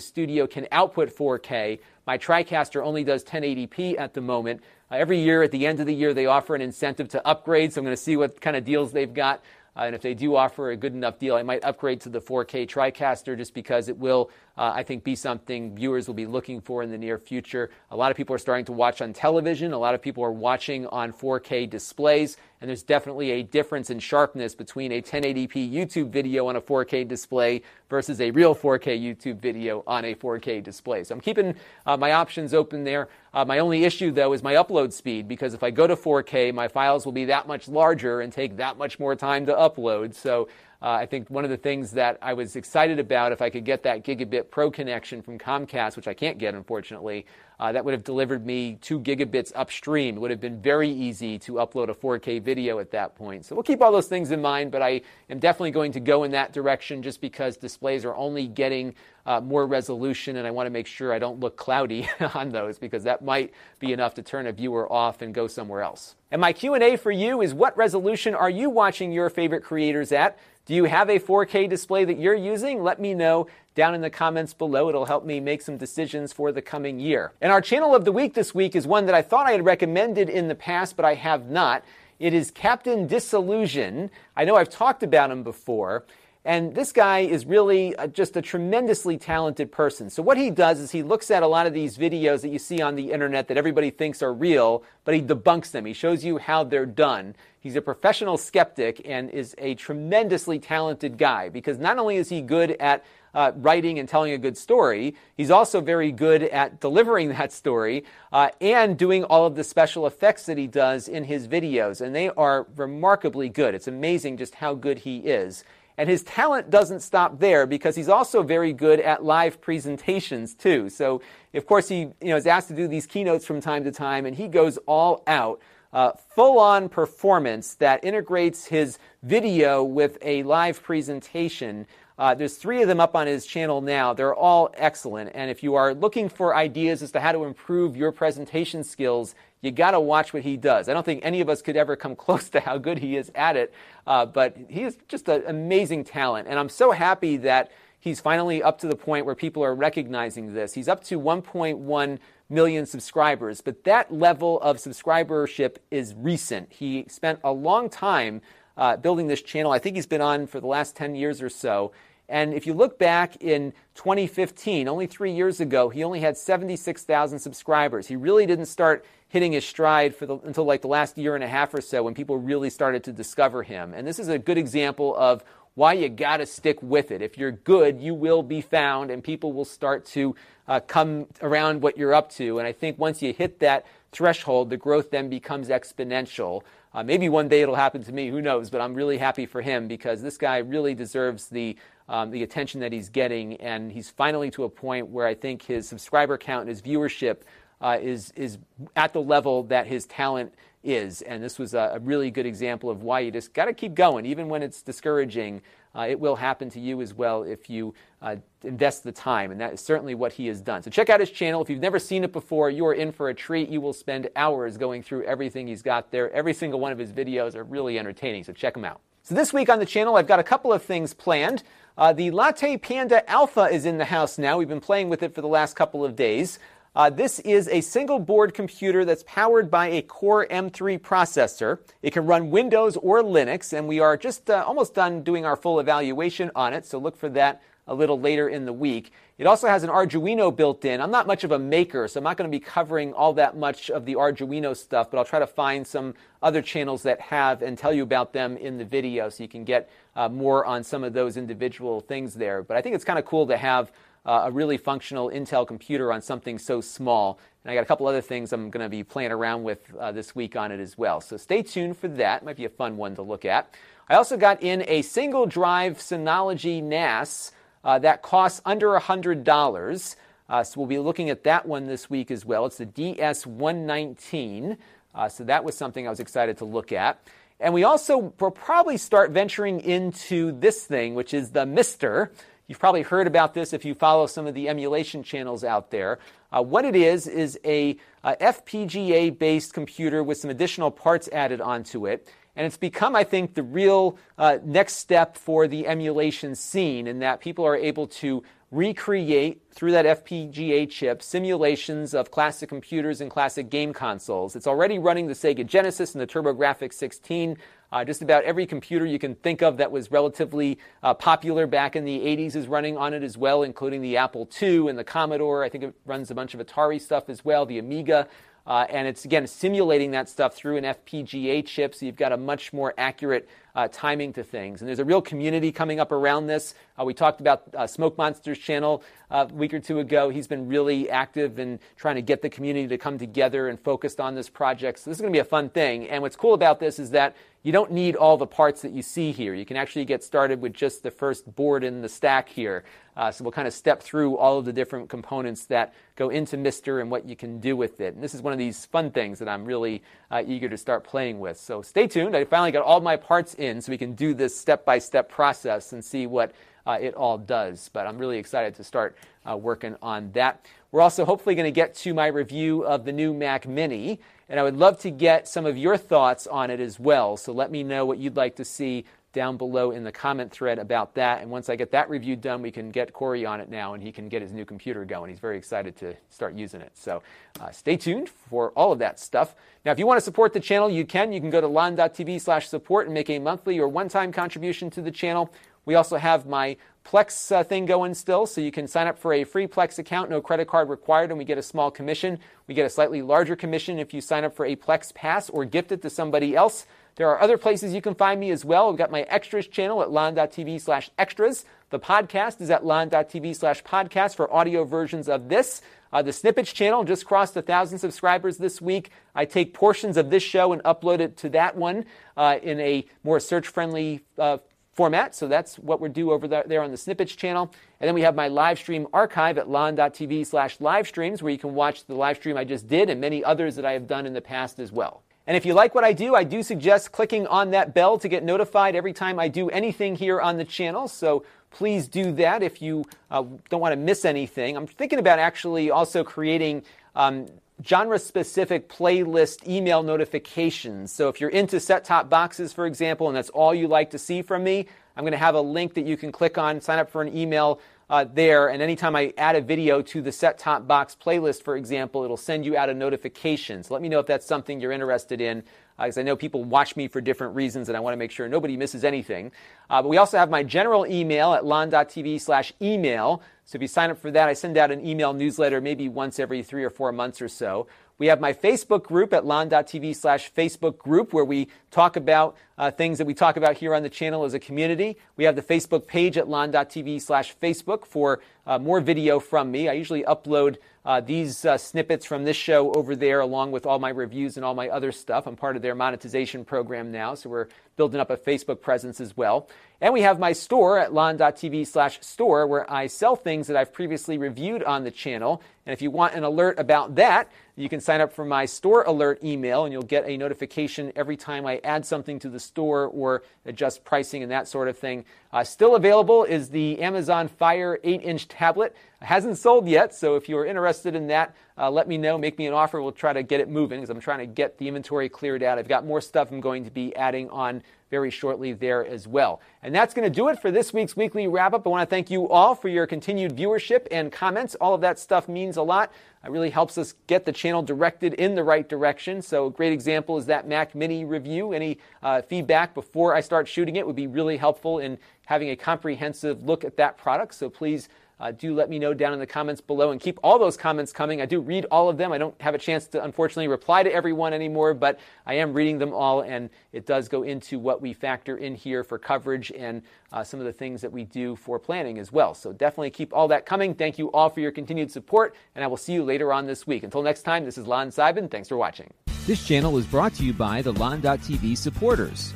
studio 0.00 0.48
can 0.48 0.66
output 0.72 1.16
4K. 1.16 1.78
My 2.08 2.18
TriCaster 2.18 2.84
only 2.84 3.04
does 3.04 3.22
1080p 3.22 3.96
at 3.96 4.14
the 4.14 4.20
moment. 4.20 4.64
Uh, 4.90 4.96
every 4.96 5.20
year, 5.20 5.44
at 5.44 5.52
the 5.52 5.64
end 5.64 5.78
of 5.78 5.86
the 5.86 5.94
year, 5.94 6.12
they 6.12 6.26
offer 6.26 6.56
an 6.56 6.60
incentive 6.60 7.08
to 7.10 7.24
upgrade, 7.24 7.72
so 7.72 7.80
I'm 7.80 7.84
going 7.84 7.96
to 7.96 8.02
see 8.02 8.16
what 8.16 8.40
kind 8.40 8.56
of 8.56 8.64
deals 8.64 8.90
they've 8.90 9.14
got. 9.14 9.44
Uh, 9.76 9.82
and 9.82 9.94
if 9.94 10.02
they 10.02 10.14
do 10.14 10.36
offer 10.36 10.70
a 10.70 10.76
good 10.76 10.92
enough 10.92 11.18
deal, 11.18 11.34
I 11.34 11.42
might 11.42 11.64
upgrade 11.64 12.00
to 12.02 12.08
the 12.08 12.20
4K 12.20 12.68
TriCaster 12.68 13.36
just 13.36 13.54
because 13.54 13.88
it 13.88 13.98
will, 13.98 14.30
uh, 14.56 14.72
I 14.74 14.82
think, 14.82 15.02
be 15.04 15.16
something 15.16 15.74
viewers 15.74 16.06
will 16.06 16.14
be 16.14 16.26
looking 16.26 16.60
for 16.60 16.82
in 16.82 16.90
the 16.90 16.98
near 16.98 17.18
future. 17.18 17.70
A 17.90 17.96
lot 17.96 18.10
of 18.10 18.16
people 18.16 18.34
are 18.34 18.38
starting 18.38 18.64
to 18.66 18.72
watch 18.72 19.02
on 19.02 19.12
television. 19.12 19.72
A 19.72 19.78
lot 19.78 19.94
of 19.94 20.02
people 20.02 20.24
are 20.24 20.32
watching 20.32 20.86
on 20.86 21.12
4K 21.12 21.68
displays. 21.68 22.36
And 22.60 22.68
there's 22.68 22.82
definitely 22.82 23.32
a 23.32 23.42
difference 23.42 23.90
in 23.90 23.98
sharpness 23.98 24.54
between 24.54 24.92
a 24.92 25.02
1080p 25.02 25.70
YouTube 25.70 26.08
video 26.08 26.46
on 26.46 26.56
a 26.56 26.60
4K 26.60 27.06
display 27.06 27.62
versus 27.90 28.20
a 28.20 28.30
real 28.30 28.54
4K 28.54 28.98
YouTube 28.98 29.38
video 29.38 29.82
on 29.86 30.04
a 30.04 30.14
4K 30.14 30.62
display. 30.62 31.04
So 31.04 31.14
I'm 31.14 31.20
keeping 31.20 31.56
uh, 31.84 31.96
my 31.96 32.12
options 32.12 32.54
open 32.54 32.84
there. 32.84 33.08
Uh, 33.34 33.44
my 33.44 33.58
only 33.58 33.84
issue, 33.84 34.12
though, 34.12 34.32
is 34.32 34.42
my 34.42 34.54
upload 34.54 34.92
speed 34.92 35.28
because 35.28 35.52
if 35.52 35.62
I 35.62 35.70
go 35.72 35.86
to 35.86 35.96
4K, 35.96 36.54
my 36.54 36.68
files 36.68 37.04
will 37.04 37.12
be 37.12 37.26
that 37.26 37.46
much 37.46 37.68
larger 37.68 38.20
and 38.20 38.32
take 38.32 38.56
that 38.56 38.78
much 38.78 38.98
more 38.98 39.14
time 39.16 39.44
to 39.46 39.52
upload. 39.52 40.14
So 40.14 40.48
uh, 40.84 40.98
I 41.00 41.06
think 41.06 41.30
one 41.30 41.44
of 41.44 41.50
the 41.50 41.56
things 41.56 41.92
that 41.92 42.18
I 42.20 42.34
was 42.34 42.56
excited 42.56 42.98
about, 42.98 43.32
if 43.32 43.40
I 43.40 43.48
could 43.48 43.64
get 43.64 43.84
that 43.84 44.04
gigabit 44.04 44.50
pro 44.50 44.70
connection 44.70 45.22
from 45.22 45.38
Comcast, 45.38 45.96
which 45.96 46.06
I 46.06 46.12
can't 46.12 46.36
get 46.36 46.52
unfortunately, 46.54 47.24
uh, 47.58 47.72
that 47.72 47.82
would 47.86 47.92
have 47.92 48.04
delivered 48.04 48.44
me 48.44 48.76
two 48.82 49.00
gigabits 49.00 49.50
upstream. 49.54 50.16
It 50.16 50.20
would 50.20 50.30
have 50.30 50.42
been 50.42 50.60
very 50.60 50.90
easy 50.90 51.38
to 51.38 51.52
upload 51.54 51.88
a 51.88 51.94
4K 51.94 52.42
video 52.42 52.80
at 52.80 52.90
that 52.90 53.14
point. 53.14 53.46
So 53.46 53.54
we'll 53.54 53.62
keep 53.62 53.80
all 53.80 53.92
those 53.92 54.08
things 54.08 54.30
in 54.30 54.42
mind, 54.42 54.72
but 54.72 54.82
I 54.82 55.00
am 55.30 55.38
definitely 55.38 55.70
going 55.70 55.92
to 55.92 56.00
go 56.00 56.24
in 56.24 56.32
that 56.32 56.52
direction 56.52 57.02
just 57.02 57.22
because 57.22 57.56
displays 57.56 58.04
are 58.04 58.14
only 58.14 58.46
getting 58.46 58.94
uh, 59.24 59.40
more 59.40 59.66
resolution, 59.66 60.36
and 60.36 60.46
I 60.46 60.50
want 60.50 60.66
to 60.66 60.70
make 60.70 60.86
sure 60.86 61.14
I 61.14 61.18
don't 61.18 61.40
look 61.40 61.56
cloudy 61.56 62.08
on 62.34 62.50
those 62.50 62.78
because 62.78 63.04
that 63.04 63.24
might 63.24 63.54
be 63.78 63.94
enough 63.94 64.14
to 64.14 64.22
turn 64.22 64.46
a 64.46 64.52
viewer 64.52 64.92
off 64.92 65.22
and 65.22 65.32
go 65.32 65.46
somewhere 65.46 65.80
else. 65.80 66.16
And 66.30 66.40
my 66.40 66.52
Q&A 66.52 66.96
for 66.96 67.12
you 67.12 67.40
is 67.40 67.54
what 67.54 67.76
resolution 67.76 68.34
are 68.34 68.50
you 68.50 68.68
watching 68.68 69.12
your 69.12 69.30
favorite 69.30 69.62
creators 69.62 70.10
at? 70.12 70.36
Do 70.66 70.74
you 70.74 70.84
have 70.84 71.10
a 71.10 71.18
4K 71.18 71.68
display 71.68 72.06
that 72.06 72.18
you're 72.18 72.34
using? 72.34 72.82
Let 72.82 72.98
me 72.98 73.12
know 73.12 73.48
down 73.74 73.94
in 73.94 74.00
the 74.00 74.08
comments 74.08 74.54
below. 74.54 74.88
It'll 74.88 75.04
help 75.04 75.26
me 75.26 75.38
make 75.38 75.60
some 75.60 75.76
decisions 75.76 76.32
for 76.32 76.52
the 76.52 76.62
coming 76.62 76.98
year. 76.98 77.32
And 77.42 77.52
our 77.52 77.60
channel 77.60 77.94
of 77.94 78.06
the 78.06 78.12
week 78.12 78.32
this 78.32 78.54
week 78.54 78.74
is 78.74 78.86
one 78.86 79.04
that 79.04 79.14
I 79.14 79.20
thought 79.20 79.46
I 79.46 79.52
had 79.52 79.66
recommended 79.66 80.30
in 80.30 80.48
the 80.48 80.54
past, 80.54 80.96
but 80.96 81.04
I 81.04 81.16
have 81.16 81.50
not. 81.50 81.84
It 82.18 82.32
is 82.32 82.50
Captain 82.50 83.06
Disillusion. 83.06 84.10
I 84.34 84.46
know 84.46 84.56
I've 84.56 84.70
talked 84.70 85.02
about 85.02 85.30
him 85.30 85.42
before. 85.42 86.06
And 86.46 86.74
this 86.74 86.92
guy 86.92 87.20
is 87.20 87.44
really 87.44 87.94
a, 87.98 88.06
just 88.08 88.36
a 88.36 88.42
tremendously 88.42 89.16
talented 89.16 89.72
person. 89.72 90.10
So, 90.10 90.22
what 90.22 90.36
he 90.36 90.50
does 90.50 90.78
is 90.78 90.90
he 90.90 91.02
looks 91.02 91.30
at 91.30 91.42
a 91.42 91.46
lot 91.46 91.66
of 91.66 91.72
these 91.72 91.96
videos 91.96 92.42
that 92.42 92.50
you 92.50 92.58
see 92.58 92.82
on 92.82 92.96
the 92.96 93.12
internet 93.12 93.48
that 93.48 93.56
everybody 93.56 93.90
thinks 93.90 94.22
are 94.22 94.32
real, 94.32 94.82
but 95.04 95.14
he 95.14 95.22
debunks 95.22 95.70
them. 95.70 95.86
He 95.86 95.94
shows 95.94 96.22
you 96.22 96.36
how 96.36 96.62
they're 96.62 96.84
done. 96.84 97.34
He's 97.64 97.76
a 97.76 97.80
professional 97.80 98.36
skeptic 98.36 99.00
and 99.06 99.30
is 99.30 99.54
a 99.56 99.74
tremendously 99.74 100.58
talented 100.58 101.16
guy 101.16 101.48
because 101.48 101.78
not 101.78 101.98
only 101.98 102.16
is 102.16 102.28
he 102.28 102.42
good 102.42 102.72
at 102.72 103.06
uh, 103.32 103.52
writing 103.56 103.98
and 103.98 104.06
telling 104.06 104.32
a 104.32 104.38
good 104.38 104.58
story. 104.58 105.14
He's 105.34 105.50
also 105.50 105.80
very 105.80 106.12
good 106.12 106.42
at 106.42 106.78
delivering 106.78 107.28
that 107.30 107.54
story 107.54 108.04
uh, 108.30 108.50
and 108.60 108.98
doing 108.98 109.24
all 109.24 109.46
of 109.46 109.54
the 109.54 109.64
special 109.64 110.06
effects 110.06 110.44
that 110.44 110.58
he 110.58 110.66
does 110.66 111.08
in 111.08 111.24
his 111.24 111.48
videos. 111.48 112.02
And 112.02 112.14
they 112.14 112.28
are 112.28 112.66
remarkably 112.76 113.48
good. 113.48 113.74
It's 113.74 113.88
amazing 113.88 114.36
just 114.36 114.56
how 114.56 114.74
good 114.74 114.98
he 114.98 115.20
is. 115.20 115.64
And 115.96 116.10
his 116.10 116.22
talent 116.22 116.68
doesn't 116.68 117.00
stop 117.00 117.40
there 117.40 117.66
because 117.66 117.96
he's 117.96 118.10
also 118.10 118.42
very 118.42 118.74
good 118.74 119.00
at 119.00 119.24
live 119.24 119.62
presentations 119.62 120.54
too. 120.54 120.90
So, 120.90 121.22
of 121.54 121.64
course, 121.64 121.88
he 121.88 122.00
you 122.00 122.14
know, 122.24 122.36
is 122.36 122.46
asked 122.46 122.68
to 122.68 122.74
do 122.74 122.88
these 122.88 123.06
keynotes 123.06 123.46
from 123.46 123.62
time 123.62 123.84
to 123.84 123.92
time, 123.92 124.26
and 124.26 124.36
he 124.36 124.48
goes 124.48 124.76
all 124.86 125.22
out. 125.26 125.62
Uh, 125.94 126.10
full 126.34 126.58
on 126.58 126.88
performance 126.88 127.76
that 127.76 128.02
integrates 128.02 128.66
his 128.66 128.98
video 129.22 129.84
with 129.84 130.18
a 130.22 130.42
live 130.42 130.82
presentation. 130.82 131.86
Uh, 132.18 132.34
there's 132.34 132.56
three 132.56 132.82
of 132.82 132.88
them 132.88 132.98
up 132.98 133.14
on 133.14 133.28
his 133.28 133.46
channel 133.46 133.80
now. 133.80 134.12
They're 134.12 134.34
all 134.34 134.74
excellent. 134.76 135.30
And 135.34 135.52
if 135.52 135.62
you 135.62 135.76
are 135.76 135.94
looking 135.94 136.28
for 136.28 136.56
ideas 136.56 137.00
as 137.00 137.12
to 137.12 137.20
how 137.20 137.30
to 137.30 137.44
improve 137.44 137.96
your 137.96 138.10
presentation 138.10 138.82
skills, 138.82 139.36
you 139.60 139.70
got 139.70 139.92
to 139.92 140.00
watch 140.00 140.34
what 140.34 140.42
he 140.42 140.56
does. 140.56 140.88
I 140.88 140.94
don't 140.94 141.06
think 141.06 141.20
any 141.22 141.40
of 141.40 141.48
us 141.48 141.62
could 141.62 141.76
ever 141.76 141.94
come 141.94 142.16
close 142.24 142.48
to 142.50 142.60
how 142.60 142.76
good 142.76 142.98
he 142.98 143.16
is 143.16 143.30
at 143.36 143.56
it, 143.56 143.72
uh, 144.04 144.26
but 144.26 144.56
he 144.68 144.82
is 144.82 144.98
just 145.06 145.28
an 145.28 145.44
amazing 145.46 146.02
talent. 146.02 146.48
And 146.48 146.58
I'm 146.58 146.68
so 146.68 146.90
happy 146.90 147.36
that 147.36 147.70
he's 148.00 148.20
finally 148.20 148.64
up 148.64 148.80
to 148.80 148.88
the 148.88 148.96
point 148.96 149.26
where 149.26 149.36
people 149.36 149.62
are 149.62 149.76
recognizing 149.76 150.54
this. 150.54 150.74
He's 150.74 150.88
up 150.88 151.04
to 151.04 151.20
1.1 151.20 152.18
million 152.48 152.86
subscribers, 152.86 153.60
but 153.60 153.84
that 153.84 154.12
level 154.12 154.60
of 154.60 154.76
subscribership 154.76 155.76
is 155.90 156.14
recent. 156.16 156.72
He 156.72 157.06
spent 157.08 157.40
a 157.42 157.52
long 157.52 157.88
time 157.88 158.42
uh, 158.76 158.96
building 158.96 159.28
this 159.28 159.42
channel. 159.42 159.72
I 159.72 159.78
think 159.78 159.96
he's 159.96 160.06
been 160.06 160.20
on 160.20 160.46
for 160.46 160.60
the 160.60 160.66
last 160.66 160.96
10 160.96 161.14
years 161.14 161.40
or 161.42 161.48
so. 161.48 161.92
And 162.28 162.54
if 162.54 162.66
you 162.66 162.72
look 162.72 162.98
back 162.98 163.42
in 163.42 163.72
2015, 163.96 164.88
only 164.88 165.06
three 165.06 165.32
years 165.32 165.60
ago, 165.60 165.90
he 165.90 166.02
only 166.02 166.20
had 166.20 166.36
76,000 166.38 167.38
subscribers. 167.38 168.06
He 168.06 168.16
really 168.16 168.46
didn't 168.46 168.66
start 168.66 169.04
hitting 169.28 169.52
his 169.52 169.66
stride 169.66 170.18
the, 170.18 170.38
until 170.38 170.64
like 170.64 170.80
the 170.80 170.88
last 170.88 171.18
year 171.18 171.34
and 171.34 171.44
a 171.44 171.48
half 171.48 171.74
or 171.74 171.80
so 171.80 172.02
when 172.02 172.14
people 172.14 172.38
really 172.38 172.70
started 172.70 173.04
to 173.04 173.12
discover 173.12 173.62
him. 173.62 173.92
And 173.92 174.06
this 174.06 174.18
is 174.18 174.28
a 174.28 174.38
good 174.38 174.56
example 174.56 175.14
of 175.16 175.44
why 175.74 175.94
you 175.94 176.08
got 176.08 176.38
to 176.38 176.46
stick 176.46 176.82
with 176.82 177.10
it. 177.10 177.20
If 177.20 177.36
you're 177.36 177.50
good, 177.50 178.00
you 178.00 178.14
will 178.14 178.42
be 178.42 178.60
found, 178.60 179.10
and 179.10 179.22
people 179.22 179.52
will 179.52 179.64
start 179.64 180.06
to 180.06 180.36
uh, 180.68 180.80
come 180.80 181.26
around 181.42 181.82
what 181.82 181.96
you're 181.98 182.14
up 182.14 182.30
to. 182.32 182.58
And 182.58 182.66
I 182.66 182.72
think 182.72 182.98
once 182.98 183.22
you 183.22 183.32
hit 183.32 183.60
that 183.60 183.86
threshold, 184.12 184.70
the 184.70 184.76
growth 184.76 185.10
then 185.10 185.28
becomes 185.28 185.68
exponential. 185.68 186.62
Uh, 186.94 187.02
maybe 187.02 187.28
one 187.28 187.48
day 187.48 187.62
it'll 187.62 187.74
happen 187.74 188.02
to 188.04 188.12
me, 188.12 188.28
who 188.28 188.40
knows? 188.40 188.70
But 188.70 188.80
I'm 188.80 188.94
really 188.94 189.18
happy 189.18 189.46
for 189.46 189.60
him 189.60 189.88
because 189.88 190.22
this 190.22 190.38
guy 190.38 190.58
really 190.58 190.94
deserves 190.94 191.48
the 191.48 191.76
um, 192.06 192.30
the 192.30 192.42
attention 192.42 192.80
that 192.80 192.92
he's 192.92 193.08
getting, 193.08 193.56
and 193.62 193.90
he's 193.90 194.10
finally 194.10 194.50
to 194.50 194.64
a 194.64 194.68
point 194.68 195.08
where 195.08 195.26
I 195.26 195.32
think 195.32 195.62
his 195.62 195.88
subscriber 195.88 196.36
count 196.36 196.60
and 196.60 196.68
his 196.68 196.82
viewership 196.82 197.38
uh, 197.80 197.98
is 198.00 198.30
is 198.36 198.58
at 198.94 199.12
the 199.12 199.22
level 199.22 199.62
that 199.64 199.86
his 199.86 200.04
talent 200.06 200.52
is. 200.82 201.22
And 201.22 201.42
this 201.42 201.58
was 201.58 201.72
a, 201.72 201.92
a 201.94 201.98
really 201.98 202.30
good 202.30 202.46
example 202.46 202.90
of 202.90 203.02
why 203.02 203.20
you 203.20 203.30
just 203.30 203.54
got 203.54 203.64
to 203.66 203.72
keep 203.72 203.94
going, 203.94 204.26
even 204.26 204.48
when 204.48 204.62
it's 204.62 204.82
discouraging. 204.82 205.62
Uh, 205.94 206.06
it 206.08 206.18
will 206.18 206.36
happen 206.36 206.68
to 206.70 206.80
you 206.80 207.00
as 207.00 207.14
well 207.14 207.42
if 207.42 207.70
you 207.70 207.94
uh, 208.20 208.36
invest 208.62 209.04
the 209.04 209.12
time, 209.12 209.50
and 209.50 209.60
that 209.60 209.72
is 209.72 209.80
certainly 209.80 210.14
what 210.14 210.32
he 210.32 210.46
has 210.46 210.60
done. 210.60 210.82
So 210.82 210.90
check 210.90 211.08
out 211.08 211.20
his 211.20 211.30
channel. 211.30 211.62
If 211.62 211.70
you've 211.70 211.80
never 211.80 211.98
seen 211.98 212.24
it 212.24 212.32
before, 212.32 212.70
you 212.70 212.84
are 212.86 212.94
in 212.94 213.12
for 213.12 213.28
a 213.28 213.34
treat. 213.34 213.68
You 213.68 213.80
will 213.80 213.92
spend 213.92 214.28
hours 214.34 214.76
going 214.76 215.02
through 215.02 215.24
everything 215.24 215.66
he's 215.68 215.82
got 215.82 216.10
there. 216.10 216.32
Every 216.32 216.54
single 216.54 216.80
one 216.80 216.92
of 216.92 216.98
his 216.98 217.12
videos 217.12 217.54
are 217.54 217.64
really 217.64 217.98
entertaining, 217.98 218.44
so 218.44 218.52
check 218.52 218.74
them 218.74 218.84
out. 218.84 219.00
So 219.22 219.34
this 219.34 219.54
week 219.54 219.70
on 219.70 219.78
the 219.78 219.86
channel, 219.86 220.16
I've 220.16 220.26
got 220.26 220.38
a 220.38 220.44
couple 220.44 220.70
of 220.72 220.82
things 220.82 221.14
planned. 221.14 221.62
Uh, 221.96 222.12
the 222.12 222.30
LattePanda 222.30 223.22
Alpha 223.26 223.62
is 223.62 223.86
in 223.86 223.96
the 223.96 224.04
house 224.04 224.36
now. 224.36 224.58
We've 224.58 224.68
been 224.68 224.80
playing 224.80 225.08
with 225.08 225.22
it 225.22 225.34
for 225.34 225.40
the 225.40 225.48
last 225.48 225.76
couple 225.76 226.04
of 226.04 226.14
days. 226.16 226.58
Uh, 226.96 227.10
this 227.10 227.40
is 227.40 227.66
a 227.68 227.80
single 227.80 228.20
board 228.20 228.54
computer 228.54 229.04
that's 229.04 229.24
powered 229.26 229.68
by 229.68 229.88
a 229.88 230.02
Core 230.02 230.46
M3 230.46 231.00
processor. 231.00 231.80
It 232.02 232.12
can 232.12 232.24
run 232.24 232.50
Windows 232.50 232.96
or 232.98 233.20
Linux, 233.20 233.72
and 233.72 233.88
we 233.88 233.98
are 233.98 234.16
just 234.16 234.48
uh, 234.48 234.62
almost 234.64 234.94
done 234.94 235.24
doing 235.24 235.44
our 235.44 235.56
full 235.56 235.80
evaluation 235.80 236.52
on 236.54 236.72
it, 236.72 236.86
so 236.86 236.98
look 236.98 237.16
for 237.16 237.28
that 237.30 237.60
a 237.88 237.94
little 237.94 238.18
later 238.20 238.48
in 238.48 238.64
the 238.64 238.72
week. 238.72 239.10
It 239.38 239.46
also 239.48 239.66
has 239.66 239.82
an 239.82 239.90
Arduino 239.90 240.54
built 240.54 240.84
in. 240.84 241.00
I'm 241.00 241.10
not 241.10 241.26
much 241.26 241.42
of 241.42 241.50
a 241.50 241.58
maker, 241.58 242.06
so 242.06 242.18
I'm 242.18 242.24
not 242.24 242.36
going 242.36 242.48
to 242.48 242.56
be 242.56 242.64
covering 242.64 243.12
all 243.12 243.32
that 243.32 243.56
much 243.56 243.90
of 243.90 244.04
the 244.04 244.14
Arduino 244.14 244.76
stuff, 244.76 245.10
but 245.10 245.18
I'll 245.18 245.24
try 245.24 245.40
to 245.40 245.48
find 245.48 245.84
some 245.84 246.14
other 246.42 246.62
channels 246.62 247.02
that 247.02 247.20
have 247.20 247.62
and 247.62 247.76
tell 247.76 247.92
you 247.92 248.04
about 248.04 248.32
them 248.32 248.56
in 248.56 248.78
the 248.78 248.84
video 248.84 249.28
so 249.28 249.42
you 249.42 249.48
can 249.48 249.64
get 249.64 249.90
uh, 250.14 250.28
more 250.28 250.64
on 250.64 250.84
some 250.84 251.02
of 251.02 251.12
those 251.12 251.36
individual 251.36 252.00
things 252.00 252.34
there. 252.34 252.62
But 252.62 252.76
I 252.76 252.82
think 252.82 252.94
it's 252.94 253.04
kind 253.04 253.18
of 253.18 253.24
cool 253.24 253.48
to 253.48 253.56
have 253.56 253.90
uh, 254.26 254.42
a 254.44 254.50
really 254.50 254.76
functional 254.76 255.30
Intel 255.30 255.66
computer 255.66 256.12
on 256.12 256.22
something 256.22 256.58
so 256.58 256.80
small. 256.80 257.38
And 257.62 257.70
I 257.70 257.74
got 257.74 257.82
a 257.82 257.86
couple 257.86 258.06
other 258.06 258.20
things 258.20 258.52
I'm 258.52 258.70
going 258.70 258.84
to 258.84 258.88
be 258.88 259.04
playing 259.04 259.32
around 259.32 259.62
with 259.62 259.94
uh, 259.98 260.12
this 260.12 260.34
week 260.34 260.56
on 260.56 260.72
it 260.72 260.80
as 260.80 260.96
well. 260.96 261.20
So 261.20 261.36
stay 261.36 261.62
tuned 261.62 261.96
for 261.96 262.08
that. 262.08 262.44
Might 262.44 262.56
be 262.56 262.64
a 262.64 262.70
fun 262.70 262.96
one 262.96 263.14
to 263.16 263.22
look 263.22 263.44
at. 263.44 263.74
I 264.08 264.16
also 264.16 264.36
got 264.36 264.62
in 264.62 264.84
a 264.86 265.02
single 265.02 265.46
drive 265.46 265.98
Synology 265.98 266.82
NAS 266.82 267.52
uh, 267.84 267.98
that 268.00 268.22
costs 268.22 268.60
under 268.64 268.88
$100. 268.98 270.16
Uh, 270.48 270.62
so 270.62 270.80
we'll 270.80 270.86
be 270.86 270.98
looking 270.98 271.30
at 271.30 271.44
that 271.44 271.66
one 271.66 271.86
this 271.86 272.10
week 272.10 272.30
as 272.30 272.44
well. 272.44 272.66
It's 272.66 272.76
the 272.76 272.86
DS119. 272.86 274.76
Uh, 275.14 275.28
so 275.28 275.44
that 275.44 275.64
was 275.64 275.76
something 275.76 276.06
I 276.06 276.10
was 276.10 276.20
excited 276.20 276.58
to 276.58 276.64
look 276.64 276.92
at. 276.92 277.20
And 277.60 277.72
we 277.72 277.84
also 277.84 278.34
will 278.38 278.50
probably 278.50 278.96
start 278.96 279.30
venturing 279.30 279.80
into 279.80 280.52
this 280.52 280.84
thing, 280.84 281.14
which 281.14 281.32
is 281.32 281.50
the 281.50 281.64
MiSTer. 281.64 282.30
You've 282.66 282.78
probably 282.78 283.02
heard 283.02 283.26
about 283.26 283.52
this 283.52 283.74
if 283.74 283.84
you 283.84 283.94
follow 283.94 284.26
some 284.26 284.46
of 284.46 284.54
the 284.54 284.68
emulation 284.70 285.22
channels 285.22 285.64
out 285.64 285.90
there. 285.90 286.18
Uh, 286.50 286.62
what 286.62 286.86
it 286.86 286.96
is 286.96 287.26
is 287.26 287.58
a, 287.64 287.96
a 288.22 288.36
FPGA 288.36 289.38
based 289.38 289.74
computer 289.74 290.22
with 290.22 290.38
some 290.38 290.50
additional 290.50 290.90
parts 290.90 291.28
added 291.30 291.60
onto 291.60 292.06
it. 292.06 292.26
And 292.56 292.64
it's 292.64 292.76
become, 292.76 293.16
I 293.16 293.24
think, 293.24 293.54
the 293.54 293.62
real 293.62 294.16
uh, 294.38 294.58
next 294.64 294.94
step 294.94 295.36
for 295.36 295.66
the 295.66 295.86
emulation 295.86 296.54
scene 296.54 297.06
in 297.06 297.18
that 297.18 297.40
people 297.40 297.66
are 297.66 297.76
able 297.76 298.06
to 298.06 298.42
recreate 298.70 299.62
through 299.70 299.92
that 299.92 300.24
FPGA 300.24 300.88
chip 300.88 301.22
simulations 301.22 302.14
of 302.14 302.30
classic 302.30 302.68
computers 302.68 303.20
and 303.20 303.30
classic 303.30 303.70
game 303.70 303.92
consoles. 303.92 304.56
It's 304.56 304.66
already 304.66 304.98
running 304.98 305.26
the 305.26 305.34
Sega 305.34 305.66
Genesis 305.66 306.14
and 306.14 306.20
the 306.20 306.26
TurboGrafx 306.26 306.92
16. 306.92 307.56
Uh, 307.94 308.04
just 308.04 308.22
about 308.22 308.42
every 308.42 308.66
computer 308.66 309.06
you 309.06 309.20
can 309.20 309.36
think 309.36 309.62
of 309.62 309.76
that 309.76 309.88
was 309.88 310.10
relatively 310.10 310.76
uh, 311.04 311.14
popular 311.14 311.64
back 311.64 311.94
in 311.94 312.04
the 312.04 312.18
80s 312.18 312.56
is 312.56 312.66
running 312.66 312.96
on 312.96 313.14
it 313.14 313.22
as 313.22 313.38
well, 313.38 313.62
including 313.62 314.02
the 314.02 314.16
Apple 314.16 314.50
II 314.60 314.88
and 314.88 314.98
the 314.98 315.04
Commodore. 315.04 315.62
I 315.62 315.68
think 315.68 315.84
it 315.84 315.94
runs 316.04 316.28
a 316.28 316.34
bunch 316.34 316.54
of 316.54 316.60
Atari 316.60 317.00
stuff 317.00 317.28
as 317.28 317.44
well, 317.44 317.64
the 317.64 317.78
Amiga. 317.78 318.26
Uh, 318.66 318.86
and 318.88 319.06
it's 319.06 319.24
again 319.26 319.46
simulating 319.46 320.10
that 320.10 320.28
stuff 320.28 320.54
through 320.54 320.78
an 320.78 320.84
FPGA 320.84 321.64
chip, 321.66 321.94
so 321.94 322.06
you've 322.06 322.16
got 322.16 322.32
a 322.32 322.36
much 322.36 322.72
more 322.72 322.94
accurate 322.96 323.46
uh, 323.74 323.86
timing 323.92 324.32
to 324.32 324.42
things. 324.42 324.80
And 324.80 324.88
there's 324.88 325.00
a 325.00 325.04
real 325.04 325.20
community 325.20 325.70
coming 325.70 326.00
up 326.00 326.12
around 326.12 326.46
this. 326.46 326.74
Uh, 326.98 327.04
we 327.04 327.12
talked 327.12 327.40
about 327.40 327.64
uh, 327.74 327.86
Smoke 327.86 328.16
Monster's 328.16 328.58
channel 328.58 329.02
uh, 329.30 329.46
a 329.50 329.54
week 329.54 329.74
or 329.74 329.80
two 329.80 329.98
ago. 329.98 330.30
He's 330.30 330.46
been 330.46 330.66
really 330.66 331.10
active 331.10 331.58
in 331.58 331.78
trying 331.96 332.14
to 332.16 332.22
get 332.22 332.40
the 332.40 332.48
community 332.48 332.88
to 332.88 332.96
come 332.96 333.18
together 333.18 333.68
and 333.68 333.78
focused 333.78 334.18
on 334.18 334.34
this 334.34 334.48
project. 334.48 335.00
So 335.00 335.10
this 335.10 335.18
is 335.18 335.20
going 335.20 335.32
to 335.32 335.36
be 335.36 335.40
a 335.40 335.44
fun 335.44 335.68
thing. 335.68 336.08
And 336.08 336.22
what's 336.22 336.36
cool 336.36 336.54
about 336.54 336.80
this 336.80 336.98
is 336.98 337.10
that 337.10 337.36
you 337.64 337.72
don't 337.72 337.90
need 337.90 338.14
all 338.14 338.36
the 338.36 338.46
parts 338.46 338.82
that 338.82 338.92
you 338.92 339.00
see 339.02 339.32
here. 339.32 339.54
You 339.54 339.64
can 339.64 339.78
actually 339.78 340.04
get 340.04 340.22
started 340.22 340.60
with 340.60 340.74
just 340.74 341.02
the 341.02 341.10
first 341.10 341.52
board 341.56 341.82
in 341.82 342.02
the 342.02 342.10
stack 342.10 342.50
here. 342.50 342.84
Uh, 343.16 343.32
so 343.32 343.42
we'll 343.42 343.52
kind 343.52 343.66
of 343.66 343.72
step 343.72 344.02
through 344.02 344.36
all 344.36 344.58
of 344.58 344.66
the 344.66 344.72
different 344.72 345.08
components 345.08 345.64
that 345.66 345.94
go 346.14 346.28
into 346.28 346.58
MiSTer 346.58 347.00
and 347.00 347.10
what 347.10 347.26
you 347.26 347.34
can 347.34 347.60
do 347.60 347.74
with 347.74 348.02
it. 348.02 348.14
And 348.14 348.22
this 348.22 348.34
is 348.34 348.42
one 348.42 348.52
of 348.52 348.58
these 348.58 348.84
fun 348.84 349.10
things 349.10 349.38
that 349.38 349.48
I'm 349.48 349.64
really 349.64 350.02
uh, 350.30 350.42
eager 350.46 350.68
to 350.68 350.76
start 350.76 351.04
playing 351.04 351.40
with. 351.40 351.58
So 351.58 351.80
stay 351.80 352.06
tuned. 352.06 352.36
I 352.36 352.44
finally 352.44 352.70
got 352.70 352.84
all 352.84 353.00
my 353.00 353.16
parts 353.16 353.54
in 353.54 353.80
so 353.80 353.90
we 353.90 353.98
can 353.98 354.14
do 354.14 354.34
this 354.34 354.54
step 354.54 354.84
by 354.84 354.98
step 354.98 355.30
process 355.30 355.94
and 355.94 356.04
see 356.04 356.26
what 356.26 356.52
uh, 356.86 356.98
it 357.00 357.14
all 357.14 357.38
does. 357.38 357.88
But 357.94 358.06
I'm 358.06 358.18
really 358.18 358.36
excited 358.36 358.74
to 358.74 358.84
start 358.84 359.16
uh, 359.48 359.56
working 359.56 359.96
on 360.02 360.32
that. 360.32 360.66
We're 360.92 361.00
also 361.00 361.24
hopefully 361.24 361.54
going 361.54 361.64
to 361.64 361.72
get 361.72 361.94
to 361.96 362.12
my 362.12 362.26
review 362.26 362.84
of 362.84 363.06
the 363.06 363.12
new 363.12 363.32
Mac 363.32 363.66
Mini. 363.66 364.20
And 364.48 364.60
I 364.60 364.62
would 364.62 364.76
love 364.76 364.98
to 365.00 365.10
get 365.10 365.48
some 365.48 365.66
of 365.66 365.76
your 365.76 365.96
thoughts 365.96 366.46
on 366.46 366.70
it 366.70 366.80
as 366.80 367.00
well. 367.00 367.36
So 367.36 367.52
let 367.52 367.70
me 367.70 367.82
know 367.82 368.04
what 368.04 368.18
you'd 368.18 368.36
like 368.36 368.56
to 368.56 368.64
see 368.64 369.04
down 369.34 369.56
below 369.56 369.90
in 369.90 370.04
the 370.04 370.12
comment 370.12 370.50
thread 370.50 370.78
about 370.78 371.14
that. 371.16 371.42
And 371.42 371.50
once 371.50 371.68
I 371.68 371.76
get 371.76 371.90
that 371.90 372.08
review 372.08 372.36
done, 372.36 372.62
we 372.62 372.70
can 372.70 372.90
get 372.90 373.12
Corey 373.12 373.44
on 373.44 373.60
it 373.60 373.68
now 373.68 373.92
and 373.92 374.02
he 374.02 374.12
can 374.12 374.28
get 374.28 374.40
his 374.40 374.52
new 374.52 374.64
computer 374.64 375.04
going. 375.04 375.28
He's 375.28 375.40
very 375.40 375.58
excited 375.58 375.96
to 375.96 376.14
start 376.30 376.54
using 376.54 376.80
it. 376.80 376.92
So 376.94 377.22
uh, 377.60 377.70
stay 377.70 377.96
tuned 377.96 378.30
for 378.30 378.70
all 378.70 378.92
of 378.92 379.00
that 379.00 379.20
stuff. 379.20 379.56
Now, 379.84 379.92
if 379.92 379.98
you 379.98 380.06
want 380.06 380.18
to 380.18 380.24
support 380.24 380.54
the 380.54 380.60
channel, 380.60 380.88
you 380.88 381.04
can. 381.04 381.32
You 381.32 381.40
can 381.40 381.50
go 381.50 381.60
to 381.60 381.66
lon.tv 381.66 382.40
slash 382.40 382.68
support 382.68 383.06
and 383.06 383.12
make 383.12 383.28
a 383.28 383.38
monthly 383.38 383.78
or 383.78 383.88
one 383.88 384.08
time 384.08 384.32
contribution 384.32 384.88
to 384.90 385.02
the 385.02 385.10
channel. 385.10 385.52
We 385.84 385.96
also 385.96 386.16
have 386.16 386.46
my 386.46 386.76
Plex 387.04 387.54
uh, 387.54 387.62
thing 387.62 387.86
going 387.86 388.14
still, 388.14 388.46
so 388.46 388.60
you 388.60 388.72
can 388.72 388.88
sign 388.88 389.06
up 389.06 389.18
for 389.18 389.32
a 389.32 389.44
free 389.44 389.66
Plex 389.66 389.98
account, 389.98 390.30
no 390.30 390.40
credit 390.40 390.68
card 390.68 390.88
required, 390.88 391.30
and 391.30 391.38
we 391.38 391.44
get 391.44 391.58
a 391.58 391.62
small 391.62 391.90
commission. 391.90 392.38
We 392.66 392.74
get 392.74 392.86
a 392.86 392.90
slightly 392.90 393.20
larger 393.20 393.56
commission 393.56 393.98
if 393.98 394.14
you 394.14 394.20
sign 394.20 394.44
up 394.44 394.56
for 394.56 394.64
a 394.64 394.74
Plex 394.74 395.14
Pass 395.14 395.50
or 395.50 395.64
gift 395.64 395.92
it 395.92 396.00
to 396.02 396.10
somebody 396.10 396.56
else. 396.56 396.86
There 397.16 397.28
are 397.28 397.40
other 397.40 397.58
places 397.58 397.94
you 397.94 398.00
can 398.00 398.14
find 398.14 398.40
me 398.40 398.50
as 398.50 398.64
well. 398.64 398.88
We've 398.88 398.98
got 398.98 399.10
my 399.10 399.22
extras 399.22 399.68
channel 399.68 400.02
at 400.02 400.10
lon.tv 400.10 400.80
slash 400.80 401.10
extras. 401.16 401.64
The 401.90 402.00
podcast 402.00 402.60
is 402.60 402.70
at 402.70 402.84
lon.tv 402.84 403.54
slash 403.54 403.84
podcast 403.84 404.34
for 404.34 404.52
audio 404.52 404.84
versions 404.84 405.28
of 405.28 405.48
this. 405.48 405.80
Uh, 406.12 406.22
the 406.22 406.32
Snippets 406.32 406.72
channel 406.72 407.04
just 407.04 407.26
crossed 407.26 407.56
a 407.56 407.62
thousand 407.62 407.98
subscribers 407.98 408.56
this 408.56 408.80
week. 408.80 409.10
I 409.34 409.44
take 409.44 409.74
portions 409.74 410.16
of 410.16 410.30
this 410.30 410.42
show 410.42 410.72
and 410.72 410.82
upload 410.84 411.20
it 411.20 411.36
to 411.38 411.48
that 411.50 411.76
one 411.76 412.06
uh, 412.36 412.58
in 412.62 412.80
a 412.80 413.04
more 413.22 413.40
search 413.40 413.68
friendly 413.68 414.22
uh, 414.38 414.58
format. 414.94 415.34
So 415.34 415.48
that's 415.48 415.78
what 415.78 416.00
we're 416.00 416.08
do 416.08 416.30
over 416.30 416.46
there 416.48 416.82
on 416.82 416.90
the 416.90 416.96
Snippets 416.96 417.34
channel. 417.34 417.72
And 418.00 418.08
then 418.08 418.14
we 418.14 418.22
have 418.22 418.34
my 418.34 418.48
live 418.48 418.78
stream 418.78 419.06
archive 419.12 419.58
at 419.58 419.68
lon.tv 419.68 420.46
slash 420.46 420.80
live 420.80 421.06
streams 421.06 421.42
where 421.42 421.52
you 421.52 421.58
can 421.58 421.74
watch 421.74 422.04
the 422.06 422.14
live 422.14 422.36
stream 422.36 422.56
I 422.56 422.64
just 422.64 422.88
did 422.88 423.10
and 423.10 423.20
many 423.20 423.44
others 423.44 423.76
that 423.76 423.84
I 423.84 423.92
have 423.92 424.06
done 424.06 424.26
in 424.26 424.32
the 424.32 424.40
past 424.40 424.78
as 424.78 424.92
well. 424.92 425.22
And 425.46 425.56
if 425.56 425.66
you 425.66 425.74
like 425.74 425.94
what 425.94 426.04
I 426.04 426.14
do, 426.14 426.34
I 426.34 426.44
do 426.44 426.62
suggest 426.62 427.12
clicking 427.12 427.46
on 427.48 427.70
that 427.72 427.92
bell 427.92 428.18
to 428.18 428.28
get 428.28 428.42
notified 428.44 428.96
every 428.96 429.12
time 429.12 429.38
I 429.38 429.48
do 429.48 429.68
anything 429.68 430.16
here 430.16 430.40
on 430.40 430.56
the 430.56 430.64
channel. 430.64 431.06
So 431.06 431.44
please 431.70 432.08
do 432.08 432.32
that 432.32 432.62
if 432.62 432.80
you 432.80 433.04
uh, 433.30 433.44
don't 433.68 433.80
want 433.80 433.92
to 433.92 433.96
miss 433.96 434.24
anything. 434.24 434.76
I'm 434.76 434.86
thinking 434.86 435.18
about 435.18 435.38
actually 435.38 435.90
also 435.90 436.24
creating 436.24 436.82
um, 437.14 437.46
genre 437.86 438.18
specific 438.18 438.88
playlist 438.88 439.66
email 439.68 440.02
notifications. 440.02 441.12
So 441.12 441.28
if 441.28 441.40
you're 441.40 441.50
into 441.50 441.78
set 441.80 442.04
top 442.04 442.30
boxes, 442.30 442.72
for 442.72 442.86
example, 442.86 443.28
and 443.28 443.36
that's 443.36 443.50
all 443.50 443.74
you 443.74 443.88
like 443.88 444.10
to 444.10 444.18
see 444.18 444.42
from 444.42 444.64
me, 444.64 444.86
I'm 445.16 445.22
going 445.22 445.32
to 445.32 445.38
have 445.38 445.54
a 445.54 445.60
link 445.60 445.94
that 445.94 446.06
you 446.06 446.16
can 446.16 446.32
click 446.32 446.56
on, 446.58 446.80
sign 446.80 446.98
up 446.98 447.10
for 447.10 447.22
an 447.22 447.36
email 447.36 447.80
uh, 448.10 448.24
there. 448.32 448.68
And 448.68 448.82
anytime 448.82 449.14
I 449.14 449.32
add 449.38 449.56
a 449.56 449.60
video 449.60 450.02
to 450.02 450.22
the 450.22 450.32
set 450.32 450.58
top 450.58 450.86
box 450.86 451.16
playlist, 451.20 451.62
for 451.62 451.76
example, 451.76 452.24
it'll 452.24 452.36
send 452.36 452.64
you 452.64 452.76
out 452.76 452.88
a 452.88 452.94
notification. 452.94 453.82
So 453.82 453.94
let 453.94 454.02
me 454.02 454.08
know 454.08 454.18
if 454.18 454.26
that's 454.26 454.46
something 454.46 454.80
you're 454.80 454.92
interested 454.92 455.40
in, 455.40 455.62
because 455.96 456.18
uh, 456.18 456.20
I 456.20 456.24
know 456.24 456.36
people 456.36 456.64
watch 456.64 456.96
me 456.96 457.08
for 457.08 457.20
different 457.20 457.54
reasons, 457.54 457.88
and 457.88 457.96
I 457.96 458.00
want 458.00 458.14
to 458.14 458.18
make 458.18 458.30
sure 458.30 458.48
nobody 458.48 458.76
misses 458.76 459.04
anything. 459.04 459.52
Uh, 459.88 460.02
but 460.02 460.08
we 460.08 460.16
also 460.16 460.38
have 460.38 460.50
my 460.50 460.62
general 460.62 461.06
email 461.06 461.54
at 461.54 461.64
lon.tv 461.64 462.40
slash 462.40 462.72
email. 462.82 463.42
So 463.64 463.76
if 463.76 463.82
you 463.82 463.88
sign 463.88 464.10
up 464.10 464.18
for 464.18 464.30
that, 464.30 464.48
I 464.48 464.54
send 464.54 464.76
out 464.76 464.90
an 464.90 465.06
email 465.06 465.32
newsletter 465.32 465.80
maybe 465.80 466.08
once 466.08 466.38
every 466.38 466.62
three 466.62 466.84
or 466.84 466.90
four 466.90 467.12
months 467.12 467.40
or 467.40 467.48
so, 467.48 467.86
We 468.16 468.28
have 468.28 468.40
my 468.40 468.52
Facebook 468.52 469.02
group 469.02 469.32
at 469.32 469.44
lon.tv 469.44 470.14
slash 470.14 470.52
Facebook 470.52 470.98
group 470.98 471.32
where 471.32 471.44
we 471.44 471.68
talk 471.90 472.14
about 472.14 472.56
uh, 472.78 472.92
things 472.92 473.18
that 473.18 473.26
we 473.26 473.34
talk 473.34 473.56
about 473.56 473.76
here 473.76 473.92
on 473.92 474.04
the 474.04 474.08
channel 474.08 474.44
as 474.44 474.54
a 474.54 474.60
community. 474.60 475.16
We 475.36 475.44
have 475.44 475.56
the 475.56 475.62
Facebook 475.62 476.06
page 476.06 476.38
at 476.38 476.48
lon.tv 476.48 477.20
slash 477.20 477.56
Facebook 477.56 478.06
for 478.06 478.40
uh, 478.66 478.78
more 478.78 479.00
video 479.00 479.40
from 479.40 479.70
me. 479.70 479.88
I 479.88 479.92
usually 479.92 480.22
upload 480.22 480.76
uh, 481.04 481.20
these 481.20 481.64
uh, 481.64 481.76
snippets 481.76 482.24
from 482.24 482.44
this 482.44 482.56
show 482.56 482.90
over 482.92 483.14
there 483.14 483.40
along 483.40 483.72
with 483.72 483.84
all 483.84 483.98
my 483.98 484.08
reviews 484.08 484.56
and 484.56 484.64
all 484.64 484.74
my 484.74 484.88
other 484.88 485.12
stuff. 485.12 485.46
I'm 485.46 485.56
part 485.56 485.76
of 485.76 485.82
their 485.82 485.94
monetization 485.94 486.64
program 486.64 487.12
now, 487.12 487.34
so 487.34 487.50
we're 487.50 487.68
building 487.96 488.20
up 488.20 488.30
a 488.30 488.36
Facebook 488.36 488.80
presence 488.80 489.20
as 489.20 489.36
well. 489.36 489.68
And 490.00 490.12
we 490.12 490.22
have 490.22 490.38
my 490.38 490.52
store 490.52 490.98
at 490.98 491.14
lon.tv 491.14 491.86
slash 491.86 492.20
store 492.20 492.66
where 492.66 492.90
I 492.90 493.06
sell 493.06 493.36
things 493.36 493.68
that 493.68 493.76
I've 493.76 493.92
previously 493.92 494.38
reviewed 494.38 494.82
on 494.82 495.04
the 495.04 495.10
channel. 495.10 495.62
And 495.86 495.92
if 495.92 496.02
you 496.02 496.10
want 496.10 496.34
an 496.34 496.44
alert 496.44 496.78
about 496.78 497.14
that, 497.16 497.50
you 497.76 497.88
can 497.88 498.00
sign 498.00 498.20
up 498.20 498.32
for 498.32 498.44
my 498.44 498.66
store 498.66 499.02
alert 499.02 499.42
email 499.42 499.84
and 499.84 499.92
you'll 499.92 500.02
get 500.02 500.26
a 500.26 500.36
notification 500.36 501.12
every 501.16 501.36
time 501.36 501.66
I 501.66 501.80
add 501.82 502.06
something 502.06 502.38
to 502.40 502.48
the 502.48 502.60
store 502.60 503.06
or 503.06 503.42
adjust 503.64 504.04
pricing 504.04 504.42
and 504.42 504.52
that 504.52 504.68
sort 504.68 504.88
of 504.88 504.98
thing. 504.98 505.24
Uh, 505.52 505.64
still 505.64 505.94
available 505.96 506.44
is 506.44 506.70
the 506.70 507.00
Amazon 507.00 507.48
Fire 507.48 507.98
8 508.02 508.22
inch 508.22 508.48
tablet. 508.54 508.94
It 509.20 509.26
hasn't 509.26 509.58
sold 509.58 509.88
yet, 509.88 510.14
so 510.14 510.36
if 510.36 510.48
you're 510.48 510.66
interested 510.66 511.14
in 511.14 511.26
that, 511.28 511.54
uh, 511.76 511.90
let 511.90 512.06
me 512.06 512.18
know. 512.18 512.38
Make 512.38 512.58
me 512.58 512.66
an 512.66 512.72
offer. 512.72 513.02
We'll 513.02 513.12
try 513.12 513.32
to 513.32 513.42
get 513.42 513.60
it 513.60 513.68
moving 513.68 514.00
because 514.00 514.10
I'm 514.10 514.20
trying 514.20 514.38
to 514.40 514.46
get 514.46 514.78
the 514.78 514.86
inventory 514.86 515.28
cleared 515.28 515.62
out. 515.62 515.78
I've 515.78 515.88
got 515.88 516.06
more 516.06 516.20
stuff 516.20 516.50
I'm 516.50 516.60
going 516.60 516.84
to 516.84 516.90
be 516.90 517.14
adding 517.16 517.50
on 517.50 517.82
very 518.10 518.30
shortly 518.30 518.72
there 518.72 519.04
as 519.04 519.26
well. 519.26 519.60
And 519.82 519.92
that's 519.92 520.14
going 520.14 520.30
to 520.30 520.34
do 520.34 520.48
it 520.48 520.62
for 520.62 520.70
this 520.70 520.92
week's 520.92 521.16
weekly 521.16 521.48
wrap 521.48 521.74
up. 521.74 521.84
I 521.84 521.90
want 521.90 522.08
to 522.08 522.14
thank 522.14 522.30
you 522.30 522.48
all 522.48 522.76
for 522.76 522.88
your 522.88 523.08
continued 523.08 523.56
viewership 523.56 524.06
and 524.12 524.30
comments. 524.30 524.76
All 524.76 524.94
of 524.94 525.00
that 525.00 525.18
stuff 525.18 525.48
means 525.48 525.76
a 525.76 525.82
lot. 525.82 526.12
It 526.44 526.50
really 526.50 526.70
helps 526.70 526.96
us 526.96 527.14
get 527.26 527.44
the 527.44 527.50
channel 527.50 527.82
directed 527.82 528.34
in 528.34 528.54
the 528.54 528.62
right 528.62 528.88
direction. 528.88 529.42
So, 529.42 529.66
a 529.66 529.70
great 529.70 529.92
example 529.92 530.36
is 530.36 530.46
that 530.46 530.68
Mac 530.68 530.94
Mini 530.94 531.24
review. 531.24 531.72
Any 531.72 531.98
uh, 532.22 532.42
feedback 532.42 532.94
before 532.94 533.34
I 533.34 533.40
start 533.40 533.66
shooting 533.66 533.96
it 533.96 534.06
would 534.06 534.14
be 534.14 534.28
really 534.28 534.58
helpful 534.58 535.00
in 535.00 535.18
having 535.46 535.70
a 535.70 535.76
comprehensive 535.76 536.62
look 536.62 536.84
at 536.84 536.96
that 536.98 537.16
product. 537.16 537.54
So, 537.54 537.68
please 537.68 538.08
uh, 538.40 538.50
do 538.50 538.74
let 538.74 538.90
me 538.90 538.98
know 538.98 539.14
down 539.14 539.32
in 539.32 539.38
the 539.38 539.46
comments 539.46 539.80
below 539.80 540.10
and 540.10 540.20
keep 540.20 540.38
all 540.42 540.58
those 540.58 540.76
comments 540.76 541.12
coming. 541.12 541.40
I 541.40 541.46
do 541.46 541.60
read 541.60 541.86
all 541.90 542.08
of 542.08 542.16
them. 542.16 542.32
I 542.32 542.38
don't 542.38 542.60
have 542.60 542.74
a 542.74 542.78
chance 542.78 543.06
to, 543.08 543.22
unfortunately, 543.22 543.68
reply 543.68 544.02
to 544.02 544.12
everyone 544.12 544.52
anymore, 544.52 544.94
but 544.94 545.20
I 545.46 545.54
am 545.54 545.72
reading 545.72 545.98
them 545.98 546.12
all, 546.12 546.40
and 546.40 546.70
it 546.92 547.06
does 547.06 547.28
go 547.28 547.42
into 547.42 547.78
what 547.78 548.02
we 548.02 548.12
factor 548.12 548.56
in 548.56 548.74
here 548.74 549.04
for 549.04 549.18
coverage 549.18 549.70
and 549.72 550.02
uh, 550.32 550.42
some 550.42 550.60
of 550.60 550.66
the 550.66 550.72
things 550.72 551.00
that 551.02 551.12
we 551.12 551.24
do 551.24 551.56
for 551.56 551.78
planning 551.78 552.18
as 552.18 552.32
well. 552.32 552.54
So 552.54 552.72
definitely 552.72 553.10
keep 553.10 553.32
all 553.32 553.48
that 553.48 553.66
coming. 553.66 553.94
Thank 553.94 554.18
you 554.18 554.30
all 554.32 554.50
for 554.50 554.60
your 554.60 554.72
continued 554.72 555.10
support, 555.10 555.54
and 555.74 555.84
I 555.84 555.86
will 555.86 555.96
see 555.96 556.12
you 556.12 556.24
later 556.24 556.52
on 556.52 556.66
this 556.66 556.86
week. 556.86 557.02
Until 557.02 557.22
next 557.22 557.42
time, 557.42 557.64
this 557.64 557.78
is 557.78 557.86
Lon 557.86 558.08
Seidman. 558.08 558.50
Thanks 558.50 558.68
for 558.68 558.76
watching. 558.76 559.12
This 559.46 559.64
channel 559.66 559.96
is 559.98 560.06
brought 560.06 560.34
to 560.34 560.44
you 560.44 560.52
by 560.52 560.82
the 560.82 560.92
Lon.TV 560.92 561.76
supporters, 561.76 562.52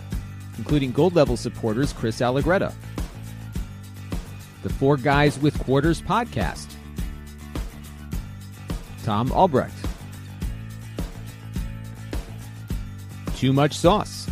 including 0.56 0.90
gold 0.90 1.14
level 1.14 1.36
supporters 1.36 1.92
Chris 1.92 2.20
Allegretta 2.20 2.74
the 4.62 4.68
Four 4.68 4.96
Guys 4.96 5.38
with 5.38 5.58
Quarters 5.58 6.00
podcast. 6.00 6.74
Tom 9.04 9.30
Albrecht. 9.32 9.74
Too 13.36 13.52
Much 13.52 13.74
Sauce. 13.74 14.28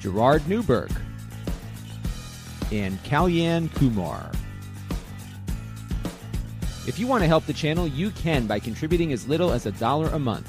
Gerard 0.00 0.46
Newberg. 0.48 0.90
And 2.72 3.02
Kalyan 3.04 3.72
Kumar. 3.74 4.30
If 6.86 6.98
you 6.98 7.06
want 7.06 7.22
to 7.22 7.26
help 7.26 7.46
the 7.46 7.52
channel, 7.52 7.86
you 7.86 8.10
can 8.10 8.46
by 8.46 8.60
contributing 8.60 9.12
as 9.12 9.26
little 9.26 9.52
as 9.52 9.66
a 9.66 9.72
dollar 9.72 10.08
a 10.08 10.18
month. 10.18 10.48